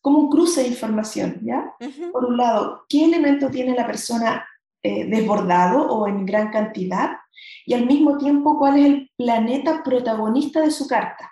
como 0.01 0.19
un 0.21 0.31
cruce 0.31 0.63
de 0.63 0.69
información, 0.69 1.41
¿ya? 1.43 1.75
Por 2.13 2.25
un 2.25 2.37
lado, 2.37 2.87
¿qué 2.89 3.05
elemento 3.05 3.51
tiene 3.51 3.75
la 3.75 3.87
persona 3.87 4.47
eh, 4.83 5.05
desbordado 5.05 5.87
o 5.87 6.09
en 6.09 6.25
gran 6.25 6.51
cantidad? 6.51 7.19
Y 7.67 7.75
al 7.75 7.87
mismo 7.87 8.17
tiempo, 8.17 8.59
¿cuál 8.59 8.79
es 8.79 8.87
el 8.87 9.11
planeta 9.17 9.83
protagonista 9.83 10.61
de 10.61 10.71
su 10.71 10.87
carta? 10.89 11.31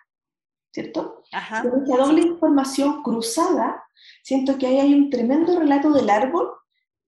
¿Cierto? 0.73 1.23
Ajá. 1.33 1.63
Con 1.63 1.83
esa 1.83 1.97
doble 1.97 2.21
información 2.21 3.03
cruzada, 3.03 3.83
siento 4.23 4.59
que 4.59 4.67
ahí 4.67 4.79
hay 4.79 4.95
un 4.95 5.09
tremendo 5.09 5.59
relato 5.59 5.91
del 5.91 6.11
árbol 6.11 6.51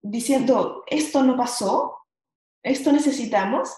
diciendo, 0.02 0.84
esto 0.88 1.24
no 1.24 1.38
pasó, 1.38 1.98
esto 2.64 2.92
necesitamos, 2.92 3.74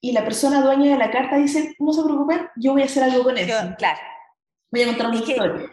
y 0.00 0.12
la 0.12 0.24
persona 0.24 0.60
dueña 0.60 0.92
de 0.92 0.98
la 0.98 1.10
carta 1.10 1.36
dice, 1.36 1.74
no 1.78 1.92
se 1.92 2.02
preocupen, 2.02 2.48
yo 2.56 2.72
voy 2.72 2.82
a 2.82 2.86
hacer 2.86 3.04
algo 3.04 3.24
con 3.24 3.38
eso. 3.38 3.56
claro. 3.78 4.00
Voy 4.70 4.82
a 4.82 4.86
contar 4.86 5.06
una 5.06 5.16
historia. 5.16 5.70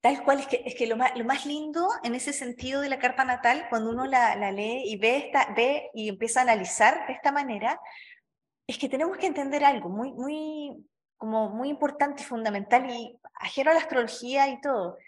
Tal 0.00 0.22
cual, 0.22 0.40
es 0.40 0.46
que, 0.46 0.62
es 0.66 0.74
que 0.74 0.86
lo, 0.86 0.96
más, 0.96 1.16
lo 1.16 1.24
más 1.24 1.46
lindo 1.46 1.88
en 2.02 2.14
ese 2.14 2.34
sentido 2.34 2.82
de 2.82 2.90
la 2.90 2.98
carta 2.98 3.24
natal, 3.24 3.66
cuando 3.70 3.90
uno 3.90 4.04
la, 4.04 4.36
la 4.36 4.52
lee 4.52 4.82
y 4.84 4.96
ve, 4.96 5.16
esta, 5.16 5.52
ve 5.56 5.90
y 5.94 6.10
empieza 6.10 6.40
a 6.40 6.42
analizar 6.42 7.06
de 7.06 7.14
esta 7.14 7.32
manera, 7.32 7.80
es 8.66 8.78
que 8.78 8.88
tenemos 8.88 9.16
que 9.16 9.26
entender 9.26 9.64
algo 9.64 9.88
muy, 9.88 10.12
muy, 10.12 10.86
como 11.16 11.48
muy 11.48 11.70
importante 11.70 12.22
y 12.22 12.26
fundamental 12.26 12.88
y 12.90 13.18
ajeno 13.36 13.70
a 13.70 13.74
la 13.74 13.80
astrología 13.80 14.48
y 14.48 14.60
todo. 14.60 14.98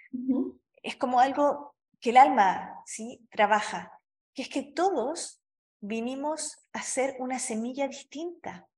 Es 0.82 0.96
como 0.96 1.20
algo 1.20 1.74
que 2.00 2.10
el 2.10 2.16
alma 2.16 2.82
¿sí? 2.86 3.20
trabaja 3.30 3.95
que 4.36 4.42
es 4.42 4.48
que 4.50 4.62
todos 4.62 5.40
vinimos 5.80 6.58
a 6.74 6.82
ser 6.82 7.16
una 7.18 7.38
semilla 7.38 7.88
distinta, 7.88 8.68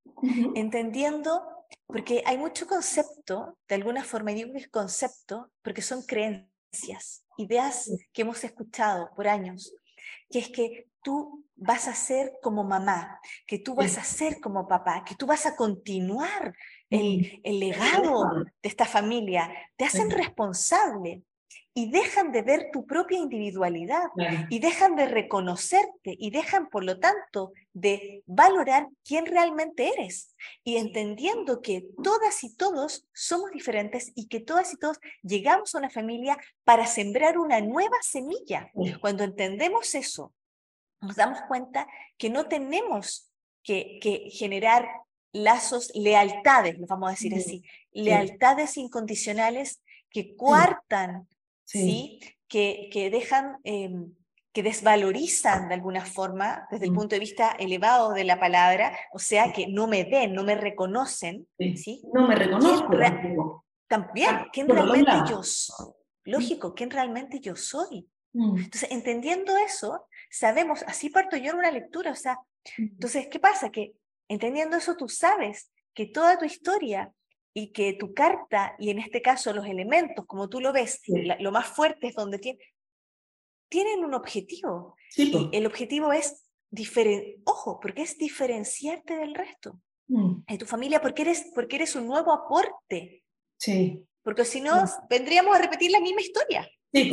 entendiendo, 0.55 1.43
porque 1.87 2.23
hay 2.25 2.39
mucho 2.39 2.69
concepto, 2.69 3.59
de 3.69 3.75
alguna 3.75 4.05
forma, 4.05 4.31
y 4.31 4.37
digo 4.37 4.53
que 4.53 4.61
es 4.61 4.69
concepto, 4.69 5.51
porque 5.63 5.83
son 5.83 6.03
creencias, 6.03 7.25
ideas 7.39 7.91
que 8.13 8.23
hemos 8.23 8.43
escuchado 8.45 9.11
por 9.17 9.27
años, 9.27 9.75
que 10.31 10.39
es 10.39 10.49
que 10.49 10.87
tú 11.03 11.45
vas 11.57 11.89
a 11.89 11.95
ser 11.95 12.35
como 12.41 12.63
mamá, 12.63 13.21
que 13.45 13.59
tú 13.59 13.75
vas 13.75 13.99
a 13.99 14.05
ser 14.05 14.41
como 14.41 14.69
papá, 14.69 15.03
que 15.05 15.17
tú 15.17 15.27
vas 15.27 15.45
a 15.45 15.57
continuar 15.57 16.55
el, 16.89 17.41
el 17.43 17.59
legado 17.59 18.45
de 18.45 18.69
esta 18.69 18.87
familia, 18.87 19.51
te 19.77 19.85
hacen 19.85 20.09
responsable 20.09 21.25
y 21.79 21.89
dejan 21.93 22.33
de 22.33 22.43
ver 22.43 22.71
tu 22.73 22.85
propia 22.87 23.19
individualidad 23.19 24.09
y 24.51 24.59
dejan 24.59 24.97
de 24.97 25.07
reconocerte 25.07 26.17
y 26.19 26.31
dejan, 26.31 26.69
por 26.71 26.83
lo 26.83 26.99
tanto, 26.99 27.53
de 27.73 28.25
valorar 28.27 28.89
quién 29.05 29.27
realmente 29.27 29.89
eres 29.89 30.35
y 30.65 30.79
entendiendo 30.79 31.63
que 31.63 31.87
todas 32.03 32.43
y 32.43 32.57
todos 32.57 33.07
somos 33.13 33.53
diferentes 33.53 34.11
y 34.17 34.27
que 34.27 34.41
todas 34.41 34.75
y 34.75 34.77
todos 34.77 34.99
llegamos 35.23 35.73
a 35.73 35.79
una 35.79 35.89
familia 35.89 36.37
para 36.65 36.85
sembrar 36.85 37.39
una 37.39 37.61
nueva 37.61 37.99
semilla. 38.03 38.73
Cuando 39.01 39.23
entendemos 39.23 39.95
eso, 39.95 40.35
nos 41.01 41.15
damos 41.15 41.39
cuenta 41.43 41.87
que 42.17 42.29
no 42.29 42.49
tenemos 42.49 43.31
que, 43.63 44.01
que 44.03 44.31
generar 44.33 44.89
lazos, 45.31 45.93
lealtades, 45.95 46.77
lo 46.77 46.89
vamos 46.89 47.07
a 47.07 47.13
decir 47.13 47.37
así, 47.37 47.63
lealtades 47.93 48.77
incondicionales 48.77 49.81
que 50.11 50.35
coartan, 50.35 51.29
sí. 51.69 52.21
Que, 52.49 52.89
que, 52.91 53.11
dejan, 53.11 53.59
em, 53.65 54.15
que 54.53 54.63
desvalorizan 54.63 55.69
de 55.69 55.75
alguna 55.75 56.05
forma 56.05 56.67
desde 56.71 56.87
el 56.87 56.93
mm. 56.93 56.95
punto 56.95 57.15
de 57.15 57.21
vista 57.21 57.51
elevado 57.59 58.15
de 58.15 58.25
la 58.25 58.41
palabra, 58.41 58.99
o 59.13 59.19
sea, 59.19 59.53
que 59.53 59.67
no 59.67 59.87
me 59.87 60.05
ven, 60.05 60.33
no 60.33 60.45
me 60.45 60.55
reconocen. 60.55 61.47
¿sí? 61.77 62.03
No 62.15 62.27
me 62.27 62.35
reconozco. 62.35 63.65
También, 63.87 64.47
¿quién 64.53 64.69
realmente 64.69 65.13
yo 65.29 65.43
soy? 65.43 65.93
Lógico, 66.25 66.75
¿quién 66.75 66.91
realmente 66.91 67.41
yo 67.41 67.55
soy? 67.55 68.09
Mm. 68.33 68.59
Entonces, 68.59 68.91
entendiendo 68.91 69.57
eso, 69.59 70.07
sabemos, 70.31 70.83
así 70.87 71.11
parto 71.11 71.37
yo 71.37 71.53
en 71.53 71.59
una 71.59 71.71
lectura, 71.71 72.13
o 72.13 72.17
sea, 72.17 72.39
entonces, 72.77 73.29
¿qué 73.31 73.39
pasa? 73.39 73.71
Que 73.71 73.95
entendiendo 74.29 74.77
eso, 74.77 74.97
tú 74.97 75.09
sabes 75.09 75.71
que 75.95 76.07
toda 76.07 76.39
tu 76.39 76.45
historia 76.45 77.13
y 77.55 77.73
que 77.73 77.93
tu 77.95 78.15
carta, 78.15 78.77
y 78.79 78.91
en 78.91 78.99
este 78.99 79.23
caso 79.23 79.53
los 79.53 79.67
elementos, 79.67 80.27
como 80.27 80.49
tú 80.49 80.61
lo 80.61 80.73
ves, 80.73 81.01
lo 81.41 81.53
más 81.53 81.67
fuerte 81.67 82.09
es 82.09 82.15
donde 82.15 82.39
tiene, 82.39 82.59
tienen 83.69 84.05
un 84.05 84.15
objetivo. 84.15 84.97
y 85.17 85.49
el 85.53 85.67
objetivo 85.67 86.13
es, 86.13 86.45
ojo, 87.45 87.81
porque 87.81 88.03
es 88.03 88.19
diferenciarte 88.19 89.17
del 89.17 89.35
resto. 89.35 89.81
Mm. 90.09 90.45
De 90.49 90.59
tu 90.59 90.67
familia, 90.67 91.01
porque 91.01 91.23
eres, 91.23 91.51
porque 91.55 91.77
eres 91.77 91.95
un 91.95 92.07
nuevo 92.07 92.33
aporte. 92.33 93.23
Sí. 93.59 94.07
Porque 94.23 94.45
si 94.45 94.61
no, 94.61 94.85
vendríamos 95.09 95.55
a 95.55 95.61
repetir 95.61 95.91
la 95.91 96.01
misma 96.01 96.21
historia. 96.21 96.69
Sí, 96.93 97.13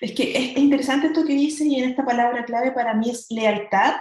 es 0.00 0.12
que 0.12 0.36
es 0.36 0.56
interesante 0.58 1.06
esto 1.06 1.24
que 1.24 1.32
dice 1.32 1.64
y 1.64 1.76
en 1.80 1.90
esta 1.90 2.04
palabra 2.04 2.44
clave 2.44 2.72
para 2.72 2.94
mí 2.94 3.10
es 3.10 3.26
lealtad, 3.30 3.94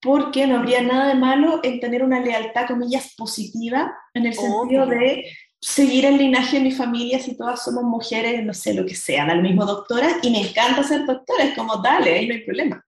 porque 0.00 0.46
no 0.46 0.58
habría 0.58 0.82
nada 0.82 1.08
de 1.08 1.14
malo 1.14 1.60
en 1.62 1.80
tener 1.80 2.02
una 2.02 2.20
lealtad, 2.20 2.66
comillas, 2.66 3.14
positiva, 3.16 3.94
en 4.14 4.26
el 4.26 4.34
sentido 4.34 4.86
de 4.86 5.26
seguir 5.60 6.06
el 6.06 6.16
linaje 6.16 6.56
de 6.56 6.64
mi 6.64 6.72
familia 6.72 7.18
si 7.18 7.36
todas 7.36 7.62
somos 7.62 7.84
mujeres, 7.84 8.44
no 8.44 8.54
sé, 8.54 8.72
lo 8.72 8.86
que 8.86 8.94
sea, 8.94 9.24
al 9.24 9.42
mismo 9.42 9.66
doctora, 9.66 10.08
y 10.22 10.30
me 10.30 10.48
encanta 10.48 10.82
ser 10.82 11.04
doctora, 11.04 11.44
es 11.44 11.54
como, 11.54 11.76
dale, 11.76 12.14
ahí 12.14 12.26
no 12.26 12.34
hay 12.34 12.44
problema. 12.44 12.84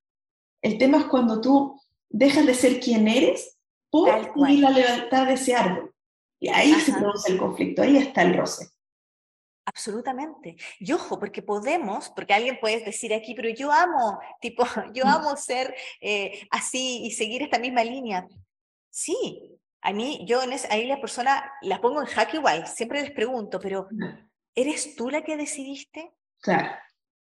El 0.63 0.79
tema 0.79 0.99
es 0.99 1.05
cuando 1.05 1.41
tú 1.41 1.79
dejas 2.09 2.47
de 2.47 2.55
ser 2.55 2.81
quien 2.81 3.09
eres 3.09 3.59
por 3.91 4.09
seguir 4.35 4.61
la 4.61 4.71
lealtad 4.71 5.27
de 5.27 5.35
ese 5.35 5.55
árbol. 5.55 5.93
Y 6.41 6.49
ahí 6.49 6.73
se 6.75 6.93
produce 6.93 7.33
el 7.33 7.39
conflicto, 7.39 7.83
ahí 7.83 7.99
está 7.99 8.23
el 8.23 8.37
roce. 8.37 8.69
Absolutamente. 9.65 10.57
Y 10.81 10.93
ojo, 10.93 11.19
porque 11.19 11.43
podemos, 11.43 12.11
porque 12.11 12.35
alguien 12.35 12.59
puede 12.61 12.85
decir 12.85 13.15
aquí, 13.15 13.35
pero 13.35 13.49
yo 13.49 13.71
amo, 13.71 14.19
tipo, 14.41 14.65
yo 14.95 15.05
mm. 15.05 15.09
amo 15.09 15.37
ser 15.37 15.75
eh, 16.01 16.47
así 16.51 17.05
y 17.05 17.13
seguir 17.13 17.43
esta 17.43 17.59
misma 17.59 17.85
línea. 17.85 18.27
Sí, 18.91 19.59
a 19.81 19.93
mí, 19.93 20.25
yo 20.27 20.43
en 20.43 20.53
ahí 20.71 20.87
la 20.87 21.01
persona 21.01 21.53
la 21.63 21.81
pongo 21.81 22.01
en 22.01 22.07
jaque 22.07 22.37
igual, 22.37 22.67
siempre 22.67 23.03
les 23.03 23.11
pregunto, 23.11 23.59
pero 23.61 23.89
mm. 23.91 24.29
¿eres 24.55 24.95
tú 24.97 25.11
la 25.11 25.23
que 25.23 25.37
decidiste? 25.37 26.13
Claro. 26.41 26.71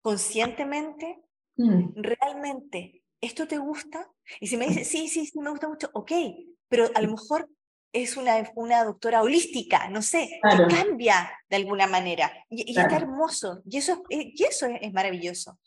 Conscientemente, 0.01 1.19
mm. 1.57 1.93
realmente, 1.95 3.03
¿esto 3.21 3.47
te 3.47 3.57
gusta? 3.57 4.07
Y 4.39 4.47
si 4.47 4.57
me 4.57 4.67
dice, 4.67 4.85
sí, 4.85 5.07
sí, 5.07 5.25
sí, 5.25 5.39
me 5.39 5.49
gusta 5.49 5.67
mucho, 5.67 5.89
ok, 5.93 6.11
pero 6.67 6.89
a 6.93 7.01
lo 7.01 7.11
mejor 7.11 7.49
es 7.93 8.17
una, 8.17 8.51
una 8.55 8.83
doctora 8.83 9.21
holística, 9.21 9.87
no 9.87 10.01
sé, 10.01 10.39
que 10.41 10.75
cambia 10.75 11.31
de 11.47 11.55
alguna 11.57 11.85
manera. 11.85 12.33
Y, 12.49 12.77
está 12.77 12.97
hermoso, 12.97 13.61
y 13.69 13.77
eso, 13.77 14.03
y 14.09 14.43
eso 14.43 14.65
es, 14.65 14.91
maravilloso. 14.91 15.59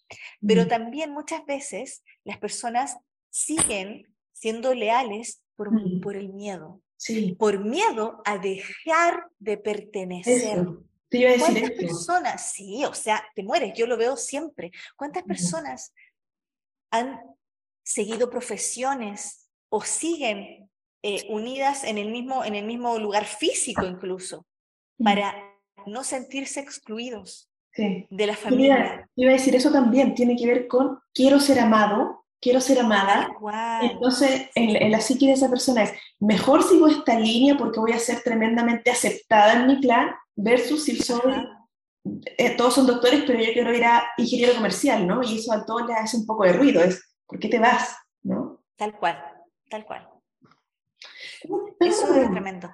Pero 0.45 0.65
mm. 0.65 0.69
también 0.69 1.13
muchas 1.13 1.47
veces 1.47 2.03
las 2.25 2.39
personas 2.39 2.97
siguen 3.31 4.13
siendo 4.33 4.75
leales 4.75 5.41
por, 5.55 5.71
mm. 5.71 6.01
por 6.01 6.17
el 6.17 6.33
miedo. 6.33 6.83
Sí. 6.97 7.37
Por 7.39 7.65
miedo 7.65 8.21
a 8.25 8.39
dejar 8.39 9.29
de 9.39 9.59
pertenecer. 9.59 10.67
Te 11.09 11.19
iba 11.19 11.31
a 11.31 11.33
decir 11.35 11.47
¿Cuántas 11.47 11.71
personas? 11.73 12.53
Sí, 12.53 12.85
o 12.85 12.95
sea, 12.95 13.25
te 13.37 13.45
mueres, 13.45 13.73
yo 13.77 13.87
lo 13.87 13.97
veo 13.97 14.17
siempre. 14.17 14.73
¿Cuántas 14.97 15.23
personas 15.23 15.93
han 16.91 17.21
seguido 17.85 18.29
profesiones 18.31 19.49
o 19.69 19.83
siguen 19.83 20.69
eh, 21.09 21.25
unidas 21.29 21.85
en 21.85 21.99
el, 21.99 22.11
mismo, 22.11 22.45
en 22.45 22.57
el 22.57 22.65
mismo 22.67 22.99
lugar 22.99 23.27
físico 23.27 23.87
incluso, 23.87 24.45
para 24.99 25.37
no 25.87 26.03
sentirse 26.03 26.59
excluidos 26.59 27.49
de 27.77 28.27
la 28.27 28.35
familia. 28.35 29.09
Iba, 29.15 29.31
a 29.31 29.35
decir, 29.35 29.55
eso 29.55 29.71
también 29.71 30.17
tiene 30.17 30.35
que 30.35 30.49
ver 30.49 30.67
con 30.67 30.99
quiero 31.15 31.39
ser 31.39 31.61
amado, 31.61 32.25
quiero 32.41 32.61
ser 32.61 32.81
amada. 32.81 33.29
Entonces, 33.83 34.51
en, 34.57 34.91
la 34.91 35.01
psique 35.01 35.27
de 35.27 35.35
esa 35.35 35.49
persona 35.49 35.85
es, 35.85 35.93
mejor 36.19 36.65
sigo 36.65 36.89
esta 36.89 37.17
línea 37.21 37.57
porque 37.57 37.79
voy 37.79 37.93
a 37.93 38.01
ser 38.01 38.23
tremendamente 38.25 38.91
aceptada 38.91 39.61
en 39.61 39.69
mi 39.69 39.81
clan, 39.81 40.11
versus 40.35 40.87
si 40.87 40.97
soy, 40.97 41.35
eh, 42.37 42.57
todos 42.57 42.75
son 42.75 42.89
doctores, 42.89 43.23
pero 43.25 43.39
yo 43.39 43.53
quiero 43.53 43.73
ir 43.73 43.85
a 43.85 44.09
ingeniero 44.19 44.55
comercial, 44.55 45.07
¿no? 45.07 45.23
Y 45.23 45.39
eso 45.39 45.53
a 45.53 45.65
todos 45.65 45.87
les 45.87 45.99
hace 45.99 46.17
un 46.17 46.27
poco 46.27 46.43
de 46.43 46.53
ruido, 46.55 46.83
es, 46.83 47.01
¿por 47.29 47.39
qué 47.39 47.49
te 47.49 47.61
vas? 47.61 47.97
¿no? 48.25 48.61
Tal 48.75 48.99
cual, 48.99 49.23
tal 49.71 49.87
cual. 49.87 50.16
Eso 51.81 52.15
es 52.15 52.31
tremendo. 52.31 52.71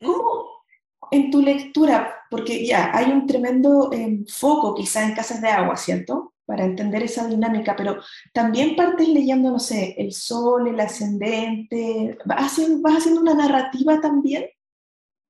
¿Cómo 0.00 0.58
en 1.10 1.30
tu 1.30 1.40
lectura, 1.40 2.14
porque 2.30 2.66
ya 2.66 2.90
hay 2.94 3.10
un 3.10 3.26
tremendo 3.26 3.90
em, 3.92 4.26
foco 4.26 4.74
quizá 4.74 5.04
en 5.04 5.14
casas 5.14 5.40
de 5.40 5.48
agua, 5.48 5.76
¿cierto? 5.76 6.34
Para 6.44 6.64
entender 6.64 7.02
esa 7.02 7.26
dinámica, 7.26 7.76
pero 7.76 8.02
también 8.32 8.76
partes 8.76 9.08
leyendo, 9.08 9.50
no 9.50 9.58
sé, 9.58 9.94
el 9.98 10.12
sol, 10.12 10.68
el 10.68 10.80
ascendente, 10.80 12.18
¿vas 12.24 12.52
haciendo, 12.52 12.82
vas 12.82 12.98
haciendo 12.98 13.20
una 13.20 13.34
narrativa 13.34 14.00
también? 14.00 14.46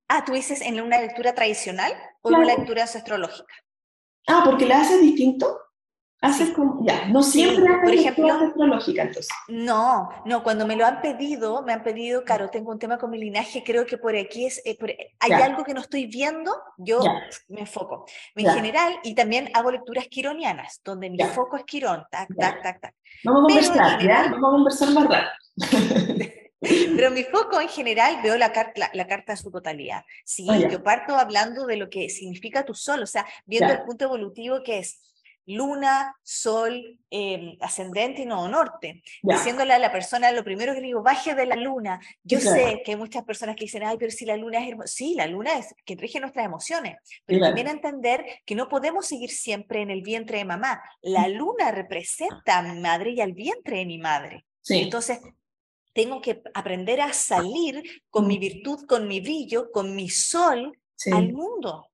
Ah, 0.09 0.25
¿tú 0.25 0.33
dices 0.33 0.61
en 0.63 0.81
una 0.81 1.01
lectura 1.01 1.35
tradicional 1.35 1.93
o 2.23 2.31
en 2.31 2.37
una 2.37 2.57
lectura 2.57 2.85
astrológica? 2.85 3.55
Ah, 4.27 4.43
porque 4.45 4.67
la 4.67 4.81
haces 4.81 5.01
distinto. 5.01 5.59
Haces 6.21 6.51
como, 6.51 6.85
ya, 6.85 7.07
no 7.07 7.23
siempre 7.23 7.65
por 7.81 7.93
ejemplo, 7.93 8.33
astrológica 8.33 9.03
entonces. 9.03 9.29
No, 9.47 10.09
no, 10.25 10.43
cuando 10.43 10.67
me 10.67 10.75
lo 10.75 10.85
han 10.85 11.01
pedido, 11.01 11.63
me 11.63 11.73
han 11.73 11.85
pedido, 11.85 12.25
claro, 12.25 12.51
tengo 12.51 12.73
un 12.73 12.79
tema 12.81 12.99
con 12.99 13.11
mi 13.11 13.19
linaje, 13.19 13.63
creo 13.63 13.87
que 13.87 13.99
por 13.99 14.17
aquí 14.17 14.47
es, 14.47 14.61
eh, 14.65 14.77
hay 15.21 15.33
algo 15.33 15.63
que 15.63 15.75
no 15.75 15.81
estoy 15.81 16.07
viendo, 16.07 16.53
yo 16.77 17.01
me 17.49 17.61
enfoco. 17.61 18.05
En 18.35 18.51
general, 18.51 18.99
y 19.05 19.15
también 19.15 19.49
hago 19.55 19.71
lecturas 19.71 20.09
quironianas, 20.09 20.81
donde 20.85 21.09
mi 21.09 21.19
foco 21.19 21.57
es 21.57 21.63
quirón, 21.63 22.05
tac, 22.11 22.29
tac, 22.37 22.63
tac, 22.63 22.81
tac. 22.81 22.95
Vamos 23.23 23.43
a 23.43 23.47
conversar, 23.47 24.03
¿ya? 24.03 24.23
Vamos 24.33 24.49
a 24.49 24.53
conversar 24.53 24.91
más 24.91 25.09
rato. 25.09 25.31
Pero 26.61 27.13
mi 27.13 27.23
foco 27.23 27.61
en 27.61 27.69
general 27.69 28.21
veo 28.23 28.37
la, 28.37 28.53
carta, 28.53 28.91
la, 28.93 29.07
carta 29.07 29.33
en 29.33 29.39
su 29.39 29.51
totalidad. 29.51 30.05
Sí, 30.25 30.49
oh, 30.51 30.69
yo 30.69 30.83
parto 30.83 31.15
hablando 31.15 31.67
de 31.67 31.77
lo 31.77 31.89
que 31.89 32.09
significa 32.11 32.65
tu 32.65 32.75
sol, 32.75 33.03
o 33.03 33.07
sea, 33.07 33.25
viendo 33.47 33.73
el 33.73 33.83
punto 33.83 34.07
evolutivo 34.07 34.63
que 34.65 34.79
es 34.79 35.01
luna, 35.49 36.15
sol, 36.23 36.99
em, 37.11 37.57
ascendente 37.61 38.23
y 38.23 38.27
nodo 38.27 38.49
norte. 38.49 39.03
Diciéndole 39.23 39.73
a 39.73 39.79
la 39.79 39.91
persona, 39.91 40.31
lo 40.31 40.45
primero 40.45 40.75
que 40.75 40.81
le 40.81 40.89
digo, 40.89 41.03
baje 41.03 41.35
de 41.35 41.47
la 41.47 41.57
luna. 41.57 42.01
Yo 42.23 42.39
sé 42.39 42.83
que 42.85 42.93
hay 42.93 42.97
muchas 42.97 43.25
personas 43.25 43.57
que 43.57 43.65
dicen, 43.65 43.83
ay, 43.83 43.97
pero 43.99 44.13
si 44.13 44.27
la 44.27 44.37
luna 44.37 44.61
es 44.63 44.69
hermosa. 44.69 44.89
Sí, 44.89 45.15
la 45.15 45.27
luna 45.27 45.59
es 45.59 45.75
que 45.85 45.97
rige 45.97 46.21
nuestras 46.21 46.45
emociones, 46.45 46.97
pero 47.25 47.41
también 47.41 47.69
entender 47.69 48.25
que 48.45 48.55
no 48.55 48.69
podemos 48.69 49.07
seguir 49.07 49.31
siempre 49.31 49.81
en 49.81 49.91
el 49.91 50.03
vientre 50.03 50.39
de 50.39 50.45
mamá. 50.45 50.83
La 51.01 51.29
mm. 51.29 51.33
luna 51.33 51.71
representa 51.71 52.59
a 52.59 52.63
mi 52.63 52.79
madre 52.81 53.13
y 53.13 53.21
al 53.21 53.33
vientre 53.33 53.79
de 53.79 53.87
mi 53.87 53.99
madre. 53.99 54.45
Entonces, 54.69 55.19
tengo 55.95 56.21
que 56.21 56.43
aprender 56.53 57.01
a 57.01 57.13
salir 57.15 57.83
con 58.11 58.27
mi 58.27 58.37
mm. 58.37 58.41
virtud, 58.41 58.87
con 58.87 59.09
mi 59.09 59.21
brillo, 59.21 59.71
con 59.73 59.97
mi 59.97 60.11
sol 60.11 60.79
al 61.11 61.33
mundo. 61.33 61.89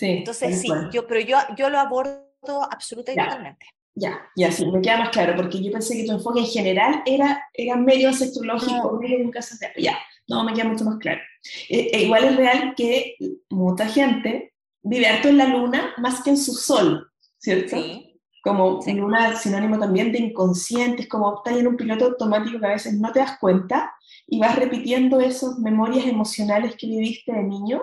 Entonces, 0.00 0.60
sí, 0.60 0.68
yo, 0.92 1.06
pero 1.06 1.20
yo, 1.20 1.38
yo 1.56 1.68
lo 1.68 1.78
abordo 1.78 2.31
absoluta 2.70 3.12
y 3.12 3.16
totalmente. 3.16 3.66
Ya, 3.94 4.22
ya, 4.36 4.50
sí, 4.50 4.64
me 4.66 4.80
queda 4.80 4.98
más 4.98 5.10
claro, 5.10 5.34
porque 5.36 5.62
yo 5.62 5.70
pensé 5.70 5.96
que 5.96 6.06
tu 6.06 6.12
enfoque 6.12 6.40
en 6.40 6.46
general 6.46 7.02
era, 7.04 7.46
era 7.52 7.76
medio 7.76 8.08
astrológico, 8.08 8.98
medio 8.98 9.18
de 9.18 9.24
un 9.24 9.30
caso 9.30 9.54
de... 9.60 9.82
Ya, 9.82 9.98
no, 10.28 10.44
me 10.44 10.54
queda 10.54 10.64
mucho 10.64 10.84
más 10.84 10.96
claro. 10.98 11.20
Eh, 11.68 11.90
eh, 11.92 12.02
igual 12.04 12.24
es 12.24 12.36
real 12.36 12.74
que 12.74 13.16
mucha 13.50 13.86
gente 13.86 14.54
vive 14.82 15.06
harto 15.06 15.28
en 15.28 15.38
la 15.38 15.46
luna 15.46 15.94
más 15.98 16.22
que 16.22 16.30
en 16.30 16.38
su 16.38 16.52
sol, 16.54 17.10
¿cierto? 17.38 17.76
Sí. 17.76 18.20
Como 18.42 18.80
luna 18.86 19.36
sinónimo 19.36 19.78
también 19.78 20.10
de 20.10 20.18
inconsciente, 20.18 21.02
es 21.02 21.08
como 21.08 21.36
estás 21.36 21.60
en 21.60 21.68
un 21.68 21.76
piloto 21.76 22.06
automático 22.06 22.58
que 22.58 22.66
a 22.66 22.70
veces 22.70 22.94
no 22.94 23.12
te 23.12 23.20
das 23.20 23.38
cuenta 23.38 23.94
y 24.26 24.40
vas 24.40 24.56
repitiendo 24.56 25.20
esas 25.20 25.58
memorias 25.58 26.06
emocionales 26.06 26.74
que 26.76 26.88
viviste 26.88 27.32
de 27.32 27.42
niño 27.42 27.82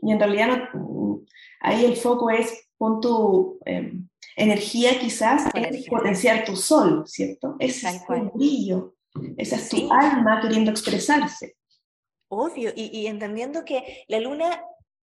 y 0.00 0.12
en 0.12 0.18
realidad 0.18 0.48
no, 0.48 0.82
ahí 1.60 1.84
el 1.84 1.96
foco 1.96 2.30
es 2.30 2.68
con 2.76 3.00
tu 3.00 3.58
em, 3.64 4.08
energía 4.36 4.98
quizás 4.98 5.48
en 5.54 5.84
potenciar 5.84 6.44
tu 6.44 6.56
sol, 6.56 7.04
¿cierto? 7.06 7.56
Ese 7.58 7.88
es 7.88 8.06
tu 8.06 8.30
brillo, 8.34 8.94
esa 9.36 9.56
es 9.56 9.68
tu 9.68 9.92
alma 9.92 10.40
queriendo 10.40 10.70
expresarse. 10.70 11.56
Obvio, 12.28 12.72
y, 12.74 13.06
entendiendo 13.06 13.64
que 13.64 14.04
la 14.08 14.18
luna, 14.18 14.64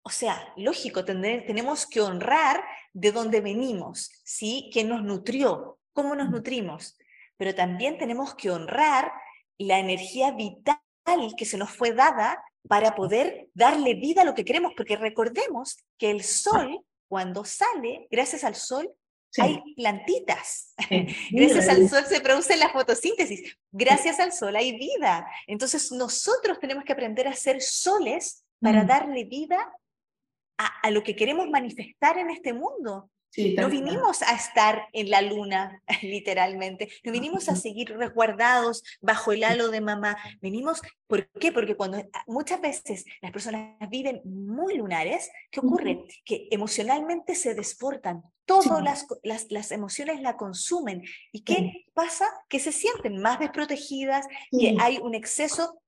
o 0.02 0.10
sea, 0.10 0.52
lógico, 0.56 1.04
tenemos 1.04 1.86
que 1.86 2.00
honrar 2.00 2.62
de 2.92 3.10
dónde 3.10 3.40
venimos, 3.40 4.10
¿sí? 4.24 4.70
¿Quién 4.72 4.88
nos 4.88 5.02
nutrió? 5.02 5.78
¿Cómo 5.92 6.14
nos 6.14 6.30
nutrimos? 6.30 6.96
Pero 7.36 7.54
también 7.54 7.98
tenemos 7.98 8.34
que 8.34 8.50
honrar 8.50 9.10
la 9.58 9.78
energía 9.78 10.30
vital 10.30 10.78
que 11.36 11.44
se 11.44 11.56
nos 11.56 11.70
fue 11.70 11.92
dada 11.92 12.42
para 12.68 12.94
poder 12.94 13.48
darle 13.54 13.94
vida 13.94 14.22
a 14.22 14.24
lo 14.24 14.34
que 14.34 14.44
queremos, 14.44 14.72
porque 14.76 14.96
recordemos 14.96 15.78
que 15.98 16.10
el 16.10 16.22
sol, 16.22 16.84
cuando 17.08 17.44
sale, 17.44 18.06
gracias 18.10 18.44
al 18.44 18.54
sol, 18.54 18.92
hay 19.36 19.62
plantitas. 19.76 20.74
Gracias 21.30 21.68
al 21.68 21.88
sol 21.88 22.04
se 22.06 22.20
produce 22.20 22.56
la 22.56 22.70
fotosíntesis. 22.70 23.56
Gracias 23.70 24.18
al 24.20 24.32
sol 24.32 24.56
hay 24.56 24.78
vida. 24.78 25.26
Entonces 25.46 25.92
nosotros 25.92 26.58
tenemos 26.58 26.84
que 26.84 26.94
aprender 26.94 27.28
a 27.28 27.34
ser 27.34 27.60
soles 27.60 28.44
para 28.60 28.84
mm. 28.84 28.86
darle 28.86 29.24
vida 29.24 29.70
a, 30.56 30.90
lo 30.90 31.02
que 31.04 31.14
queremos 31.14 31.48
manifestar 31.48 32.18
en 32.18 32.30
este 32.30 32.52
mundo 32.52 33.10
no 33.36 33.68
vinimos 33.68 34.22
a 34.22 34.34
estar 34.34 34.88
en 34.92 35.10
la 35.10 35.22
luna, 35.22 35.82
literalmente, 36.02 36.88
no 37.04 37.12
vinimos 37.12 37.48
a 37.48 37.56
seguir 37.56 37.96
resguardados 37.96 38.82
bajo 39.00 39.32
el 39.32 39.44
halo 39.44 39.68
de 39.68 39.80
mamá, 39.80 40.16
venimos, 40.40 40.82
¿por 41.06 41.28
qué? 41.30 41.52
Porque 41.52 41.76
cuando 41.76 41.98
ah, 41.98 42.24
muchas 42.26 42.60
veces 42.60 43.04
las 43.20 43.32
personas 43.32 43.76
viven 43.90 44.20
muy 44.24 44.76
lunares, 44.76 45.30
¿qué 45.50 45.60
ocurre? 45.60 46.04
Que 46.24 46.48
emocionalmente 46.50 47.34
se 47.34 47.54
desportan, 47.54 48.22
todas 48.44 48.82
las, 48.82 49.06
las, 49.22 49.46
las, 49.50 49.70
emociones 49.72 50.22
la 50.22 50.38
consumen. 50.38 51.02
¿Y 51.32 51.42
qué 51.42 51.84
pasa? 51.92 52.26
Que 52.48 52.58
se 52.58 52.72
sienten 52.72 53.20
más 53.20 53.38
desprotegidas, 53.38 54.26
que 54.50 54.74
hay 54.80 54.98
un 54.98 55.14
exceso 55.14 55.82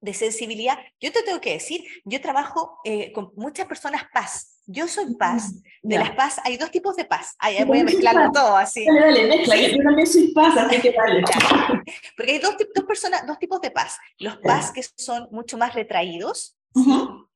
de 0.00 0.14
sensibilidad. 0.14 0.78
Yo 1.00 1.12
te 1.12 1.22
tengo 1.22 1.40
que 1.40 1.52
decir, 1.52 1.84
yo 2.04 2.20
trabajo 2.20 2.78
eh, 2.84 3.12
con 3.12 3.32
muchas 3.36 3.66
personas 3.66 4.02
paz, 4.12 4.58
yo 4.66 4.86
soy 4.86 5.14
paz. 5.14 5.54
De 5.82 5.98
las 5.98 6.10
paz 6.10 6.40
hay 6.44 6.58
dos 6.58 6.70
tipos 6.70 6.94
de 6.94 7.06
paz. 7.06 7.34
Ahí 7.38 7.62
voy 7.64 7.80
a 7.80 7.84
mezclarlo 7.84 8.30
todo 8.30 8.56
así. 8.56 8.84
Dale, 8.84 9.00
dale, 9.00 9.26
mezcla. 9.28 9.56
Yo 9.56 9.82
también 9.82 10.06
soy 10.06 10.32
paz, 10.32 10.56
así 10.58 10.80
que 10.80 10.92
dale. 10.92 11.22
Porque 12.16 12.32
hay 12.32 12.38
dos, 12.38 12.54
dos, 12.74 12.84
personas, 12.84 13.26
dos 13.26 13.38
tipos 13.38 13.60
de 13.62 13.70
paz. 13.70 13.98
Los 14.18 14.36
paz 14.38 14.70
que 14.70 14.82
son 14.82 15.26
mucho 15.30 15.56
más 15.56 15.74
retraídos, 15.74 16.58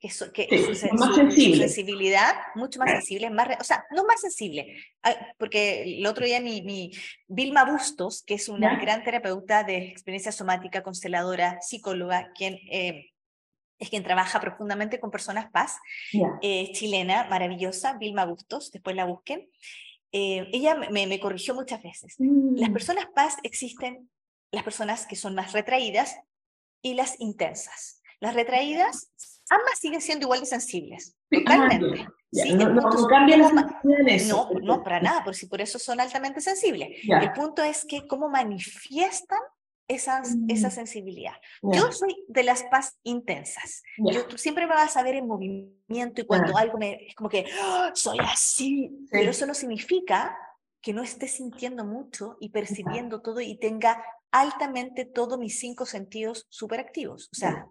que, 0.03 0.09
que 0.49 0.75
su, 0.75 0.95
más 0.97 1.15
sensible. 1.15 1.69
sensibilidad 1.69 2.35
mucho 2.57 2.81
más 2.81 2.91
sensible, 2.91 3.31
más, 3.31 3.57
o 3.61 3.65
sea, 3.65 3.85
no 3.93 4.05
más 4.05 4.21
sensible, 4.21 4.77
ah, 5.05 5.15
porque 5.39 5.99
el 5.99 6.07
otro 6.07 6.27
día 6.27 6.41
mi, 6.41 6.61
mi 6.63 6.91
Vilma 7.29 7.65
Bustos, 7.65 8.25
que 8.25 8.35
es 8.35 8.49
una 8.49 8.81
gran 8.81 9.05
terapeuta 9.05 9.63
de 9.63 9.77
experiencia 9.77 10.33
somática, 10.33 10.83
consteladora, 10.83 11.61
psicóloga, 11.61 12.33
quien 12.35 12.59
eh, 12.71 13.13
es 13.79 13.91
quien 13.91 14.03
trabaja 14.03 14.41
profundamente 14.41 15.01
con 15.01 15.11
personas 15.11 15.51
paz, 15.51 15.79
eh, 16.41 16.71
chilena, 16.73 17.27
maravillosa, 17.29 17.99
Vilma 17.99 18.25
Bustos, 18.25 18.71
después 18.71 18.95
la 18.95 19.05
busquen. 19.05 19.49
Eh, 20.13 20.49
ella 20.53 20.75
me, 20.75 21.07
me, 21.07 21.19
corrigió 21.19 21.55
muchas 21.55 21.83
veces. 21.83 22.15
Las 22.19 22.71
mm. 22.71 22.73
personas 22.73 23.07
paz 23.15 23.37
existen, 23.43 24.09
las 24.53 24.63
personas 24.63 25.07
que 25.07 25.17
son 25.17 25.35
más 25.35 25.53
retraídas 25.53 26.17
y 26.81 26.95
las 26.95 27.19
intensas. 27.19 28.03
Las 28.21 28.35
retraídas, 28.35 29.11
ambas 29.51 29.79
siguen 29.79 30.01
siendo 30.01 30.25
igual 30.25 30.41
de 30.41 30.47
sensibles, 30.47 31.17
totalmente. 31.31 32.07
no, 32.55 32.69
no, 32.69 33.07
cambian 33.07 33.41
No, 34.29 34.51
no, 34.63 34.83
para 34.83 35.01
nada, 35.01 35.25
por, 35.25 35.35
si 35.35 35.47
por 35.47 35.61
eso 35.61 35.79
son 35.79 36.01
altamente 36.01 36.41
sensibles. 36.41 36.89
El 37.09 37.33
punto 37.33 37.63
es 37.63 37.85
que 37.85 38.07
cómo 38.07 38.29
manifiestan 38.29 39.41
esa 39.89 40.23
mm. 40.23 40.71
sensibilidad. 40.71 41.35
Yo 41.63 41.93
soy 41.93 42.25
de 42.29 42.43
las 42.43 42.63
paz 42.65 42.99
intensas. 43.03 43.83
Yo, 43.99 44.27
tú 44.27 44.39
siempre 44.39 44.67
me 44.67 44.75
vas 44.75 44.97
a 44.97 45.03
ver 45.03 45.17
en 45.17 45.27
movimiento 45.27 46.23
y 46.23 46.25
cuando 46.25 46.57
algo 46.57 46.79
me, 46.79 47.07
es 47.07 47.15
como 47.15 47.29
que 47.29 47.47
¡Ah! 47.61 47.91
soy 47.95 48.19
así, 48.21 48.91
pero 49.11 49.31
eso 49.31 49.47
no 49.47 49.55
significa 49.55 50.37
que 50.81 50.93
no 50.93 51.03
esté 51.03 51.29
sintiendo 51.29 51.85
mucho 51.85 52.37
y 52.41 52.49
percibiendo 52.49 53.23
todo 53.23 53.41
y 53.41 53.57
tenga 53.57 54.05
altamente 54.33 55.05
todos 55.05 55.39
mis 55.39 55.59
cinco 55.59 55.87
sentidos 55.87 56.47
súper 56.49 56.81
activos. 56.81 57.29
O 57.33 57.37
sea, 57.37 57.67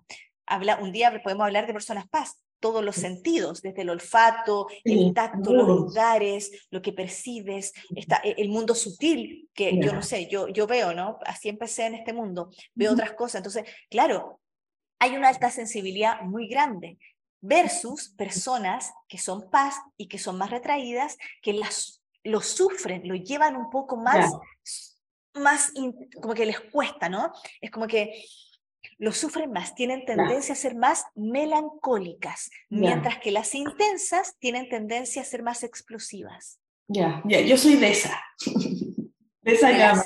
habla, 0.46 0.78
un 0.82 0.92
día 0.92 1.22
podemos 1.24 1.46
hablar 1.46 1.68
de 1.68 1.74
personas 1.74 2.08
paz, 2.10 2.42
todos 2.62 2.84
los 2.84 2.96
sentidos, 2.96 3.62
desde 3.62 3.82
el 3.82 3.90
olfato, 3.90 4.68
el 4.84 5.14
tacto, 5.14 5.54
los 5.54 5.68
lugares, 5.68 6.68
lo 6.70 6.82
que 6.82 6.94
percibes, 6.94 7.74
está, 7.96 8.22
e, 8.24 8.36
el 8.38 8.50
mundo 8.50 8.76
sutil, 8.76 9.50
que 9.54 9.78
yo 9.82 9.92
no 9.92 10.02
sé, 10.02 10.28
yo, 10.28 10.48
yo 10.48 10.68
veo, 10.68 10.94
¿no? 10.94 11.18
Así 11.26 11.50
empecé 11.50 11.88
en 11.88 11.96
este 11.96 12.14
mundo, 12.14 12.52
veo 12.76 12.94
otras 12.94 13.14
cosas. 13.14 13.40
Entonces, 13.40 13.66
claro, 13.90 14.40
hay 15.00 15.16
una 15.18 15.30
alta 15.30 15.50
sensibilidad 15.50 16.22
muy 16.22 16.48
grande 16.48 17.00
versus 17.42 18.10
personas 18.10 18.94
que 19.08 19.18
son 19.18 19.50
paz 19.50 19.76
y 19.98 20.08
que 20.08 20.20
son 20.20 20.38
más 20.38 20.52
retraídas, 20.52 21.18
que 21.42 21.54
las, 21.54 22.04
lo 22.24 22.42
sufren, 22.42 23.08
lo 23.08 23.16
llevan 23.16 23.56
un 23.56 23.72
poco 23.72 23.98
más, 23.98 24.32
más 25.34 25.74
como 26.22 26.36
que 26.36 26.46
les 26.46 26.60
cuesta, 26.60 27.10
¿no? 27.10 27.34
Es 27.60 27.72
como 27.72 27.88
que 27.88 28.24
lo 29.02 29.12
sufren 29.12 29.52
más, 29.52 29.74
tienen 29.74 30.06
tendencia 30.06 30.54
a 30.54 30.56
ser 30.56 30.76
más 30.76 31.06
melancólicas, 31.16 32.52
mientras 32.70 33.18
que 33.18 33.32
las 33.32 33.56
intensas 33.56 34.38
tienen 34.38 34.70
tendencia 34.70 35.24
a 35.24 35.26
ser 35.26 35.42
más 35.42 35.64
explosivas. 35.64 36.60
Ya, 36.88 37.20
ya, 37.26 37.42
yo 37.42 37.58
soy 37.58 37.78
de 37.78 37.90
esa, 37.90 38.24
de 39.42 39.52
esa 39.52 39.72
gama, 39.72 40.04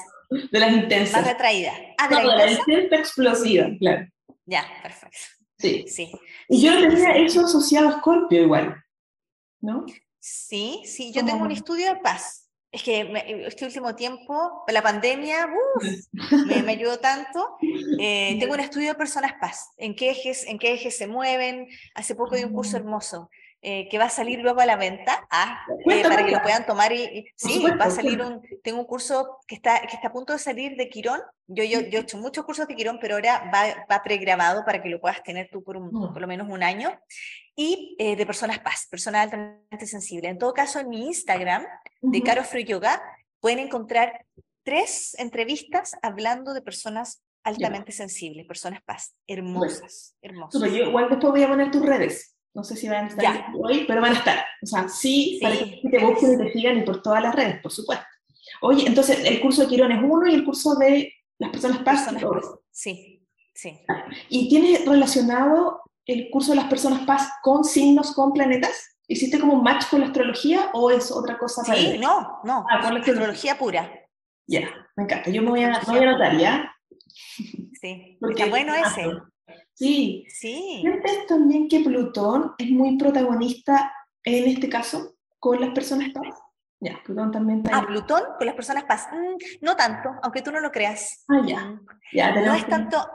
de 0.50 0.60
las 0.60 0.72
intensas. 0.72 1.22
Más 1.22 1.28
retraída. 1.28 1.74
Ah, 1.98 2.08
de 2.08 2.24
la, 2.24 2.50
intensa 2.50 2.96
explosiva, 2.96 3.68
claro. 3.80 4.08
Ya, 4.46 4.64
perfecto. 4.82 5.18
Sí. 5.58 5.84
sí. 5.90 6.12
Y 6.48 6.62
yo 6.62 6.80
tenía 6.80 7.18
eso 7.18 7.42
asociado 7.42 7.90
a 7.90 7.98
Scorpio 8.00 8.44
igual, 8.44 8.82
¿no? 9.60 9.86
Sí, 10.22 10.84
sí, 10.86 11.12
yo 11.12 11.26
tengo 11.26 11.44
un 11.44 11.52
estudio 11.52 11.94
de 11.94 12.00
paz 12.00 12.45
es 12.76 12.84
que 12.84 13.10
este 13.48 13.66
último 13.66 13.96
tiempo, 13.96 14.66
la 14.68 14.82
pandemia, 14.82 15.48
me, 16.46 16.72
ayudó 16.72 17.00
tanto. 17.00 17.58
Eh, 17.98 18.36
tengo 18.38 18.54
un 18.54 18.60
estudio 18.60 18.90
de 18.90 18.96
personas 18.96 19.34
paz, 19.40 19.72
en 19.78 19.96
qué, 19.96 20.12
ejes, 20.12 20.46
en 20.46 20.60
qué 20.60 20.74
ejes 20.74 20.98
se 20.98 21.08
mueven. 21.08 21.70
Hace 21.94 22.16
poco 22.16 22.36
di 22.36 22.44
un 22.44 22.52
curso 22.52 22.76
hermoso 22.76 23.30
eh, 23.62 23.90
que 23.90 23.98
va 23.98 24.06
a 24.06 24.10
salir 24.10 24.40
luego 24.40 24.62
a 24.62 24.66
la 24.66 24.76
venta, 24.76 25.28
ah, 25.32 25.66
eh, 25.90 26.04
para 26.04 26.24
que 26.26 26.32
lo 26.32 26.42
puedan 26.42 26.66
tomar. 26.66 26.92
Y, 26.92 27.26
sí, 27.36 27.64
va 27.80 27.86
a 27.86 27.92
salir 27.92 28.22
un, 28.22 28.42
tengo 28.64 28.80
un 28.80 28.86
curso 28.86 29.40
que 29.48 29.56
está, 29.56 29.82
que 29.82 29.96
está 29.96 30.10
a 30.10 30.14
punto 30.14 30.34
de 30.34 30.40
salir 30.40 30.78
de 30.78 30.90
Quirón. 30.90 31.22
Yo, 31.48 31.64
yo, 31.64 31.82
yo 31.82 32.00
he 32.00 32.02
hecho 32.02 32.18
muchos 32.18 32.46
cursos 32.46 32.68
de 32.68 32.76
Quirón, 32.76 33.00
pero 33.00 33.16
ahora 33.16 33.50
va, 33.54 33.86
va 33.92 34.04
pregrabado 34.04 34.64
para 34.66 34.82
que 34.82 34.90
lo 34.90 35.02
puedas 35.02 35.24
tener 35.24 35.50
tú 35.52 35.64
por, 35.64 35.78
un, 35.78 35.88
mm. 35.88 36.14
por 36.14 36.22
lo 36.22 36.28
menos 36.28 36.48
un 36.50 36.62
año 36.62 37.00
y 37.56 37.96
eh, 38.00 38.16
de 38.16 38.26
personas 38.26 38.60
paz, 38.60 38.88
personas 38.90 39.24
altamente 39.24 39.88
sensibles. 39.88 40.32
En 40.32 40.38
todo 40.38 40.54
caso, 40.54 40.80
en 40.80 40.90
mi 40.90 41.08
Instagram 41.08 41.66
de 42.02 42.22
Caro 42.22 42.44
Free 42.44 42.66
Yoga 42.66 43.02
pueden 43.40 43.60
encontrar 43.60 44.26
tres 44.64 45.16
entrevistas 45.18 45.96
hablando 46.02 46.54
de 46.54 46.62
personas 46.62 47.24
altamente 47.44 47.92
sensibles, 47.92 48.46
personas 48.46 48.82
paz, 48.84 49.16
hermosas, 49.28 50.16
hermosas. 50.22 50.62
yo 50.62 50.88
igual 50.88 51.10
después 51.10 51.32
voy 51.32 51.44
a 51.44 51.48
poner 51.48 51.72
tus 51.72 51.86
redes. 51.86 52.35
No 52.56 52.64
sé 52.64 52.78
si 52.78 52.88
van 52.88 53.06
a 53.06 53.08
estar 53.10 53.48
hoy, 53.54 53.84
pero 53.86 54.02
van 54.02 54.14
a 54.14 54.18
estar. 54.18 54.46
O 54.64 54.66
sea, 54.66 54.88
sí, 54.88 55.40
para 55.42 55.58
que 55.58 55.82
te 55.92 56.06
busquen 56.06 56.34
y 56.34 56.38
te 56.38 56.54
sigan 56.54 56.78
y 56.80 56.84
por 56.84 57.02
todas 57.02 57.22
las 57.22 57.36
redes, 57.36 57.62
por 57.62 57.72
supuesto. 57.72 58.06
Oye, 58.62 58.88
entonces 58.88 59.26
el 59.26 59.42
curso 59.42 59.64
de 59.64 59.68
Quirón 59.68 59.92
es 59.92 60.02
uno 60.02 60.26
y 60.26 60.34
el 60.34 60.46
curso 60.46 60.76
de 60.76 61.14
las 61.38 61.52
personas 61.52 61.80
paz. 61.80 62.10
Personas 62.10 62.46
Sí, 62.72 63.28
sí. 63.54 63.82
¿Y 64.30 64.48
tienes 64.48 64.86
relacionado 64.86 65.82
el 66.06 66.30
curso 66.30 66.52
de 66.52 66.56
las 66.56 66.68
personas 66.68 67.06
paz 67.06 67.30
con 67.44 67.66
signos, 67.66 68.14
con 68.14 68.32
planetas? 68.32 68.98
¿Hiciste 69.06 69.38
como 69.38 69.56
un 69.56 69.64
match 69.64 69.90
con 69.90 70.00
la 70.00 70.08
astrología 70.08 70.70
o 70.74 70.92
es 70.92 71.12
otra 71.12 71.38
cosa? 71.38 71.62
Sí, 71.64 71.98
no, 72.00 72.40
no, 72.46 72.66
ah, 72.70 72.82
con 72.82 72.94
la 72.94 73.02
astrología 73.02 73.58
pura. 73.58 73.92
Ya, 74.48 74.70
me 74.96 75.04
encanta. 75.04 75.30
Yo 75.30 75.42
me 75.42 75.50
voy 75.50 75.64
a, 75.64 75.82
voy 75.86 75.98
a 75.98 76.10
anotar, 76.10 76.38
¿ya? 76.38 76.74
Sí, 77.82 78.18
Porque, 78.22 78.44
está 78.44 78.50
bueno 78.50 78.74
ese. 78.74 79.04
Sí. 79.74 80.26
Sí. 80.30 80.80
¿Sientes 80.82 81.28
también 81.28 81.68
que 81.68 81.82
Plutón 81.82 82.54
es 82.58 82.70
muy 82.70 82.98
protagonista 82.98 83.94
en 84.24 84.46
este 84.50 84.70
caso 84.70 85.16
con 85.40 85.60
las 85.60 85.72
personas 85.72 86.10
paz? 86.14 86.36
Ya, 86.80 87.02
Plutón 87.04 87.32
también 87.32 87.60
está. 87.60 87.78
Ah, 87.78 87.86
Plutón 87.86 88.22
con 88.38 88.46
las 88.46 88.56
personas 88.56 88.84
paz. 88.86 89.08
Mm, 89.12 89.66
no 89.66 89.76
tanto, 89.76 90.10
aunque 90.24 90.42
tú 90.42 90.52
no 90.52 90.60
lo 90.60 90.72
creas. 90.72 91.26
Ah, 91.28 91.42
ya. 91.46 91.60
Mm. 91.66 91.88
ya 92.14 92.42
no 92.42 92.54
es 92.54 92.68
tanto, 92.68 93.06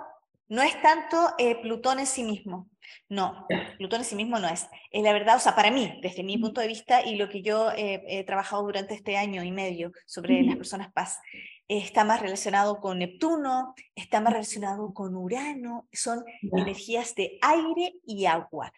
no 0.49 0.62
es 0.62 0.81
tanto 0.83 1.35
eh, 1.39 1.61
Plutón 1.61 1.99
en 1.99 2.07
sí 2.07 2.24
mismo. 2.24 2.68
No, 3.09 3.47
Plutón 3.78 4.01
en 4.01 4.05
sí 4.05 4.16
mismo 4.16 4.39
no 4.39 4.49
es. 4.49 4.66
Es 4.91 5.03
la 5.03 5.12
verdad, 5.12 5.37
o 5.37 5.41
sea, 5.41 5.55
para 5.55 5.70
mí, 5.70 6.01
desde 6.03 6.24
mi 6.24 6.39
punto 6.39 6.61
de 6.61 6.66
vista 6.66 7.03
y 7.03 7.16
lo 7.16 7.28
que 7.28 7.43
yo 7.43 7.70
he 7.76 8.24
trabajado 8.24 8.62
durante 8.62 8.95
este 8.95 9.16
año 9.16 9.45
y 9.45 9.53
medio 9.53 9.93
sobre 10.07 10.43
las 10.43 10.57
personas 10.57 10.93
paz, 10.93 11.20
está 11.78 12.04
más 12.04 12.20
relacionado 12.20 12.80
con 12.80 12.98
Neptuno, 12.98 13.74
está 13.94 14.20
más 14.20 14.32
relacionado 14.32 14.92
con 14.92 15.14
Urano, 15.14 15.88
son 15.92 16.24
energías 16.42 17.14
de 17.14 17.38
aire 17.40 17.94
y 18.04 18.26
agua. 18.26 18.72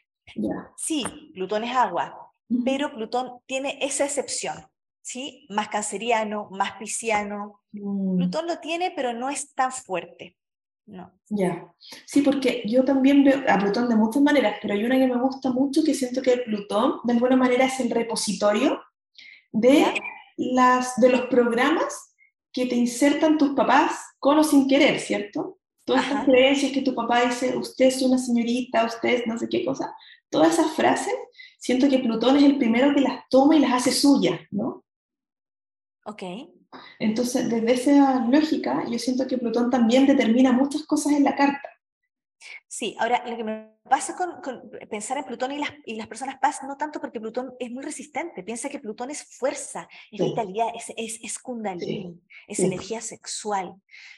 Sí, 0.76 1.05
Plutón 1.32 1.64
es 1.64 1.74
agua, 1.74 2.30
pero 2.64 2.93
Plutón 2.93 3.38
tiene 3.47 3.78
esa 3.80 4.05
excepción, 4.05 4.66
¿sí? 5.01 5.47
Más 5.49 5.68
canceriano, 5.68 6.49
más 6.51 6.72
pisciano. 6.72 7.62
Mm. 7.72 8.18
Plutón 8.18 8.47
lo 8.47 8.59
tiene, 8.59 8.93
pero 8.95 9.14
no 9.14 9.30
es 9.30 9.55
tan 9.55 9.72
fuerte. 9.72 10.36
No. 10.84 11.11
Ya. 11.30 11.72
Sí, 12.05 12.20
porque 12.20 12.62
yo 12.66 12.84
también 12.84 13.24
veo 13.24 13.43
a 13.49 13.59
Plutón 13.59 13.88
de 13.88 13.97
muchas 13.97 14.22
maneras, 14.22 14.59
pero 14.61 14.74
hay 14.74 14.84
una 14.84 14.99
que 14.99 15.07
me 15.07 15.18
gusta 15.18 15.51
mucho 15.51 15.82
que 15.82 15.95
siento 15.95 16.20
que 16.20 16.38
Plutón 16.38 17.01
de 17.05 17.14
alguna 17.14 17.36
manera 17.36 17.64
es 17.64 17.80
el 17.80 17.90
repositorio 17.90 18.82
de, 19.51 19.95
las, 20.36 20.97
de 20.97 21.09
los 21.09 21.22
programas 21.22 22.12
que 22.53 22.67
te 22.67 22.75
insertan 22.75 23.39
tus 23.39 23.51
papás 23.51 23.99
con 24.19 24.39
o 24.39 24.45
sin 24.45 24.69
querer, 24.69 25.01
¿cierto? 25.01 25.59
Todas 25.85 26.07
esas 26.07 26.25
creencias 26.25 26.73
que 26.73 26.83
tu 26.83 26.95
papá 26.95 27.23
dice, 27.23 27.57
usted 27.57 27.87
es 27.87 28.03
una 28.03 28.19
señorita, 28.19 28.85
usted 28.85 29.09
es 29.09 29.27
no 29.27 29.37
sé 29.39 29.49
qué 29.49 29.65
cosa, 29.65 29.95
todas 30.31 30.53
esas 30.55 30.73
frases, 30.73 31.15
siento 31.59 31.89
que 31.89 31.99
Plutón 31.99 32.37
es 32.37 32.45
el 32.45 32.59
primero 32.59 32.95
que 32.95 33.01
las 33.01 33.29
toma 33.29 33.57
y 33.57 33.61
las 33.61 33.73
hace 33.73 33.93
suyas, 33.93 34.41
¿no? 34.51 34.85
Ok. 36.05 36.23
Entonces, 36.99 37.51
desde 37.51 37.73
esa 37.73 38.25
lógica, 38.27 38.85
yo 38.89 38.99
siento 38.99 39.27
que 39.27 39.39
Plutón 39.39 39.71
también 39.71 40.07
determina 40.07 40.53
muchas 40.53 40.85
cosas 40.85 41.13
en 41.13 41.25
la 41.25 41.37
carta. 41.37 41.69
Sí, 42.75 42.97
ahora 42.99 43.23
lo 43.27 43.37
que 43.37 43.45
me 43.45 43.68
pasa 43.83 44.16
con, 44.16 44.70
pensar 44.89 45.18
en 45.18 45.25
Plutón 45.25 45.53
y 45.53 45.59
las, 45.59 45.68
y 45.85 45.95
las, 45.95 46.07
personas 46.07 46.39
paz, 46.39 46.62
no 46.62 46.79
tanto 46.79 47.03
porque 47.03 47.20
Plutón 47.20 47.53
es 47.61 47.70
muy 47.70 47.85
resistente, 47.85 48.43
piensa 48.43 48.70
que 48.70 48.79
Plutón 48.79 49.11
es 49.11 49.37
fuerza, 49.37 49.87
es 50.11 50.18
vitalidad, 50.18 50.68
es, 50.75 50.91
es, 50.97 51.20
es 51.23 51.39
kundalini, 51.39 52.18
es 52.49 52.61
energía 52.61 53.03
sexual. 53.03 53.75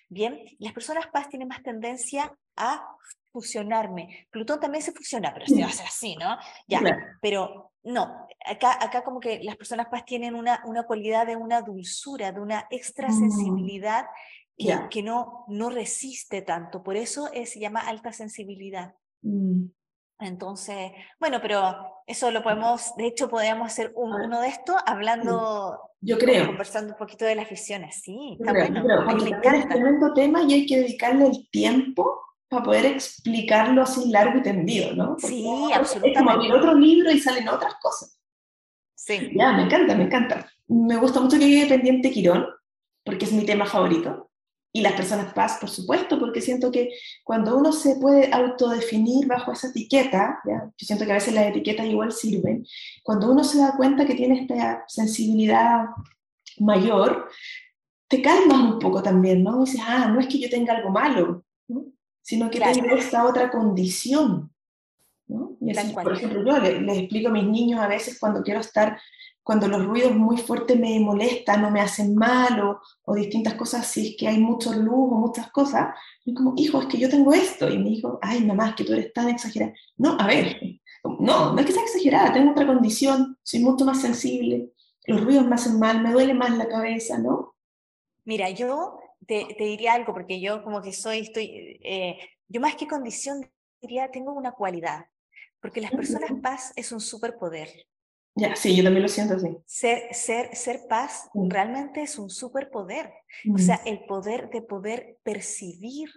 Bien, 0.08 0.40
las 0.60 0.72
personas 0.72 1.08
paz 1.08 1.28
tienen 1.28 1.48
más 1.48 1.64
tendencia 1.64 2.32
a 2.54 2.86
fusionarme. 3.32 4.28
Plutón 4.30 4.60
también 4.60 4.84
se 4.84 4.92
fusiona, 4.92 5.34
pero 5.34 5.46
se 5.46 5.60
va 5.60 5.66
a 5.66 5.70
hacer 5.70 5.86
así, 5.86 6.14
¿no? 6.14 6.38
Ya, 6.68 6.80
pero 7.20 7.72
no, 7.82 8.28
acá, 8.46 8.78
acá 8.80 9.02
como 9.02 9.18
que 9.18 9.40
las 9.42 9.56
personas 9.56 9.88
paz 9.90 10.04
tienen 10.04 10.36
una, 10.36 10.62
una 10.66 10.84
cualidad 10.84 11.26
de 11.26 11.34
una 11.34 11.60
dulzura, 11.60 12.30
de 12.30 12.38
una 12.38 12.68
extrasensibilidad 12.70 14.06
que, 14.56 14.78
que 14.90 15.02
no, 15.02 15.44
no 15.48 15.70
resiste 15.70 16.42
tanto, 16.42 16.82
por 16.82 16.96
eso 16.96 17.28
se 17.44 17.58
llama 17.58 17.80
alta 17.80 18.12
sensibilidad. 18.12 18.94
Mm. 19.22 19.66
Entonces, 20.20 20.92
bueno, 21.18 21.40
pero 21.42 22.02
eso 22.06 22.30
lo 22.30 22.42
podemos, 22.42 22.94
de 22.96 23.06
hecho 23.06 23.28
podríamos 23.28 23.66
hacer 23.66 23.92
uno 23.96 24.40
de 24.40 24.48
estos 24.48 24.76
hablando, 24.86 25.78
yo 26.00 26.18
creo, 26.18 26.46
conversando 26.46 26.92
un 26.92 26.98
poquito 26.98 27.24
de 27.24 27.34
las 27.34 27.50
visiones, 27.50 28.00
sí, 28.02 28.36
está 28.38 28.52
bueno, 28.52 28.84
me 28.84 29.28
encanta. 29.28 29.56
Es 29.56 29.68
tremendo 29.68 30.14
tema 30.14 30.42
y 30.42 30.54
hay 30.54 30.66
que 30.66 30.78
dedicarle 30.78 31.26
el 31.26 31.50
tiempo 31.50 32.20
para 32.48 32.62
poder 32.62 32.86
explicarlo 32.86 33.82
así 33.82 34.08
largo 34.10 34.38
y 34.38 34.42
tendido, 34.42 34.94
¿no? 34.94 35.16
sí, 35.18 35.46
absolutamente. 35.74 36.10
Es 36.10 36.18
como 36.18 36.30
abrir 36.30 36.52
otro 36.52 36.74
libro 36.74 37.10
y 37.10 37.18
salen 37.18 37.48
otras 37.48 37.74
cosas. 37.82 38.18
Sí. 38.94 39.32
Ya, 39.34 39.52
me 39.52 39.64
encanta, 39.64 39.96
me 39.96 40.04
encanta. 40.04 40.48
Me 40.68 40.96
gusta 40.96 41.20
mucho 41.20 41.38
que 41.38 41.48
quede 41.48 41.66
pendiente 41.66 42.10
Quirón, 42.10 42.46
porque 43.04 43.24
es 43.24 43.32
mi 43.32 43.44
tema 43.44 43.66
favorito 43.66 44.30
y 44.76 44.80
las 44.80 44.94
personas 44.94 45.32
paz, 45.32 45.58
por 45.60 45.70
supuesto, 45.70 46.18
porque 46.18 46.40
siento 46.40 46.72
que 46.72 46.90
cuando 47.22 47.56
uno 47.56 47.70
se 47.70 47.94
puede 47.94 48.28
autodefinir 48.32 49.24
bajo 49.28 49.52
esa 49.52 49.68
etiqueta, 49.68 50.40
¿ya? 50.44 50.64
yo 50.76 50.84
siento 50.84 51.06
que 51.06 51.12
a 51.12 51.14
veces 51.14 51.32
las 51.32 51.46
etiquetas 51.46 51.86
igual 51.86 52.10
sirven, 52.10 52.66
cuando 53.04 53.30
uno 53.30 53.44
se 53.44 53.58
da 53.58 53.76
cuenta 53.76 54.04
que 54.04 54.16
tiene 54.16 54.40
esta 54.40 54.84
sensibilidad 54.88 55.84
mayor, 56.58 57.28
te 58.08 58.20
calmas 58.20 58.58
un 58.58 58.80
poco 58.80 59.00
también, 59.00 59.44
¿no? 59.44 59.62
Y 59.62 59.66
dices, 59.66 59.80
ah, 59.86 60.08
no 60.08 60.18
es 60.18 60.26
que 60.26 60.40
yo 60.40 60.50
tenga 60.50 60.74
algo 60.74 60.90
malo, 60.90 61.44
sino 62.20 62.50
que 62.50 62.58
tengo 62.58 62.96
esta 62.96 63.26
otra 63.26 63.52
condición. 63.52 64.50
¿no? 65.28 65.56
Y 65.60 65.70
así, 65.70 65.92
por 65.92 66.12
ejemplo, 66.12 66.44
yo 66.44 66.58
les, 66.58 66.82
les 66.82 66.98
explico 66.98 67.28
a 67.28 67.32
mis 67.32 67.44
niños 67.44 67.80
a 67.80 67.86
veces 67.86 68.18
cuando 68.18 68.42
quiero 68.42 68.58
estar 68.58 69.00
cuando 69.44 69.68
los 69.68 69.84
ruidos 69.84 70.16
muy 70.16 70.38
fuertes 70.38 70.78
me 70.78 70.98
molestan 70.98 71.64
o 71.66 71.70
me 71.70 71.82
hacen 71.82 72.16
mal 72.16 72.80
o, 73.04 73.14
distintas 73.14 73.54
cosas, 73.54 73.86
si 73.86 74.08
es 74.08 74.16
que 74.16 74.26
hay 74.26 74.38
mucho 74.38 74.72
luz 74.72 75.12
o 75.12 75.18
muchas 75.18 75.50
cosas, 75.50 75.94
yo 76.24 76.34
como, 76.34 76.54
hijo, 76.56 76.80
es 76.80 76.86
que 76.86 76.98
yo 76.98 77.10
tengo 77.10 77.32
esto. 77.34 77.68
Y 77.68 77.78
me 77.78 77.90
dijo, 77.90 78.18
ay, 78.22 78.42
mamá, 78.44 78.70
es 78.70 78.74
que 78.74 78.84
tú 78.84 78.94
eres 78.94 79.12
tan 79.12 79.28
exagerada. 79.28 79.74
No, 79.98 80.16
a 80.18 80.26
ver, 80.26 80.58
no, 81.04 81.52
no 81.52 81.58
es 81.60 81.66
que 81.66 81.72
sea 81.72 81.82
exagerada, 81.82 82.32
tengo 82.32 82.52
otra 82.52 82.66
condición, 82.66 83.38
soy 83.42 83.60
mucho 83.60 83.84
más 83.84 84.00
sensible, 84.00 84.72
los 85.06 85.22
ruidos 85.22 85.46
me 85.46 85.54
hacen 85.54 85.78
mal, 85.78 86.02
me 86.02 86.12
duele 86.12 86.32
más 86.32 86.56
la 86.56 86.66
cabeza, 86.66 87.18
¿no? 87.18 87.54
Mira, 88.24 88.48
yo 88.48 88.98
te, 89.26 89.46
diría 89.58 89.92
algo, 89.92 90.14
porque 90.14 90.40
yo 90.40 90.64
como 90.64 90.80
que 90.80 90.94
soy, 90.94 91.18
estoy, 91.18 91.78
eh, 91.84 92.18
yo 92.48 92.60
más 92.62 92.74
que 92.76 92.88
condición 92.88 93.46
diría, 93.82 94.10
tengo 94.10 94.32
una 94.32 94.52
cualidad, 94.52 95.06
porque 95.60 95.82
las 95.82 95.90
personas 95.90 96.30
paz 96.42 96.72
es 96.76 96.90
un 96.90 97.00
superpoder. 97.00 97.68
Ya, 98.36 98.56
sí, 98.56 98.74
yo 98.74 98.82
también 98.82 99.02
lo 99.02 99.08
siento 99.08 99.34
así. 99.34 99.56
Ser, 99.64 100.12
ser, 100.12 100.56
ser 100.56 100.88
paz 100.88 101.28
realmente 101.34 102.02
es 102.02 102.18
un 102.18 102.30
superpoder. 102.30 103.12
O 103.52 103.58
sea, 103.58 103.80
el 103.84 104.04
poder 104.06 104.50
de 104.50 104.62
poder 104.62 105.18
percibir 105.22 106.10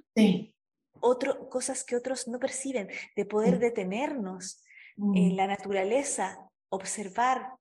otro, 0.99 1.47
cosas 1.49 1.83
que 1.83 1.95
otros 1.95 2.27
no 2.27 2.39
perciben, 2.39 2.89
de 3.15 3.25
poder 3.25 3.59
detenernos 3.59 4.63
en 4.97 5.35
la 5.35 5.45
naturaleza, 5.45 6.49
observar, 6.69 7.53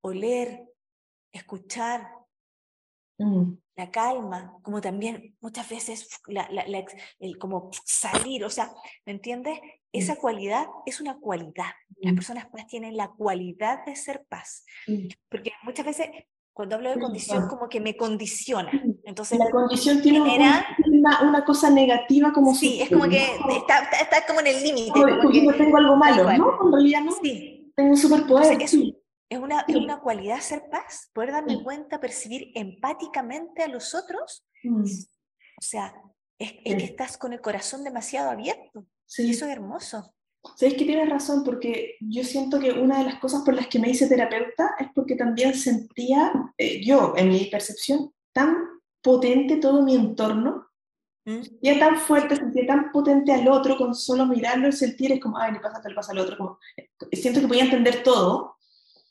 oler, 0.00 0.64
escuchar, 1.32 2.08
la 3.76 3.90
calma, 3.90 4.58
como 4.62 4.80
también 4.80 5.36
muchas 5.40 5.68
veces 5.68 6.08
la, 6.26 6.48
el 7.18 7.38
como 7.38 7.70
salir, 7.84 8.44
o 8.44 8.50
sea, 8.50 8.72
¿me 9.06 9.12
entiendes? 9.12 9.58
Esa 9.92 10.16
cualidad 10.16 10.66
es 10.86 11.00
una 11.00 11.18
cualidad. 11.18 11.72
Las 12.00 12.14
personas 12.14 12.46
paz 12.46 12.66
tienen 12.66 12.96
la 12.96 13.08
cualidad 13.08 13.84
de 13.84 13.96
ser 13.96 14.24
paz. 14.28 14.64
Porque 15.28 15.52
muchas 15.64 15.86
veces 15.86 16.08
cuando 16.52 16.76
hablo 16.76 16.90
de 16.90 17.00
condición, 17.00 17.48
como 17.48 17.68
que 17.68 17.80
me 17.80 17.96
condiciona. 17.96 18.70
Entonces, 19.04 19.38
la 19.38 19.50
condición 19.50 20.02
tiene 20.02 20.20
una, 20.20 20.66
una, 21.22 21.44
cosa 21.44 21.70
negativa 21.70 22.32
como 22.32 22.54
Sí, 22.54 22.82
es 22.82 22.90
como 22.90 23.08
que 23.08 23.24
está, 23.56 23.88
está, 24.00 24.26
como 24.26 24.40
en 24.40 24.48
el 24.48 24.62
límite. 24.62 24.92
Como 24.92 25.30
que 25.30 25.44
yo 25.44 25.56
tengo 25.56 25.76
algo 25.78 25.96
malo, 25.96 26.24
¿no? 26.36 26.66
En 26.66 26.72
realidad 26.72 27.00
no. 27.02 27.12
Sí. 27.22 27.72
Tengo 27.74 27.90
un 27.90 27.96
superpoder. 27.96 28.60
es, 28.60 28.74
es 29.30 29.38
una, 29.38 29.60
es 29.60 29.76
una 29.76 30.00
cualidad 30.00 30.40
ser 30.40 30.64
paz, 30.70 31.10
poder 31.14 31.32
darme 31.32 31.62
cuenta, 31.62 32.00
percibir 32.00 32.50
empáticamente 32.54 33.62
a 33.62 33.68
los 33.68 33.94
otros. 33.94 34.44
Mm. 34.62 34.82
O 34.82 35.62
sea, 35.62 35.94
es, 36.38 36.52
es, 36.64 36.76
que 36.76 36.84
estás 36.84 37.16
con 37.16 37.32
el 37.32 37.40
corazón 37.40 37.84
demasiado 37.84 38.30
abierto. 38.30 38.84
Sí. 39.10 39.26
Y 39.26 39.30
eso 39.32 39.44
es 39.46 39.50
hermoso. 39.50 40.14
Sabes 40.56 40.74
que 40.74 40.84
tienes 40.84 41.10
razón, 41.10 41.42
porque 41.44 41.96
yo 42.00 42.22
siento 42.22 42.60
que 42.60 42.70
una 42.70 42.98
de 42.98 43.04
las 43.04 43.18
cosas 43.18 43.42
por 43.42 43.54
las 43.54 43.66
que 43.66 43.80
me 43.80 43.90
hice 43.90 44.06
terapeuta 44.06 44.76
es 44.78 44.86
porque 44.94 45.16
también 45.16 45.54
sentía, 45.54 46.32
eh, 46.56 46.80
yo, 46.82 47.14
en 47.16 47.28
mi 47.28 47.46
percepción, 47.46 48.14
tan 48.32 48.56
potente 49.02 49.56
todo 49.56 49.82
mi 49.82 49.96
entorno, 49.96 50.68
¿Mm? 51.24 51.42
sentía 51.42 51.78
tan 51.80 51.98
fuerte, 51.98 52.36
sentía 52.36 52.66
tan 52.68 52.92
potente 52.92 53.32
al 53.32 53.48
otro 53.48 53.76
con 53.76 53.96
solo 53.96 54.26
mirarlo 54.26 54.68
y 54.68 54.72
sentir, 54.72 55.10
es 55.10 55.20
como, 55.20 55.36
ay, 55.38 55.52
le 55.54 55.60
pasa, 55.60 55.86
le 55.86 55.94
pasa 55.94 56.12
al 56.12 56.18
otro, 56.18 56.36
como, 56.36 56.58
eh, 56.76 56.88
siento 57.12 57.40
que 57.40 57.48
podía 57.48 57.64
entender 57.64 58.04
todo, 58.04 58.58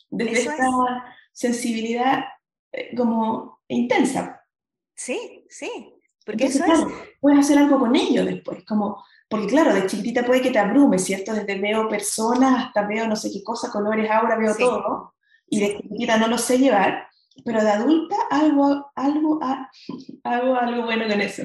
desde 0.09 0.49
esta 0.49 1.13
sensibilidad 1.33 2.23
eh, 2.71 2.95
como 2.95 3.59
intensa. 3.67 4.41
Sí, 4.95 5.45
sí, 5.49 5.93
porque 6.25 6.45
eso 6.45 6.63
es... 6.65 6.79
Puedes 7.19 7.39
hacer 7.39 7.57
algo 7.57 7.79
con 7.79 7.95
ello 7.95 8.23
después, 8.23 8.63
como, 8.65 9.03
porque 9.29 9.47
claro, 9.47 9.73
de 9.73 9.85
chiquitita 9.85 10.25
puede 10.25 10.41
que 10.41 10.51
te 10.51 10.59
abrume, 10.59 10.97
¿cierto? 10.99 11.33
Desde 11.33 11.59
veo 11.59 11.89
personas 11.89 12.65
hasta 12.65 12.87
veo 12.87 13.07
no 13.07 13.15
sé 13.15 13.29
qué 13.31 13.43
cosa, 13.43 13.71
colores, 13.71 14.09
ahora 14.09 14.37
veo 14.37 14.55
todo, 14.55 15.15
y 15.47 15.59
de 15.59 15.77
chiquitita 15.77 16.17
no 16.17 16.27
lo 16.27 16.37
sé 16.37 16.57
llevar, 16.57 17.07
pero 17.43 17.61
de 17.61 17.69
adulta 17.69 18.15
algo, 18.29 18.91
algo, 18.95 19.39
hago 20.23 20.55
algo 20.55 20.83
bueno 20.83 21.07
con 21.07 21.21
eso. 21.21 21.43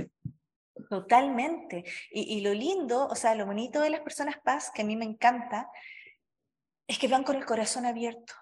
Totalmente. 0.89 1.85
Y, 2.11 2.37
y, 2.37 2.41
lo 2.41 2.53
lindo, 2.53 3.07
o 3.07 3.15
sea, 3.15 3.35
lo 3.35 3.47
bonito 3.47 3.81
de 3.81 3.91
las 3.91 4.01
personas 4.01 4.37
paz, 4.45 4.71
que 4.73 4.83
a 4.83 4.85
mí 4.85 4.97
me 4.97 5.05
encanta, 5.05 5.69
es 6.87 6.99
que 6.99 7.09
van 7.09 7.25
con 7.25 7.37
el 7.37 7.45
corazón 7.45 7.87
abierto. 7.87 8.35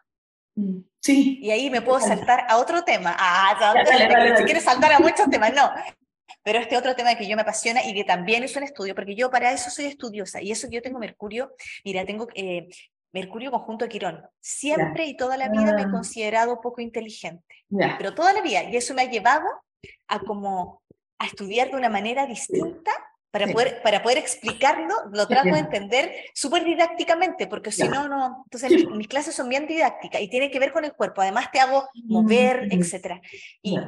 Mm, 0.55 0.81
sí. 1.01 1.39
Y 1.41 1.51
ahí 1.51 1.71
me 1.71 1.83
puedo 1.83 2.01
saltar 2.01 2.45
a 2.49 2.59
otro 2.59 2.83
tema. 2.83 3.17
Ah, 3.19 3.75
si 4.37 4.45
quieres 4.45 4.65
saltar 4.65 4.93
a 4.93 4.99
muchos 4.99 5.29
temas, 5.31 5.53
no. 5.55 5.71
Pero 6.43 6.59
este 6.59 6.77
otro 6.77 6.95
tema 6.95 7.15
que 7.15 7.29
yo 7.29 7.37
me 7.37 7.43
apasiona 7.43 7.85
y 7.85 7.95
que 7.95 8.05
también 8.05 8.43
es 8.43 8.57
un 8.57 8.65
estudio, 8.65 8.95
porque 8.95 9.15
yo 9.15 9.31
para 9.31 9.53
eso 9.53 9.71
soy 9.71 9.87
estudiosa 9.87 10.43
y 10.43 10.51
eso 10.51 10.69
que 10.69 10.77
yo 10.77 10.83
tengo 10.83 10.99
Mercurio, 10.99 11.53
mira, 11.85 12.05
tengo 12.05 12.27
eh, 12.35 12.69
Mercurio 13.13 13.51
conjunto 13.51 13.85
a 13.85 13.89
Quirón. 13.89 14.27
Siempre 14.41 15.07
y 15.07 15.17
toda 15.17 15.37
la 15.37 15.49
vida 15.49 15.75
me 15.75 15.83
he 15.83 15.91
considerado 15.91 16.61
poco 16.61 16.81
inteligente, 16.81 17.45
pero 17.99 18.15
toda 18.15 18.33
la 18.33 18.41
vida. 18.41 18.65
Y 18.65 18.77
eso 18.77 18.95
me 18.95 19.03
ha 19.03 19.11
llevado 19.11 19.47
a 20.09 20.19
como 20.21 20.83
a 21.19 21.27
estudiar 21.27 21.71
de 21.71 21.77
una 21.77 21.89
manera 21.89 22.27
distinta 22.27 22.91
para, 23.31 23.47
poder, 23.47 23.81
para 23.83 24.03
poder 24.03 24.19
explicarlo, 24.19 24.95
lo 25.11 25.27
trato 25.27 25.49
de 25.49 25.59
entender 25.59 26.13
súper 26.35 26.65
didácticamente, 26.65 27.47
porque 27.47 27.73
si 27.73 27.89
no, 27.89 28.09
no. 28.09 28.45
Entonces, 28.45 28.87
mis, 28.91 29.09
clases 29.09 29.35
son 29.35 29.49
bien 29.49 29.67
didácticas 29.67 30.21
y 30.21 30.29
tienen 30.29 30.51
que 30.51 30.59
ver 30.59 30.73
con 30.73 30.85
el 30.85 30.93
cuerpo. 30.93 31.23
Además, 31.23 31.51
te 31.51 31.61
hago 31.61 31.89
mover, 31.95 32.69
etc. 32.71 33.23
Y 33.63 33.79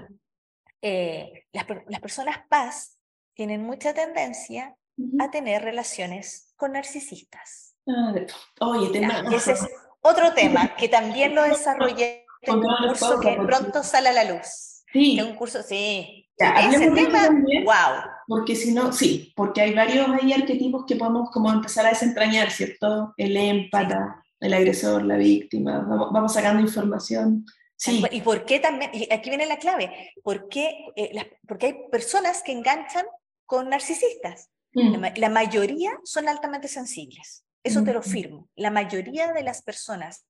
eh, 0.87 1.47
las, 1.51 1.65
las, 1.89 2.01
personas 2.01 2.41
paz 2.47 2.99
tienen 3.33 3.65
mucha 3.65 3.95
tendencia 3.95 4.77
a 5.19 5.31
tener 5.31 5.63
relaciones 5.63 6.53
con 6.57 6.73
narcisistas. 6.73 7.75
Ah, 7.89 8.15
oye, 8.61 8.91
tema. 8.91 9.25
ese 9.35 9.53
es 9.53 9.67
otro 10.03 10.35
tema 10.35 10.77
que 10.77 10.91
también 10.91 11.35
lo 11.35 11.43
desarrollé 11.45 12.27
en 12.43 12.57
un 12.57 12.77
curso 12.87 13.19
que 13.19 13.35
pronto 13.47 13.83
sale 13.83 14.11
a 14.11 14.13
la 14.13 14.25
luz. 14.25 14.85
Sí. 14.93 15.19
un 15.21 15.35
curso, 15.37 15.63
sí, 15.63 16.29
ese 16.37 16.91
tema, 16.91 17.31
wow. 17.31 18.11
Porque 18.29 18.55
si 18.55 18.73
no, 18.73 18.93
sí, 18.93 19.33
porque 19.35 19.63
hay 19.63 19.75
varios 19.75 20.07
ahí 20.09 20.35
arquetipos 20.35 20.85
que 20.87 20.97
podemos 20.97 21.31
como 21.31 21.51
empezar 21.51 21.87
a 21.87 21.91
desentrañar, 21.91 22.51
¿cierto? 22.51 23.15
El 23.17 23.37
empata, 23.37 24.23
el 24.39 24.53
agresor, 24.53 25.03
la 25.03 25.17
víctima, 25.17 25.81
vamos, 25.81 26.35
sacando 26.35 26.61
información. 26.61 27.47
Sí. 27.85 28.03
¿Y 28.11 28.21
por 28.23 28.45
qué 28.47 28.61
también? 28.61 28.91
Y 28.95 29.13
aquí 29.13 29.29
viene 29.31 29.47
la 29.47 29.59
clave. 29.59 30.13
¿Por 30.23 30.49
qué, 30.49 30.87
eh, 30.97 31.39
porque 31.47 31.67
hay 31.67 31.75
personas 31.91 32.43
que 32.43 32.53
enganchan 32.53 33.05
con 33.47 33.69
narcisistas. 33.69 34.49
La, 34.73 34.99
Mm. 34.99 35.13
la 35.17 35.29
mayoría 35.29 35.93
son 36.05 36.29
altamente 36.29 36.67
sensibles. 36.69 37.45
Eso 37.63 37.83
te 37.85 37.93
lo 37.93 38.01
Mm. 38.01 38.05
firmo. 38.05 38.49
La 38.57 38.71
mayoría 38.71 39.33
de 39.33 39.43
las 39.43 39.63
personas 39.63 40.27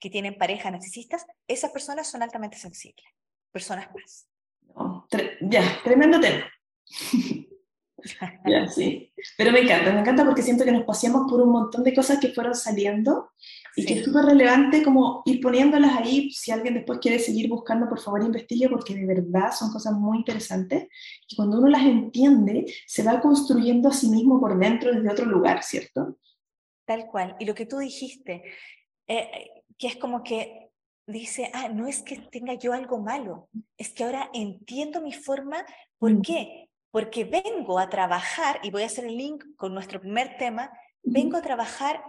que 0.00 0.10
tienen 0.10 0.36
parejas 0.36 0.70
narcisistas, 0.72 1.24
esas 1.48 1.70
personas 1.70 2.08
son 2.10 2.22
altamente 2.22 2.56
sensibles. 2.58 3.06
Personas 3.50 3.88
más. 3.94 4.26
No, 4.74 5.06
tre- 5.10 5.36
ya, 5.40 5.62
tremendo 5.82 6.20
tema. 6.20 6.44
Ya, 8.44 8.66
sí. 8.68 9.12
Pero 9.38 9.52
me 9.52 9.60
encanta, 9.60 9.92
me 9.92 10.00
encanta 10.00 10.24
porque 10.24 10.42
siento 10.42 10.64
que 10.64 10.72
nos 10.72 10.82
paseamos 10.84 11.30
por 11.30 11.40
un 11.40 11.52
montón 11.52 11.84
de 11.84 11.94
cosas 11.94 12.18
que 12.18 12.30
fueron 12.30 12.52
saliendo 12.56 13.30
y 13.76 13.86
que 13.86 13.94
es 13.94 13.98
Sí, 14.00 14.04
súper 14.06 14.24
relevante 14.26 14.82
como 14.82 15.22
ir 15.24 15.40
poniéndolas 15.40 15.96
ahí. 15.96 16.30
Si 16.30 16.50
alguien 16.50 16.74
después 16.74 16.98
quiere 16.98 17.18
seguir 17.18 17.48
buscando, 17.48 17.88
por 17.88 18.00
favor 18.00 18.22
investigue 18.22 18.68
porque 18.68 18.94
de 18.94 19.06
verdad 19.06 19.52
son 19.52 19.72
cosas 19.72 19.94
muy 19.94 20.18
interesantes 20.18 20.88
y 21.28 21.36
cuando 21.36 21.58
uno 21.58 21.68
las 21.68 21.82
entiende, 21.82 22.66
se 22.86 23.02
va 23.02 23.20
construyendo 23.20 23.88
a 23.88 23.92
sí 23.92 24.08
mismo 24.08 24.38
por 24.40 24.58
dentro 24.58 24.92
desde 24.92 25.10
otro 25.10 25.24
lugar, 25.26 25.62
¿cierto? 25.62 26.18
tal 26.84 27.06
cual. 27.06 27.36
Y 27.38 27.44
lo 27.46 27.54
que 27.54 27.64
tú 27.64 27.78
dijiste, 27.78 28.42
eh, 29.06 29.30
eh, 29.32 29.64
que 29.78 29.86
es 29.86 29.96
como 29.96 30.22
que 30.22 30.70
dice, 31.06 31.50
ah, 31.54 31.68
no 31.68 31.86
es 31.86 32.02
que 32.02 32.16
tenga 32.30 32.54
yo 32.54 32.72
algo 32.72 32.98
malo, 32.98 33.48
es 33.78 33.90
que 33.94 34.04
ahora 34.04 34.28
entiendo 34.34 35.00
mi 35.00 35.12
forma. 35.12 35.64
¿Por 35.98 36.12
Mm. 36.14 36.22
qué? 36.22 36.68
Porque 36.90 37.24
vengo 37.24 37.78
a 37.78 37.88
trabajar, 37.88 38.60
y 38.62 38.70
voy 38.70 38.82
a 38.82 38.86
hacer 38.86 39.04
el 39.06 39.16
link 39.16 39.44
con 39.56 39.72
nuestro 39.72 40.00
primer 40.00 40.36
tema, 40.36 40.70
vengo 41.02 41.36
a 41.38 41.42
trabajar 41.42 42.02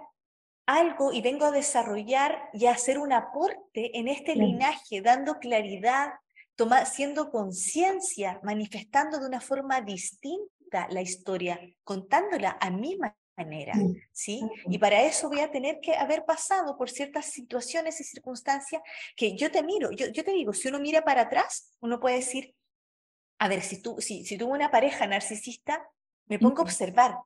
algo 0.65 1.11
y 1.11 1.21
vengo 1.21 1.45
a 1.45 1.51
desarrollar 1.51 2.49
y 2.53 2.65
a 2.65 2.71
hacer 2.71 2.97
un 2.97 3.11
aporte 3.11 3.97
en 3.97 4.07
este 4.07 4.35
linaje, 4.35 5.01
dando 5.01 5.39
claridad, 5.39 6.13
toma, 6.55 6.77
haciendo 6.77 7.31
conciencia, 7.31 8.39
manifestando 8.43 9.19
de 9.19 9.27
una 9.27 9.41
forma 9.41 9.81
distinta 9.81 10.87
la 10.89 11.01
historia, 11.01 11.59
contándola 11.83 12.57
a 12.59 12.69
mi 12.69 12.97
manera. 12.97 13.73
¿sí? 14.11 14.41
Y 14.65 14.77
para 14.77 15.03
eso 15.03 15.29
voy 15.29 15.39
a 15.39 15.51
tener 15.51 15.79
que 15.81 15.95
haber 15.95 16.23
pasado 16.25 16.77
por 16.77 16.89
ciertas 16.89 17.25
situaciones 17.25 17.99
y 17.99 18.03
circunstancias 18.03 18.81
que 19.15 19.35
yo 19.35 19.51
te 19.51 19.63
miro, 19.63 19.91
yo, 19.91 20.07
yo 20.07 20.23
te 20.23 20.31
digo, 20.31 20.53
si 20.53 20.67
uno 20.67 20.79
mira 20.79 21.03
para 21.03 21.21
atrás, 21.21 21.75
uno 21.81 21.99
puede 21.99 22.17
decir, 22.17 22.55
a 23.39 23.47
ver, 23.47 23.61
si, 23.61 23.81
tú, 23.81 23.97
si, 23.99 24.25
si 24.25 24.37
tuve 24.37 24.51
una 24.53 24.71
pareja 24.71 25.07
narcisista, 25.07 25.85
me 26.27 26.39
pongo 26.39 26.59
a 26.59 26.63
observar, 26.63 27.17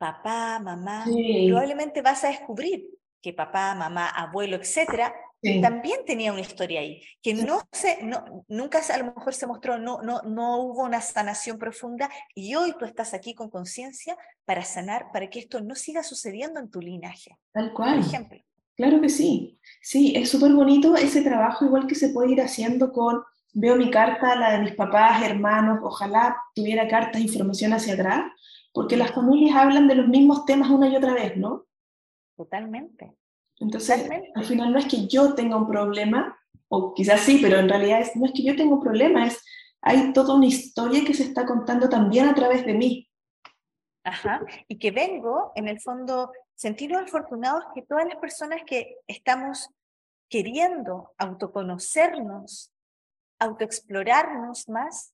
papá, 0.00 0.58
mamá, 0.58 1.04
Sí, 1.04 1.44
probablemente 1.46 2.00
vas 2.00 2.24
a 2.24 2.28
descubrir 2.28 2.88
que 3.20 3.34
papá, 3.34 3.74
mamá, 3.74 4.08
abuelo, 4.08 4.56
etcétera, 4.56 5.12
sí, 5.42 5.60
también 5.60 6.00
tenía 6.06 6.32
una 6.32 6.40
historia 6.40 6.80
ahí, 6.80 7.02
que 7.22 7.34
no 7.34 7.60
se, 7.70 8.02
no, 8.02 8.46
nunca 8.48 8.80
a 8.80 8.96
lo 8.96 9.12
mejor 9.14 9.34
se 9.34 9.46
mostró, 9.46 9.78
no, 9.78 10.00
no, 10.00 10.22
no 10.22 10.62
hubo 10.62 10.84
una 10.84 11.02
sanación 11.02 11.58
profunda 11.58 12.08
y 12.34 12.54
hoy 12.54 12.74
tú 12.78 12.86
estás 12.86 13.12
aquí 13.12 13.34
con 13.34 13.50
conciencia 13.50 14.16
para 14.46 14.64
sanar, 14.64 15.12
para 15.12 15.28
que 15.28 15.38
esto 15.38 15.60
no 15.60 15.74
siga 15.74 16.02
sucediendo 16.02 16.60
en 16.60 16.70
tu 16.70 16.80
linaje, 16.80 17.36
tal 17.52 17.66
por 17.66 17.74
cual. 17.74 17.98
ejemplo. 17.98 18.38
Claro 18.74 19.02
que 19.02 19.10
sí. 19.10 19.60
Sí, 19.82 20.14
es 20.16 20.30
súper 20.30 20.52
bonito 20.52 20.96
ese 20.96 21.20
trabajo, 21.20 21.66
igual 21.66 21.86
que 21.86 21.94
se 21.94 22.08
puede 22.08 22.32
ir 22.32 22.40
haciendo 22.40 22.90
con, 22.90 23.22
veo 23.52 23.76
mi 23.76 23.90
carta, 23.90 24.34
la 24.34 24.52
de 24.52 24.60
mis 24.60 24.74
papás, 24.74 25.22
hermanos, 25.22 25.80
ojalá 25.82 26.38
tuviera 26.54 26.88
cartas, 26.88 27.20
información 27.20 27.74
hacia 27.74 27.92
atrás, 27.92 28.22
porque 28.72 28.96
las 28.96 29.12
familias 29.12 29.56
hablan 29.56 29.88
de 29.88 29.96
los 29.96 30.08
mismos 30.08 30.44
temas 30.44 30.70
una 30.70 30.88
y 30.88 30.96
otra 30.96 31.14
vez, 31.14 31.36
¿no? 31.36 31.66
Totalmente, 32.36 33.16
Entonces, 33.58 34.02
totalmente. 34.02 34.32
al 34.34 34.44
final 34.44 34.72
no 34.72 34.78
es 34.78 34.86
que 34.86 35.06
yo 35.06 35.34
tenga 35.34 35.56
un 35.56 35.68
problema, 35.68 36.38
o 36.68 36.94
quizás 36.94 37.20
sí, 37.20 37.38
pero 37.42 37.58
en 37.58 37.68
realidad 37.68 38.00
es, 38.00 38.16
no 38.16 38.26
es 38.26 38.32
que 38.32 38.42
yo 38.42 38.56
tenga 38.56 38.74
un 38.74 38.82
problema, 38.82 39.26
es, 39.26 39.44
hay 39.82 40.12
toda 40.12 40.34
una 40.34 40.46
historia 40.46 41.04
que 41.04 41.14
se 41.14 41.24
está 41.24 41.44
contando 41.44 41.88
también 41.88 42.28
a 42.28 42.34
través 42.34 42.64
de 42.64 42.74
mí. 42.74 43.08
Ajá. 44.04 44.40
Y 44.68 44.78
que 44.78 44.90
vengo, 44.90 45.52
en 45.54 45.68
el 45.68 45.80
fondo, 45.80 46.32
sentirnos 46.54 47.02
afortunados 47.02 47.64
que 47.74 47.82
todas 47.82 48.06
las 48.06 48.16
personas 48.16 48.62
que 48.66 48.96
estamos 49.06 49.68
queriendo 50.30 51.12
autoconocernos, 51.18 52.72
autoexplorarnos 53.38 54.68
más, 54.68 55.12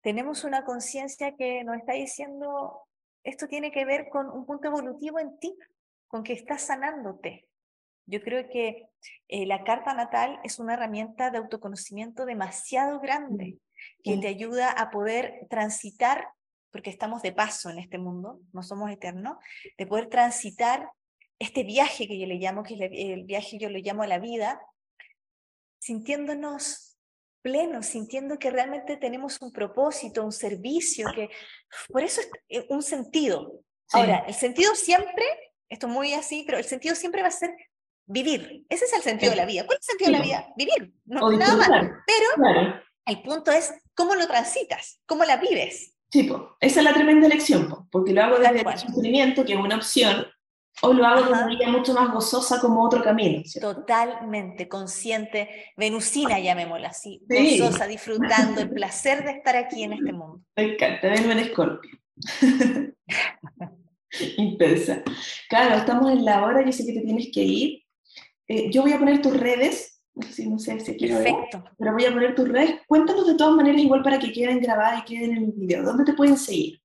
tenemos 0.00 0.44
una 0.44 0.64
conciencia 0.64 1.36
que 1.36 1.64
nos 1.64 1.76
está 1.76 1.92
diciendo, 1.94 2.82
esto 3.24 3.48
tiene 3.48 3.70
que 3.70 3.84
ver 3.84 4.08
con 4.08 4.30
un 4.30 4.46
punto 4.46 4.68
evolutivo 4.68 5.18
en 5.18 5.38
ti, 5.38 5.56
con 6.06 6.22
que 6.22 6.32
estás 6.32 6.62
sanándote. 6.62 7.46
Yo 8.06 8.22
creo 8.22 8.48
que 8.48 8.88
eh, 9.28 9.46
la 9.46 9.64
carta 9.64 9.92
natal 9.92 10.40
es 10.42 10.58
una 10.58 10.74
herramienta 10.74 11.30
de 11.30 11.38
autoconocimiento 11.38 12.24
demasiado 12.24 13.00
grande 13.00 13.58
que 14.02 14.14
Sí. 14.14 14.20
te 14.20 14.28
ayuda 14.28 14.70
a 14.70 14.90
poder 14.90 15.46
transitar, 15.50 16.28
porque 16.70 16.90
estamos 16.90 17.22
de 17.22 17.32
paso 17.32 17.68
en 17.70 17.78
este 17.78 17.98
mundo, 17.98 18.40
no 18.52 18.62
somos 18.62 18.90
eternos, 18.90 19.36
de 19.76 19.86
poder 19.86 20.08
transitar 20.08 20.90
este 21.38 21.62
viaje 21.64 22.08
que 22.08 22.18
yo 22.18 22.26
le 22.26 22.36
llamo, 22.36 22.62
que 22.62 22.74
es 22.74 22.80
el 22.92 23.24
viaje 23.24 23.58
yo 23.58 23.68
lo 23.68 23.78
llamo 23.78 24.02
a 24.02 24.06
la 24.08 24.18
vida, 24.18 24.60
sintiéndonos 25.78 26.87
plenos, 27.48 27.86
sintiendo 27.86 28.38
que 28.38 28.50
realmente 28.50 28.96
tenemos 28.98 29.38
un 29.40 29.50
propósito, 29.52 30.22
un 30.22 30.32
servicio, 30.32 31.08
que 31.14 31.30
por 31.88 32.02
eso 32.02 32.20
es 32.20 32.28
eh, 32.50 32.66
un 32.68 32.82
sentido. 32.82 33.62
Sí. 33.86 33.98
Ahora, 33.98 34.24
el 34.26 34.34
sentido 34.34 34.74
siempre, 34.74 35.24
esto 35.70 35.86
es 35.86 35.92
muy 35.92 36.12
así, 36.12 36.42
pero 36.46 36.58
el 36.58 36.64
sentido 36.64 36.94
siempre 36.94 37.22
va 37.22 37.28
a 37.28 37.30
ser 37.30 37.50
vivir. 38.06 38.64
Ese 38.68 38.84
es 38.84 38.92
el 38.92 39.02
sentido 39.02 39.30
de 39.30 39.36
la 39.36 39.46
vida. 39.46 39.64
¿Cuál 39.64 39.78
es 39.80 39.88
el 39.88 39.92
sentido 39.98 40.10
de 40.12 40.18
la 40.18 40.24
Sí. 40.24 40.28
vida? 40.30 40.52
Vivir, 40.56 40.92
no, 41.06 41.30
nada 41.32 41.56
más. 41.56 41.68
Pero 42.06 42.26
Claro. 42.36 42.82
el 43.06 43.22
punto 43.22 43.50
es 43.50 43.72
cómo 43.94 44.14
lo 44.14 44.26
transitas, 44.26 45.00
cómo 45.06 45.24
la 45.24 45.36
vives. 45.38 45.94
Sí, 46.10 46.24
po. 46.24 46.56
esa 46.60 46.80
es 46.80 46.84
la 46.84 46.94
tremenda 46.94 47.26
elección, 47.26 47.68
po, 47.68 47.86
porque 47.90 48.12
lo 48.12 48.22
hago 48.22 48.38
desde 48.38 48.60
el 48.60 48.78
sufrimiento, 48.78 49.44
que 49.44 49.52
es 49.54 49.58
una 49.58 49.76
opción, 49.76 50.26
o 50.82 50.92
lo 50.92 51.04
hago 51.06 51.22
de 51.22 51.28
una 51.32 51.40
manera 51.46 51.68
mucho 51.70 51.92
más 51.94 52.12
gozosa 52.12 52.60
como 52.60 52.82
otro 52.84 53.02
camino. 53.02 53.42
¿cierto? 53.44 53.74
Totalmente 53.76 54.68
consciente, 54.68 55.48
venusina, 55.76 56.38
llamémosla 56.38 56.88
así, 56.88 57.22
Sí. 57.28 57.58
gozosa, 57.58 57.86
disfrutando 57.86 58.60
el 58.60 58.70
placer 58.74 59.24
de 59.24 59.32
estar 59.32 59.56
aquí 59.56 59.82
en 59.82 59.94
este 59.94 60.12
mundo. 60.12 60.40
Me 60.56 60.74
encanta, 60.74 61.08
verme 61.08 61.32
en 61.32 61.38
Escorpio. 61.40 61.90
Intensa. 64.36 65.02
Claro, 65.48 65.76
estamos 65.76 66.10
en 66.10 66.24
la 66.24 66.44
hora, 66.44 66.64
yo 66.64 66.72
sé 66.72 66.86
que 66.86 66.92
te 66.94 67.02
tienes 67.02 67.28
que 67.32 67.42
ir. 67.42 67.82
Eh, 68.48 68.70
yo 68.70 68.82
voy 68.82 68.92
a 68.92 68.98
poner 68.98 69.20
tus 69.20 69.36
redes, 69.36 70.02
no 70.14 70.26
sé, 70.26 70.46
no 70.46 70.58
sé 70.58 70.80
si 70.80 70.92
aquí 70.92 71.06
Perfecto. 71.06 71.62
pero 71.78 71.92
voy 71.92 72.06
a 72.06 72.12
poner 72.12 72.34
tus 72.34 72.48
redes. 72.48 72.76
Cuéntanos 72.86 73.26
de 73.26 73.34
todas 73.34 73.54
maneras, 73.54 73.80
igual 73.82 74.02
para 74.02 74.18
que 74.18 74.32
queden 74.32 74.60
grabadas 74.60 75.02
y 75.02 75.04
queden 75.14 75.36
en 75.36 75.44
el 75.44 75.52
video. 75.52 75.82
¿Dónde 75.82 76.04
te 76.04 76.14
pueden 76.14 76.36
seguir? 76.38 76.80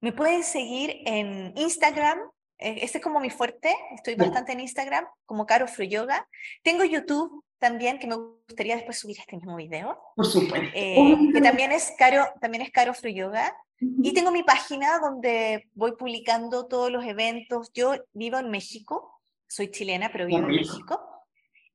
Me 0.00 0.12
pueden 0.12 0.42
seguir 0.42 0.96
en 1.04 1.52
Instagram, 1.56 2.18
ese 2.60 2.98
es 2.98 3.04
como 3.04 3.20
mi 3.20 3.30
fuerte, 3.30 3.74
estoy 3.94 4.14
bastante 4.14 4.52
en 4.52 4.60
Instagram, 4.60 5.06
como 5.26 5.46
Caro 5.46 5.66
Yoga. 5.66 6.28
Tengo 6.62 6.84
YouTube 6.84 7.44
también, 7.58 7.98
que 7.98 8.06
me 8.06 8.16
gustaría 8.16 8.76
después 8.76 8.98
subir 8.98 9.18
este 9.18 9.36
mismo 9.36 9.56
video, 9.56 9.98
Por 10.16 10.26
supuesto. 10.26 10.70
eh, 10.74 11.16
que 11.32 11.40
también 11.40 11.72
es 11.72 11.92
Caro, 11.98 12.26
también 12.40 12.62
es 12.62 12.70
Caro 12.70 12.92
Yoga. 12.94 13.56
Ujú. 13.80 14.00
Y 14.02 14.12
tengo 14.12 14.30
mi 14.30 14.42
página 14.42 14.98
donde 14.98 15.68
voy 15.74 15.92
publicando 15.92 16.66
todos 16.66 16.90
los 16.90 17.04
eventos. 17.04 17.70
Yo 17.72 17.94
vivo 18.12 18.38
en 18.38 18.50
México, 18.50 19.20
soy 19.46 19.70
chilena, 19.70 20.10
pero 20.12 20.26
vivo 20.26 20.38
en. 20.40 20.46
México. 20.46 21.00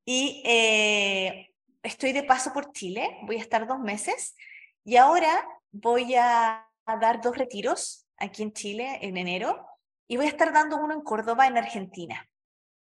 Y 0.05 0.43
eh, 0.45 1.49
estoy 1.81 2.11
de 2.11 2.23
paso 2.23 2.53
por 2.53 2.71
Chile, 2.73 3.17
voy 3.23 3.37
a 3.37 3.41
estar 3.41 3.67
dos 3.67 3.79
meses. 3.79 4.35
Y 4.83 4.97
ahora 4.97 5.47
voy 5.71 6.13
a, 6.15 6.67
a 6.85 6.97
dar 6.97 7.21
dos 7.21 7.37
retiros 7.37 8.05
aquí 8.17 8.43
en 8.43 8.53
Chile 8.53 8.99
en 9.01 9.17
enero. 9.17 9.65
Y 10.07 10.17
voy 10.17 10.25
a 10.27 10.29
estar 10.29 10.53
dando 10.53 10.77
uno 10.77 10.93
en 10.93 11.01
Córdoba, 11.01 11.47
en 11.47 11.57
Argentina. 11.57 12.27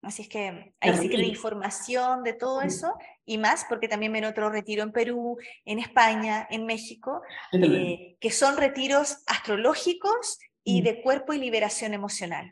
Así 0.03 0.23
es 0.23 0.29
que 0.29 0.75
ahí 0.81 0.97
sí 0.99 1.09
que 1.09 1.17
rico. 1.17 1.29
información 1.31 2.25
de 2.25 2.33
todo 2.33 2.61
Mm. 2.61 2.67
eso 2.67 2.93
y 3.25 3.39
más, 3.39 3.65
porque 3.69 3.87
también 3.87 4.13
viene 4.13 4.27
otro 4.27 4.51
retiro 4.51 4.83
en 4.83 4.91
Perú, 4.91 5.39
en 5.65 5.79
España, 5.79 6.47
en 6.51 6.67
México, 6.67 7.23
eh, 7.53 8.17
que 8.19 8.31
son 8.33 8.57
retiros 8.57 9.23
astrológicos 9.29 10.39
y 10.65 10.81
Mm. 10.81 10.85
de 10.85 11.03
cuerpo 11.03 11.33
y 11.35 11.39
liberación 11.39 11.95
emocional. 11.95 12.47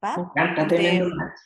Me 0.00 0.08
¿va? 0.08 0.14
encanta, 0.14 0.60
Donde- 0.62 0.76
tremendo 0.76 1.14
match. 1.14 1.38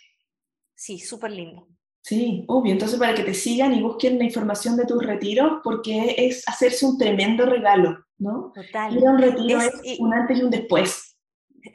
sí, 0.77 1.01
súper 1.01 1.33
lindo. 1.33 1.67
Sí, 2.05 2.45
obvio. 2.49 2.73
Entonces, 2.73 2.99
para 2.99 3.15
que 3.15 3.23
te 3.25 3.35
sigan 3.35 3.73
y 3.75 3.83
busquen 3.83 4.19
la 4.19 4.25
información 4.25 4.77
de 4.77 4.85
tus 4.87 5.05
retiros, 5.05 5.61
porque 5.65 6.15
es 6.19 6.47
hacerse 6.49 6.85
un 6.87 6.99
tremendo 6.99 7.47
regalo, 7.47 7.97
¿no? 8.19 8.53
Total. 8.55 8.97
Ir 8.97 9.07
a 9.07 9.11
un 9.11 9.19
retiro 9.19 9.61
Es- 9.61 9.75
es, 9.75 9.81
y- 9.85 10.03
un 10.03 10.13
antes 10.15 10.39
y 10.39 10.43
un 10.43 10.51
después. 10.51 11.12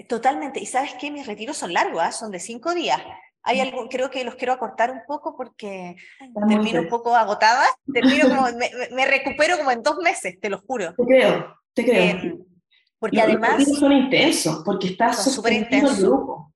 Totalmente. 0.07 0.59
Y 0.59 0.65
sabes 0.65 0.93
qué, 0.99 1.11
mis 1.11 1.25
retiros 1.27 1.57
son 1.57 1.73
largos, 1.73 2.01
¿ah? 2.03 2.11
son 2.11 2.31
de 2.31 2.39
cinco 2.39 2.73
días. 2.73 3.01
Hay 3.43 3.61
algo, 3.61 3.87
creo 3.87 4.09
que 4.09 4.25
los 4.25 4.35
quiero 4.35 4.51
acortar 4.53 4.91
un 4.91 5.01
poco 5.07 5.35
porque 5.37 5.95
Está 6.19 6.41
termino 6.47 6.59
un 6.61 6.67
intenso. 6.67 6.89
poco 6.89 7.15
agotada. 7.15 7.65
Termino 7.93 8.27
como, 8.27 8.47
me, 8.93 9.05
recupero 9.05 9.57
como 9.57 9.71
en 9.71 9.81
dos 9.83 9.97
meses, 9.97 10.37
te 10.39 10.49
lo 10.49 10.59
juro. 10.59 10.93
Te 10.95 11.05
creo, 11.05 11.55
te 11.73 11.85
creo. 11.85 12.03
Em, 12.03 12.45
porque 12.99 13.17
Los- 13.17 13.25
los 13.27 13.33
además, 13.35 13.57
retiros 13.59 13.79
son 13.79 13.91
intensos, 13.93 14.63
porque 14.65 14.87
estás 14.87 15.23
Son 15.23 15.33
súper 15.33 15.53
grupo. 15.69 16.53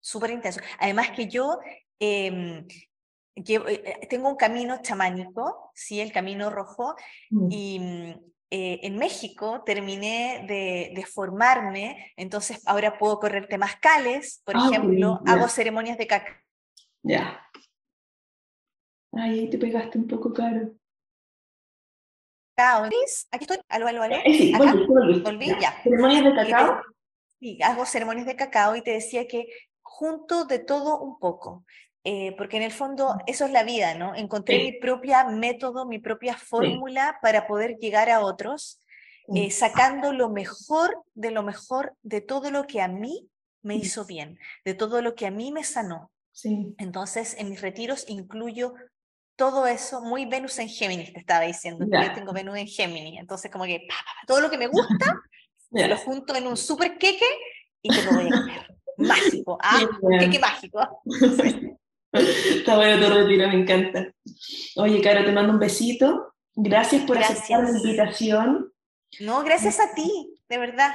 súper 0.00 0.30
intenso. 0.30 0.60
Además 0.78 1.10
que 1.10 1.26
yo 1.26 1.58
em, 1.98 2.64
llevo- 3.34 3.66
eh, 3.68 4.06
tengo 4.08 4.28
un 4.28 4.36
camino 4.36 4.80
chamánico, 4.82 5.72
sí, 5.74 6.00
el 6.00 6.12
camino 6.12 6.50
rojo, 6.50 6.94
Mm. 7.30 7.48
y 7.50 7.78
mm, 7.80 8.20
eh, 8.50 8.80
en 8.82 8.96
México 8.96 9.62
terminé 9.64 10.44
de, 10.48 11.04
formarme, 11.04 12.12
entonces 12.16 12.62
ahora 12.66 12.98
puedo 12.98 13.18
correr 13.20 13.46
temazcales, 13.46 14.42
por 14.44 14.56
ah, 14.56 14.68
ejemplo, 14.70 15.20
hago 15.26 15.48
ceremonias 15.48 15.98
de 15.98 16.06
cacao. 16.06 16.34
Ya. 17.02 17.42
Ay, 19.12 19.40
ahí 19.40 19.50
te 19.50 19.58
pegaste 19.58 19.98
un 19.98 20.06
poco 20.06 20.32
caro. 20.32 20.72
Aquí 23.30 23.44
estoy, 23.44 23.58
aló, 23.68 23.86
aló, 23.86 24.02
aló. 24.02 24.16
Eh, 24.16 24.34
sí, 24.34 24.52
Acá, 24.54 24.74
volví, 25.22 25.46
ya. 25.60 25.80
¿Ceremonias 25.82 26.24
de 26.24 26.34
cacao? 26.34 26.82
Sí, 27.38 27.58
hago 27.62 27.86
ceremonias 27.86 28.26
de 28.26 28.34
cacao 28.34 28.74
y 28.74 28.82
te 28.82 28.92
decía 28.92 29.28
que 29.28 29.46
junto 29.80 30.44
de 30.44 30.58
todo 30.58 30.98
un 31.00 31.18
poco. 31.18 31.64
Eh, 32.04 32.34
porque 32.38 32.56
en 32.56 32.62
el 32.62 32.72
fondo 32.72 33.16
eso 33.26 33.44
es 33.44 33.50
la 33.50 33.64
vida, 33.64 33.94
¿no? 33.94 34.14
Encontré 34.14 34.58
mi 34.58 34.72
propia 34.72 35.24
método, 35.24 35.84
mi 35.84 35.98
propia 35.98 36.36
fórmula 36.36 37.18
para 37.20 37.46
poder 37.46 37.76
llegar 37.78 38.08
a 38.08 38.20
otros, 38.20 38.80
eh, 39.34 39.50
sacando 39.50 40.12
lo 40.12 40.30
mejor 40.30 41.02
de 41.14 41.30
lo 41.30 41.42
mejor 41.42 41.94
de 42.02 42.20
todo 42.20 42.50
lo 42.50 42.66
que 42.66 42.80
a 42.80 42.88
mí 42.88 43.28
me 43.62 43.74
hizo 43.74 44.06
bien, 44.06 44.38
de 44.64 44.74
todo 44.74 45.02
lo 45.02 45.14
que 45.14 45.26
a 45.26 45.30
mí 45.30 45.52
me 45.52 45.64
sanó. 45.64 46.10
Sí. 46.32 46.74
Entonces, 46.78 47.34
en 47.38 47.50
mis 47.50 47.60
retiros 47.60 48.04
incluyo 48.08 48.74
todo 49.36 49.66
eso, 49.66 50.00
muy 50.00 50.24
Venus 50.24 50.58
en 50.60 50.68
Géminis, 50.68 51.12
te 51.12 51.20
estaba 51.20 51.44
diciendo, 51.44 51.84
yo 51.84 52.14
tengo 52.14 52.32
Venus 52.32 52.56
en 52.56 52.66
Géminis, 52.66 53.20
entonces 53.20 53.50
como 53.50 53.64
que 53.64 53.86
todo 54.26 54.40
lo 54.40 54.50
que 54.50 54.58
me 54.58 54.66
gusta, 54.68 55.20
lo 55.70 55.96
junto 55.98 56.34
en 56.34 56.46
un 56.46 56.56
super 56.56 56.96
queque 56.96 57.28
y 57.82 57.88
te 57.90 58.02
lo 58.04 58.12
voy 58.12 58.28
a 58.28 58.30
comer. 58.30 58.74
Mágico, 58.96 59.58
¿ah? 59.62 59.80
Queque 60.18 60.38
mágico. 60.40 60.80
Está 62.12 62.76
bueno 62.76 63.06
tu 63.06 63.12
retiro, 63.12 63.48
me 63.48 63.60
encanta. 63.60 64.12
Oye, 64.76 65.00
Caro, 65.00 65.24
te 65.24 65.32
mando 65.32 65.52
un 65.52 65.58
besito. 65.58 66.34
Gracias 66.54 67.04
por 67.04 67.18
aceptar 67.18 67.62
la 67.62 67.70
invitación. 67.70 68.72
No, 69.20 69.42
gracias 69.44 69.78
a 69.80 69.94
ti, 69.94 70.34
de 70.48 70.58
verdad. 70.58 70.92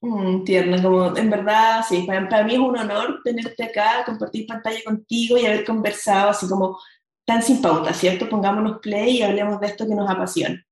Mm, 0.00 0.44
tierna, 0.44 0.82
como 0.82 1.16
en 1.16 1.30
verdad, 1.30 1.82
sí, 1.88 2.06
para, 2.06 2.44
mí 2.44 2.52
es 2.52 2.58
un 2.58 2.76
honor 2.76 3.20
tenerte 3.24 3.64
acá, 3.64 4.04
compartir 4.04 4.46
pantalla 4.46 4.78
contigo 4.84 5.38
y 5.38 5.46
haber 5.46 5.64
conversado 5.64 6.30
así 6.30 6.46
como 6.46 6.78
tan 7.24 7.42
sin 7.42 7.62
pauta, 7.62 7.94
¿cierto? 7.94 8.28
Pongámonos 8.28 8.80
play 8.80 9.18
y 9.18 9.22
hablemos 9.22 9.58
de 9.60 9.68
esto 9.68 9.86
que 9.86 9.94
nos 9.94 10.08
apasiona. 10.10 10.62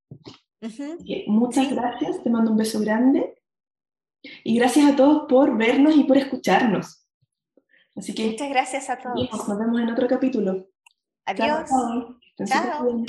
muchas 1.26 1.70
gracias, 1.70 2.22
te 2.22 2.30
mando 2.30 2.50
un 2.50 2.58
beso 2.58 2.78
grande 2.80 3.34
y 4.44 4.58
gracias 4.58 4.92
a 4.92 4.96
todos 4.96 5.24
por 5.28 5.56
vernos 5.56 5.96
y 5.96 6.04
por 6.04 6.18
escucharnos. 6.18 7.01
Así 7.96 8.14
que 8.14 8.26
muchas 8.30 8.48
gracias 8.48 8.90
a 8.90 8.98
todos. 8.98 9.48
Nos 9.48 9.58
vemos 9.58 9.80
en 9.80 9.90
otro 9.90 10.08
capítulo. 10.08 10.66
Adiós. 11.26 11.68
chao. 12.46 13.04